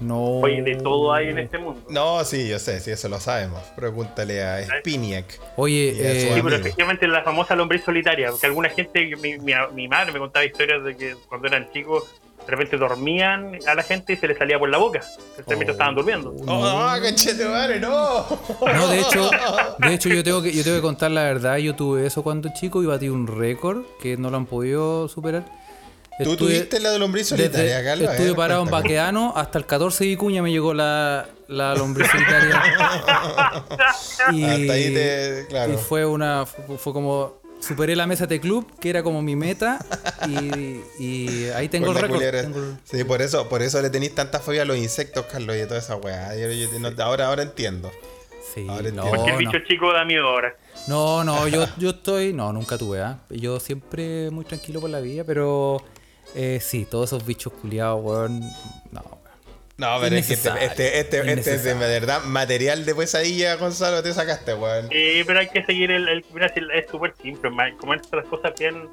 [0.00, 0.40] No.
[0.40, 1.86] Oye, de todo hay en este mundo.
[1.88, 3.62] No, sí, yo sé, sí, eso lo sabemos.
[3.76, 5.38] Pregúntale a Spiniak.
[5.56, 9.52] Oye, a eh, Sí, pero efectivamente la famosa lombriz solitaria, porque alguna gente, mi, mi,
[9.72, 12.04] mi madre me contaba historias de que cuando eran chicos,
[12.44, 15.00] de repente dormían a la gente y se les salía por la boca,
[15.46, 16.34] mientras estaban durmiendo.
[16.46, 18.26] ¡Oh, conche tu madre, no!
[18.60, 19.30] No, de hecho,
[19.78, 22.50] de hecho yo tengo que yo tengo que contar la verdad, yo tuve eso cuando
[22.54, 25.44] chico y batí un récord que no lo han podido superar.
[26.22, 28.10] ¿Tú Estuve- tuviste la de lombriz solitaria, desde- Carlos?
[28.10, 28.70] Estuve ver, parado en.
[28.70, 32.62] Baqueano hasta el 14 de Vicuña me llegó la, la lombriz solitaria.
[34.32, 35.72] y, Hasta ahí te- claro.
[35.72, 39.36] y fue una fue, fue como superé la mesa de club, que era como mi
[39.36, 39.78] meta
[40.28, 42.40] y, y ahí tengo Con el la récord.
[42.42, 45.56] tengo el- Sí, por eso, por eso le tenéis tanta fobia a los insectos, Carlos,
[45.56, 46.34] y a toda esa weá.
[46.36, 47.90] Yo- yo- no- ahora, ahora entiendo.
[48.54, 49.04] Sí, Ahora no.
[49.10, 49.50] Porque el no.
[49.50, 50.54] bicho chico da miedo ahora.
[50.86, 52.32] No, no, yo, yo estoy.
[52.32, 53.18] No, nunca tuve, ¿ah?
[53.30, 55.82] Yo siempre muy tranquilo por la vida, pero
[56.36, 58.40] eh, sí, todos esos bichos culiados, weón.
[58.92, 59.13] No.
[59.76, 61.32] No, pero es que este, este, este, este es de
[61.72, 61.78] innecesario.
[61.78, 64.86] verdad material de pesadilla, Gonzalo, te sacaste, weón.
[64.90, 66.08] Eh, pero hay que seguir el.
[66.08, 68.88] el mira, si es súper simple, comer las cosas bien,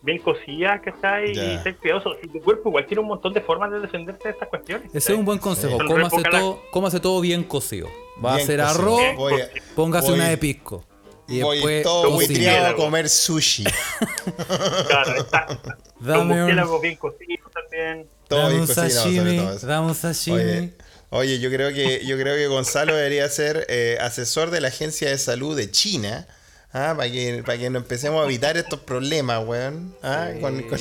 [0.00, 1.34] bien cocidas, ¿cachai?
[1.34, 1.44] Ya.
[1.44, 2.16] Y ser cuidadoso.
[2.22, 4.86] Y tu cuerpo igual tiene un montón de formas de defenderse de estas cuestiones.
[4.94, 5.76] Ese es un buen consejo.
[5.76, 7.88] Son Cómase todo, cómase todo bien cocido.
[8.24, 8.80] Va a Bien hacer cocido.
[8.80, 10.84] arroz, Voy a- póngase voy- una de pisco.
[11.28, 13.64] Y voy después todo buitreado a comer sushi.
[14.88, 15.70] Claro, exacto.
[16.00, 18.06] Los Dame un, bien cocidos también.
[18.36, 19.66] Dame un sashimi, todo eso.
[19.66, 20.36] dame un sashimi.
[20.36, 20.72] Oye,
[21.10, 25.08] oye, yo creo que yo creo que Gonzalo debería ser eh, asesor de la Agencia
[25.10, 26.26] de Salud de China.
[26.74, 29.94] Ah, para que, para que nos empecemos a evitar estos problemas, weón.
[30.02, 30.40] Ah, Sí.
[30.40, 30.78] con, con,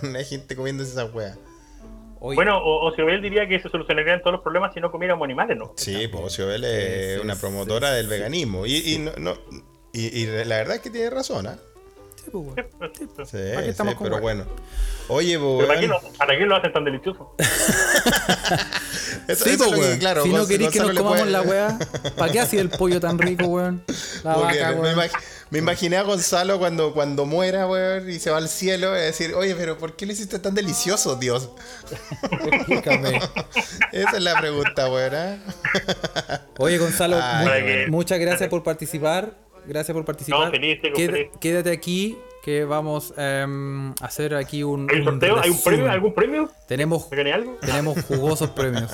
[0.00, 1.36] con la gente comiéndose esa weá.
[2.20, 4.92] Oye, Bueno, o, o si él diría que se solucionarían todos los problemas si no
[4.92, 5.74] comiéramos animales, ¿no?
[5.76, 8.66] Sí, pues Ciobel es sí, una promotora sí, del sí, veganismo.
[8.66, 9.36] Y, y, no, no-
[9.92, 11.58] y, y la verdad es que tiene razón, ¿ah?
[12.24, 12.92] Sí, pues, weón.
[12.96, 14.22] Sí, pero Sí, ¿Para qué estamos sí, con pero weá?
[14.22, 14.46] bueno.
[15.08, 17.34] Oye, pues, ¿Para qué, weón, lo, ¿Para qué lo hacen tan delicioso?
[19.28, 21.42] eso- Sí, eso es pues, que, claro, si no queréis que nos comamos puede- la
[21.42, 21.78] weá,
[22.16, 23.84] ¿para qué hacía el pollo tan rico, weón?
[24.24, 24.96] La Porque vaca, me, weón.
[24.98, 25.10] imag-
[25.50, 29.34] me imaginé a Gonzalo cuando, cuando muera, weón, y se va al cielo, y decir,
[29.34, 31.50] oye, pero ¿por qué lo hiciste tan delicioso, Dios?
[32.52, 33.20] Explícame.
[33.92, 35.14] Esa es la pregunta, weón.
[35.14, 35.36] ¿ah?
[36.58, 37.90] Oye, Gonzalo, Ay, mu- bueno.
[37.92, 39.36] muchas gracias por participar.
[39.66, 40.46] Gracias por participar.
[40.46, 41.28] No, feliz, feliz.
[41.40, 44.88] Quédate aquí, que vamos em, a hacer aquí un.
[44.90, 45.40] ¿Hay un sorteo?
[45.40, 45.90] ¿Hay un premio?
[45.90, 46.50] ¿Algún premio?
[46.66, 47.58] Tenemos, ¿Me gané algo?
[47.60, 48.90] tenemos jugosos premios.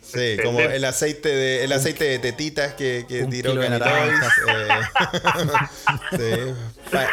[0.00, 4.32] Sí, como el aceite de, el aceite de tetitas que, que un tiró naranjas.
[6.12, 6.90] eh, sí.
[6.92, 7.08] Pa-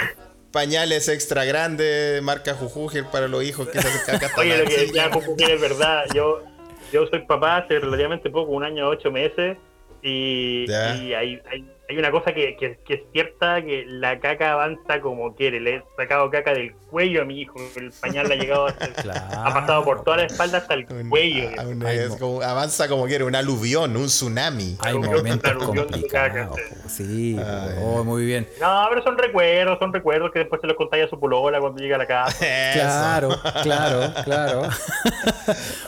[0.51, 5.09] pañales extra grandes, marca Jujuger para los hijos que se hacen Oye, lo que ya
[5.09, 6.03] Jujuy es verdad.
[6.13, 6.43] Yo,
[6.91, 9.57] yo soy papá hace relativamente poco, un año, ocho meses,
[10.03, 14.53] y, y hay, hay, hay una cosa que, que, que es cierta, que la caca
[14.53, 15.59] avanza como quiere.
[15.59, 18.85] Le he sacado caca del cuello a mi hijo, el pañal le ha llegado hasta
[18.85, 19.19] el- Claro.
[19.45, 21.49] ha pasado por toda la espalda hasta el Un- cuello.
[21.57, 22.17] a un- Ay, es no.
[22.17, 24.77] como- avanza como quiere, un aluvión, un tsunami.
[24.81, 26.57] Hay Claro, momentos complicados.
[26.87, 27.37] sí.
[27.83, 28.47] oh, muy bien.
[28.59, 31.81] No, pero son recuerdos, son recuerdos que después se los contáis a su polola cuando
[31.81, 32.37] llega a la casa.
[32.73, 33.29] Claro,
[33.63, 34.61] claro, claro.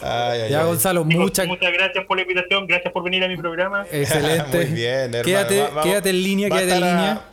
[0.01, 0.65] Ay, ay, Ya, ay.
[0.67, 3.85] Gonzalo, Chicos, muchas muchas gracias por la invitación, gracias por venir a mi programa.
[3.91, 4.57] Excelente.
[4.57, 5.23] Muy bien, hermano.
[5.23, 7.29] Quédate, Va- vamos- quédate en línea, va a quédate en estar a- línea.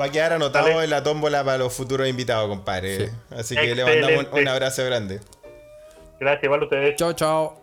[0.00, 3.06] Va a quedar anotado en la tómbola para los futuros invitados, compadre.
[3.08, 3.12] Sí.
[3.36, 4.40] Así que le mandamos un, Excelente.
[4.40, 5.20] un abrazo grande.
[6.18, 6.96] Gracias, igual a ustedes.
[6.96, 7.58] Chao, chao.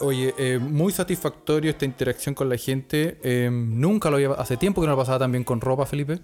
[0.00, 3.18] Oye, eh, muy satisfactorio esta interacción con la gente.
[3.22, 4.32] Eh, nunca lo había.
[4.32, 6.18] Hace tiempo que no lo pasaba tan bien con ropa, Felipe.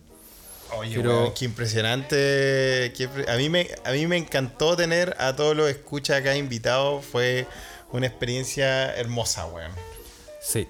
[0.77, 2.17] Oye, Pero- weón, qué impresionante.
[2.95, 6.37] qué impre- a, mí me, a mí me encantó tener a todos los escuchas acá
[6.37, 7.05] invitados.
[7.07, 7.47] Fue
[7.93, 9.73] una experiencia hermosa, weón.
[10.41, 10.69] Sí.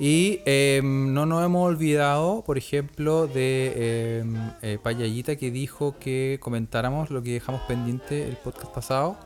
[0.00, 4.24] Y eh, no nos hemos olvidado, por ejemplo, de eh,
[4.62, 9.18] eh, Payallita que dijo que comentáramos lo que dejamos pendiente el podcast pasado.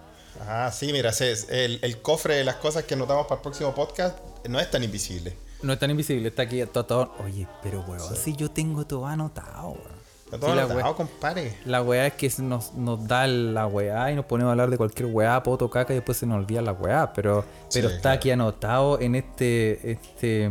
[0.49, 3.73] Ah, sí, mira, se- el, el cofre de las cosas que anotamos para el próximo
[3.73, 4.19] podcast
[4.49, 5.37] no es tan invisible.
[5.63, 9.07] No es tan invisible, está aquí todo, todo- Oye, pero weón, si yo tengo todo
[9.07, 9.94] anotado, weón.
[10.25, 11.57] Está todo Sí, la anotado, wea- compadre.
[11.67, 14.77] La weá es que nos, nos da la weá y nos ponemos a hablar de
[14.79, 17.13] cualquier weá, poto, caca y después se nos olvida la weá.
[17.13, 18.17] Pero, está claro.
[18.17, 19.91] aquí anotado en este.
[19.93, 20.51] este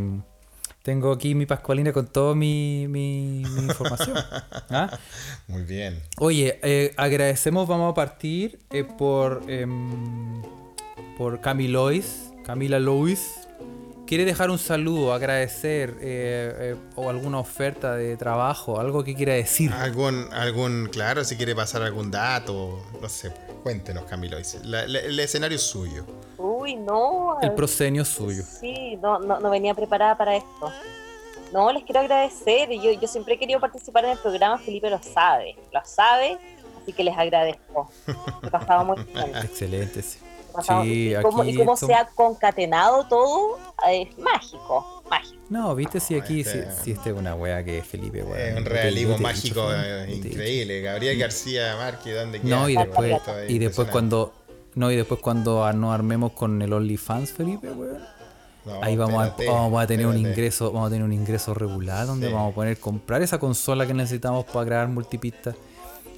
[0.83, 4.17] tengo aquí mi Pascualina con toda mi, mi, mi información.
[4.69, 4.89] ¿Ah?
[5.47, 6.03] Muy bien.
[6.19, 10.41] Oye, eh, agradecemos, vamos a partir eh, por, em,
[11.17, 13.42] por Camilois, Camila Lois.
[14.05, 19.33] ¿Quiere dejar un saludo, agradecer eh, eh, o alguna oferta de trabajo, algo que quiera
[19.33, 19.71] decir?
[19.71, 23.31] Algún, algún, claro, si quiere pasar algún dato, no sé,
[23.63, 24.37] cuéntenos, Camilo.
[24.63, 26.05] La- la- el escenario es suyo.
[26.37, 27.37] Uy, no.
[27.41, 28.43] El proscenio suyo.
[28.43, 30.71] Sí, no, no, no venía preparada para esto.
[31.53, 32.69] No, les quiero agradecer.
[32.71, 35.55] Yo, yo siempre he querido participar en el programa, Felipe lo sabe.
[35.71, 36.37] Lo sabe,
[36.81, 37.89] así que les agradezco.
[38.43, 39.33] Me pasaba muy bien.
[39.37, 40.01] Excelente.
[40.01, 40.19] sí.
[40.61, 43.57] Sí, y cómo, y se ha concatenado todo,
[43.89, 45.41] es mágico, mágico.
[45.49, 48.39] No, viste, si aquí, este- si, si este es una wea que es Felipe, weón.
[48.39, 50.81] Es un realismo mágico dicho, eh, te increíble.
[50.81, 52.85] Gabriel García Márquez, ¿dónde No, y queda?
[52.85, 54.33] después, es y después cuando.
[54.75, 57.99] No, y después cuando nos armemos con el OnlyFans, Felipe, weón.
[58.65, 62.07] No, Ahí vamos a, vamos a tener un ingreso, vamos a tener un ingreso regular
[62.07, 62.33] donde Sí.
[62.33, 65.53] vamos a poder comprar esa consola que necesitamos para grabar multipistas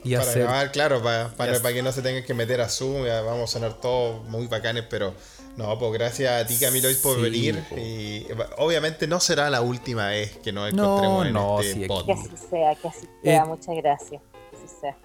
[0.06, 0.44] y Para hacer.
[0.44, 3.54] grabar, claro, para, para, que no se tengan que meter a Zoom, ya vamos a
[3.54, 5.14] sonar todos muy bacanes, pero
[5.58, 7.64] no, pues gracias a ti Camilo por Sí, venir.
[7.70, 7.76] po.
[7.78, 8.28] Y
[8.58, 11.88] obviamente no será la última vez que nos No, encontremos en no, este sí.
[12.06, 13.44] Que así sea, que así sea.
[13.44, 14.22] Eh, Muchas gracias.
[14.52, 14.96] Que así sea.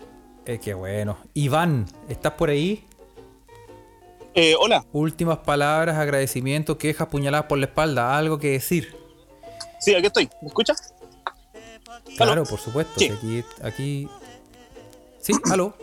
[0.46, 1.16] Eh, qué bueno.
[1.34, 2.86] Iván, ¿estás por ahí?
[4.34, 8.94] Eh, hola, Últimas palabras, agradecimiento, quejas, puñaladas por la espalda, algo que decir.
[9.80, 10.28] sí, aquí estoy.
[10.42, 10.94] ¿Me escuchas?
[12.16, 12.92] Claro, por supuesto.
[12.98, 13.10] Sí.
[13.10, 14.08] Aquí, aquí.
[15.20, 15.74] Sí, aló.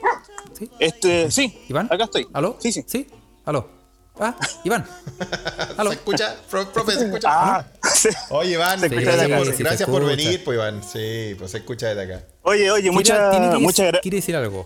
[0.58, 1.88] Sí, Este, sí, Iván.
[1.92, 2.28] acá estoy.
[2.34, 2.58] ¿Aló?
[2.60, 2.84] Sí, sí.
[2.88, 3.08] Sí,
[3.46, 3.68] aló.
[4.20, 4.84] Ah, Iván.
[5.78, 5.92] Aló.
[5.92, 6.36] ¿Se escucha?
[6.50, 7.28] Pro- Profe, ¿se escucha?
[7.32, 8.10] Ah, sí.
[8.32, 10.16] Oye, Iván, Se gracias, escucha, por, sí, gracias por escucha.
[10.16, 10.82] venir, pues Iván.
[10.84, 12.26] Sí, pues se escucha desde acá.
[12.42, 14.66] Oye, oye, muchas decir- gra- quiere decir algo.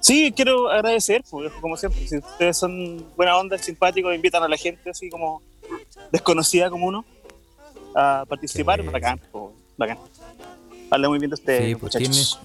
[0.00, 2.06] Sí, quiero agradecer, pues, como siempre.
[2.08, 5.40] Si ustedes son buena onda, simpáticos, invitan a la gente así como
[6.10, 7.04] desconocida como uno
[7.94, 8.88] a participar, Sí.
[8.88, 9.44] bacán, pues,
[9.76, 9.98] bacán.
[10.90, 12.40] Habla muy bien de ustedes, Sí, pues tiene, muchachos.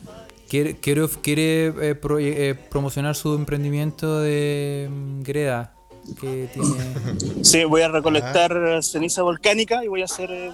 [0.50, 5.74] Quiere, quiere, quiere, eh, pro- eh, promocionar su emprendimiento de mm, greda
[6.20, 6.70] que tiene.
[7.44, 8.52] Sí, voy a recolectar
[8.84, 10.52] ceniza volcánica y voy a hacer eh,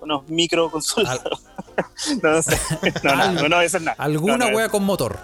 [0.00, 1.20] unos micro consolas.
[2.22, 2.58] no, no sé.
[3.04, 3.96] No, no, no, no voy a hacer nada.
[3.98, 5.18] Alguna No, no, wea con motor.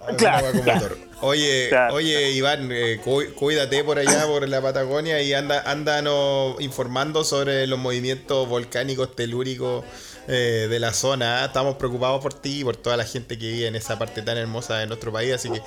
[0.00, 0.80] Alguna Claro, wea con claro.
[0.80, 0.98] motor.
[1.22, 1.94] Oye, Claro.
[1.94, 7.66] oye, Iván, eh, cu- cuídate por allá, por la Patagonia, y anda, andanos informando sobre
[7.66, 9.84] los movimientos volcánicos telúricos
[10.28, 11.42] eh, de la zona.
[11.42, 11.46] ¿ah?
[11.46, 14.36] Estamos preocupados por ti y por toda la gente que vive en esa parte tan
[14.38, 15.32] hermosa de nuestro país.
[15.34, 15.60] Así que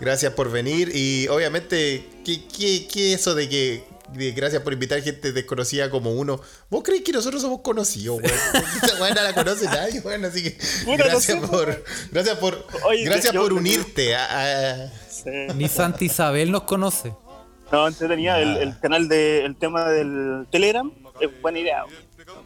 [0.00, 0.90] gracias por venir.
[0.94, 6.12] Y obviamente, ¿qué, qué, qué eso de que de gracias por invitar gente desconocida como
[6.12, 6.40] uno?
[6.68, 8.64] ¿Vos crees que nosotros somos conocidos, weón?
[8.82, 10.24] Esta weá no la conoce nadie, weón.
[10.26, 15.30] Así que no gracias sé, por, gracias por, Oye, gracias por unirte a- a Sí.
[15.54, 17.14] Ni Santa Isabel nos conoce.
[17.70, 18.38] No, entretenida.
[18.40, 21.84] El, el canal de, el tema del Telegram es buena idea.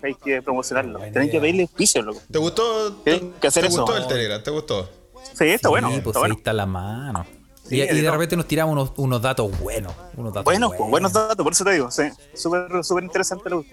[0.03, 0.99] Hay que promocionarlo.
[1.01, 2.21] Tienen que pedirle auspicio, loco.
[2.31, 2.93] ¿Te gustó?
[3.05, 3.83] Tienen que hacer ¿Te eso.
[3.83, 4.43] gustó el Telegram?
[4.43, 4.91] ¿Te gustó?
[5.37, 5.89] Sí, está Sí, bueno.
[5.89, 6.35] pues está ahí bueno.
[6.37, 7.27] está la mano.
[7.69, 8.13] Sí, y, y de no.
[8.13, 9.93] repente nos tiramos unos, unos datos buenos.
[10.17, 11.91] Unos datos Buenos, buenos datos, por eso te digo.
[11.91, 12.05] Sí,
[12.35, 13.65] súper súper interesante lo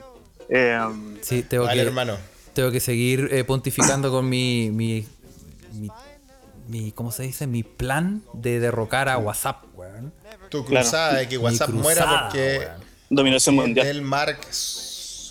[0.49, 0.79] eh,
[1.21, 2.17] Sí, tengo Vale, que, hermano.
[2.53, 5.05] tengo que seguir eh, pontificando con mi, mi,
[5.73, 5.89] mi,
[6.67, 7.45] mi- ¿cómo se dice?
[7.45, 10.11] Mi plan de derrocar a WhatsApp, weón.
[10.49, 12.83] Tu cruzada de que WhatsApp muera porque weón.
[13.11, 13.85] Dominación mundial.
[13.85, 14.39] el Mark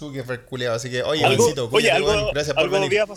[0.06, 0.76] Zuckerberg culeado.
[0.76, 3.00] Así que, oye, Algo, Juancito, oye, algo, gracias por algo, venir.
[3.00, 3.14] había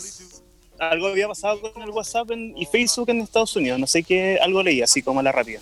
[0.78, 3.78] algo había pasado con el WhatsApp en- y Facebook en Estados Unidos.
[3.78, 5.60] No sé qué, algo leí así como a la rápida.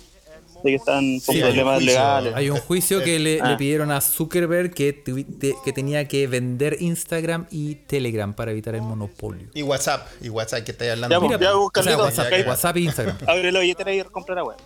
[0.63, 1.91] De que están con Sí, hay un problemas juicio.
[1.93, 2.33] legales.
[2.35, 3.49] Hay un juicio que le, Ah.
[3.51, 8.73] le pidieron a Zuckerberg que, te- que tenía que vender Instagram y Telegram para evitar
[8.75, 9.47] el monopolio.
[9.53, 11.15] Y WhatsApp, y WhatsApp que estáis hablando.
[11.15, 12.33] Ya, pues, ya, o busca sea, WhatsApp.
[12.47, 13.17] WhatsApp e Instagram.
[13.27, 14.57] Abre la billetera y compra la web.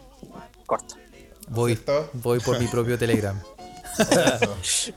[0.66, 0.96] Corta.
[1.50, 1.78] Voy,
[2.14, 3.40] voy por mi propio Telegram.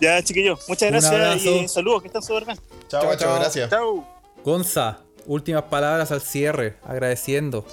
[0.01, 1.51] Ya, chiquillos, muchas Un gracias abrazo.
[1.51, 2.59] y saludos, que están súper bien.
[2.89, 3.71] Chao, chao, gracias.
[3.71, 4.07] Chao.
[4.45, 7.65] Gonza, últimas palabras al cierre, agradeciendo.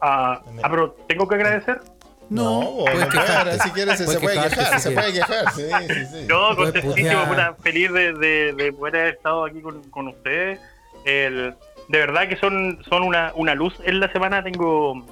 [0.00, 1.80] Ah, ah, pero tengo que agradecer.
[2.28, 3.58] No, No, puedes no, quejarte.
[3.60, 5.52] si quieres se, Puedes puede quejarte quejar, se puede quejar.
[5.54, 6.26] Sí, sí, sí.
[6.28, 10.58] Yo Puedes contentísimo, feliz de, de, de poder haber estado aquí con, con ustedes.
[11.04, 11.54] El,
[11.88, 14.42] de verdad que son, son una, una luz en la semana.
[14.42, 15.04] Tengo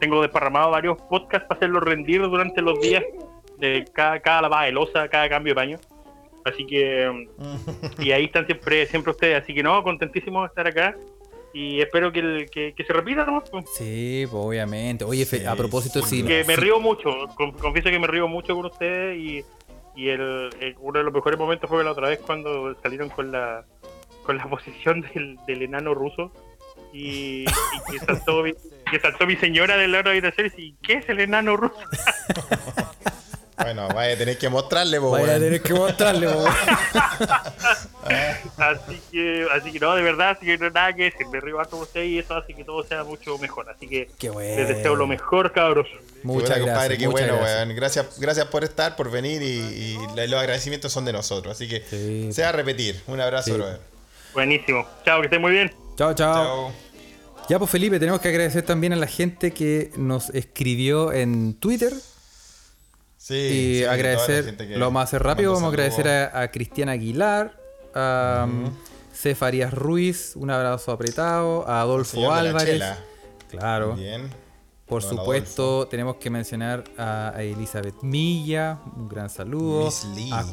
[0.00, 3.04] tengo desparramado varios podcasts para hacerlos rendir durante los días
[3.66, 5.78] de cada, cada lavada de losa, cada cambio de paño.
[6.44, 7.26] Así que,
[7.98, 9.42] y ahí están siempre, siempre ustedes.
[9.42, 10.96] Así que no, contentísimo de estar acá.
[11.54, 13.42] Y espero que, el- que, que se repita, ¿no?
[13.76, 15.04] Sí, pues, obviamente.
[15.04, 16.22] Oye, Sí, a propósito, sí.
[16.22, 16.26] sí.
[16.26, 16.60] que me sí.
[16.62, 19.44] río mucho, con- confieso que me río mucho con ustedes y,
[19.94, 23.30] y el, el- uno de los mejores momentos fue la otra vez cuando salieron con
[23.32, 23.64] la
[24.24, 26.32] con la posición del, del enano ruso
[26.92, 28.54] y, y que, saltó, mi-
[28.90, 31.76] que saltó mi señora del lado de la habitación y ¿qué es el enano ruso?
[33.62, 36.54] Bueno, vaya a tener que mostrarle, po, Vaya a tener que mostrarle, po, weón.
[38.56, 41.40] Así que, así que no, de verdad, así que no hay nada que decir, me
[41.40, 43.68] río harto con ustedes y eso hace que todo sea mucho mejor.
[43.70, 44.56] Así que Qué bueno.
[44.56, 45.86] les deseo lo mejor, cabros.
[46.22, 46.66] Muchas gracias.
[46.66, 47.56] compadre, qué muchas bueno, gracias.
[47.66, 47.76] weón.
[47.76, 49.96] Gracias, gracias por estar, por venir y,
[50.28, 51.54] los agradecimientos son de nosotros.
[51.54, 52.32] Así que Sí.
[52.32, 53.00] sea a repetir.
[53.06, 53.52] Un abrazo, Sí.
[53.52, 53.80] brother.
[54.34, 54.86] Buenísimo.
[55.04, 55.72] Chao, que estén muy bien.
[55.96, 56.34] Chao, chao.
[56.34, 56.72] Chao.
[57.48, 61.92] Ya, pues Felipe, tenemos que agradecer también a la gente que nos escribió en Twitter.
[63.22, 67.56] Sí, y sí, agradecer, que lo hacer rápido, vamos a agradecer a, a Cristian Aguilar,
[67.94, 68.68] a um,
[69.14, 72.82] Cefarías Ruiz, un abrazo apretado, a Adolfo Álvarez.
[73.48, 73.94] Claro.
[73.94, 74.28] Bien.
[74.86, 79.84] Por Don supuesto, tenemos que mencionar a, a Elizabeth Milla, un gran saludo.
[79.84, 80.32] Miss Lee.
[80.32, 80.44] A,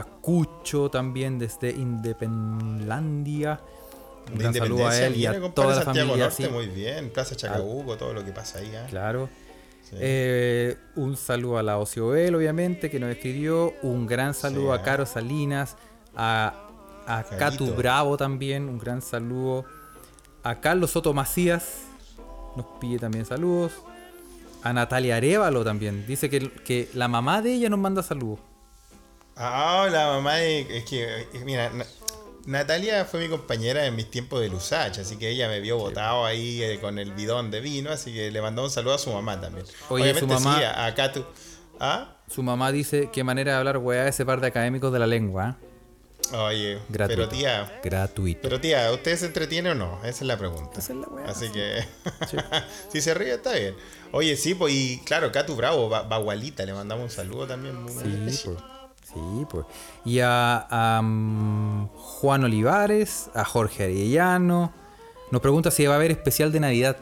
[0.00, 3.60] a Cucho también desde Indepenlandia.
[4.32, 6.24] Un De gran saludo a Independencia, él y a toda la Santiago familia.
[6.24, 7.10] Norte, sí, muy bien.
[7.10, 8.74] Plaza Chacabuco, todo lo que pasa ahí.
[8.74, 8.84] ¿ah?
[8.90, 9.28] claro.
[9.88, 9.96] Sí.
[10.00, 13.72] Eh, un saludo a la Ociobel, obviamente, que nos escribió.
[13.82, 14.82] Un gran saludo Sí, a.
[14.82, 15.76] Caro Salinas.
[16.16, 16.54] A,
[17.06, 17.22] a.
[17.38, 18.68] Catu Bravo también.
[18.68, 19.64] Un gran saludo.
[20.42, 21.82] A Carlos Soto Macías.
[22.56, 23.72] Nos pide también saludos.
[24.62, 26.04] A Natalia Arevalo también.
[26.06, 28.40] Dice que, que la mamá de ella nos manda saludos.
[29.36, 31.70] Ah, la mamá de- es que, eh, mira,
[32.46, 36.24] Natalia fue mi compañera en mis tiempos de Lusach, así que ella me vio botado
[36.24, 39.12] ahí eh, con el bidón de vino, así que le mandó un saludo a su
[39.12, 39.66] mamá también.
[39.88, 41.24] Oye, su mamá- sí, a, a Catu.
[41.80, 42.16] ¿Ah?
[42.30, 45.56] Su mamá dice qué manera de hablar weá ese par de académicos de la lengua.
[45.60, 45.66] ¿eh?
[46.36, 47.08] Oye, Gratuito.
[47.22, 48.40] pero tía, Gratuito.
[48.42, 49.98] pero tía, ¿usted se entretiene o no?
[50.00, 50.78] Esa es la pregunta.
[50.78, 51.52] Esa es la weá, Así sí.
[51.52, 51.84] que,
[52.28, 52.36] Sí.
[52.92, 53.76] si se ríe está bien.
[54.12, 57.74] Oye, sí, pues, y claro, Catu Bravo, Ba- Bagualita, le mandamos un saludo también.
[57.82, 58.56] Muy Sí, especial.
[59.16, 59.64] Sí, pues.
[60.04, 64.72] Y a, a, mm, Juan Olivares, a Jorge Arellano.
[65.30, 66.96] Nos pregunta si va a haber especial de Navidad.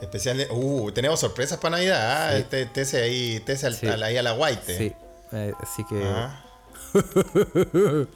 [0.00, 2.28] Especial, de- uh, tenemos sorpresas para Navidad.
[2.28, 2.36] ¿ah?
[2.36, 3.86] Este, tese ahí, tese al- Sí.
[3.88, 4.76] al- ahí a la White.
[4.78, 4.92] Sí.
[5.32, 6.02] eh, así que.
[6.04, 6.44] Ah,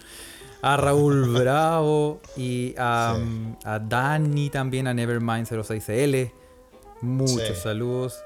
[0.62, 3.22] A Raúl Bravo y a, Sí.
[3.22, 6.32] mm, a Dani también, a Nevermind 06L.
[7.00, 7.62] Muchos Sí.
[7.62, 8.22] saludos.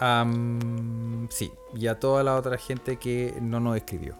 [0.00, 4.16] Am, sí, y a toda la otra gente que no nos escribió.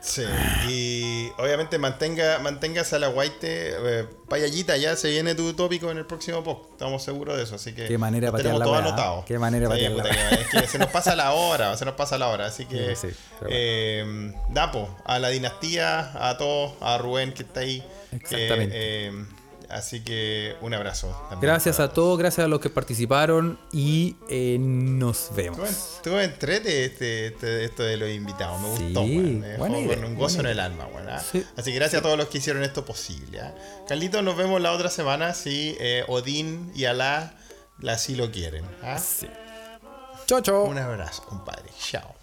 [0.00, 0.22] sí.
[0.68, 3.38] Y obviamente mantenga, manténgase a la White.
[3.42, 6.72] Eh, payallita, ya se viene tu tópico en el próximo post.
[6.72, 7.54] Estamos seguros de eso.
[7.54, 9.24] Así que Qué manera patear tenemos la todo weá, anotado.
[9.26, 12.46] qué manera que- Es que se nos pasa la hora, se nos pasa la hora.
[12.46, 13.16] Así que, Sí, sí,
[13.48, 17.84] eh, Dapo, a la dinastía, a todos, a Rubén que está ahí.
[18.12, 18.74] Exactamente.
[18.74, 19.12] eh,
[19.70, 21.08] así que un abrazo.
[21.30, 25.68] también Gracias a todos, gracias a los que participaron y eh, nos vemos.
[25.68, 30.40] Estuvo entrete este, este- esto de los invitados, me Sí, gustó, buena con un gozo
[30.40, 31.20] en el alma, weón, ¿ah?
[31.20, 31.44] Sí.
[31.56, 33.40] Así que gracias a todos los que hicieron esto posible.
[33.40, 33.54] ¿ah?
[33.88, 37.34] Carlitos, nos vemos la otra semana si eh, Odín y Alá
[37.86, 38.64] así lo quieren.
[38.82, 38.98] ¿ah?
[40.26, 40.64] Chao, chao.
[40.64, 41.70] Un abrazo, compadre.
[41.78, 42.15] Chao.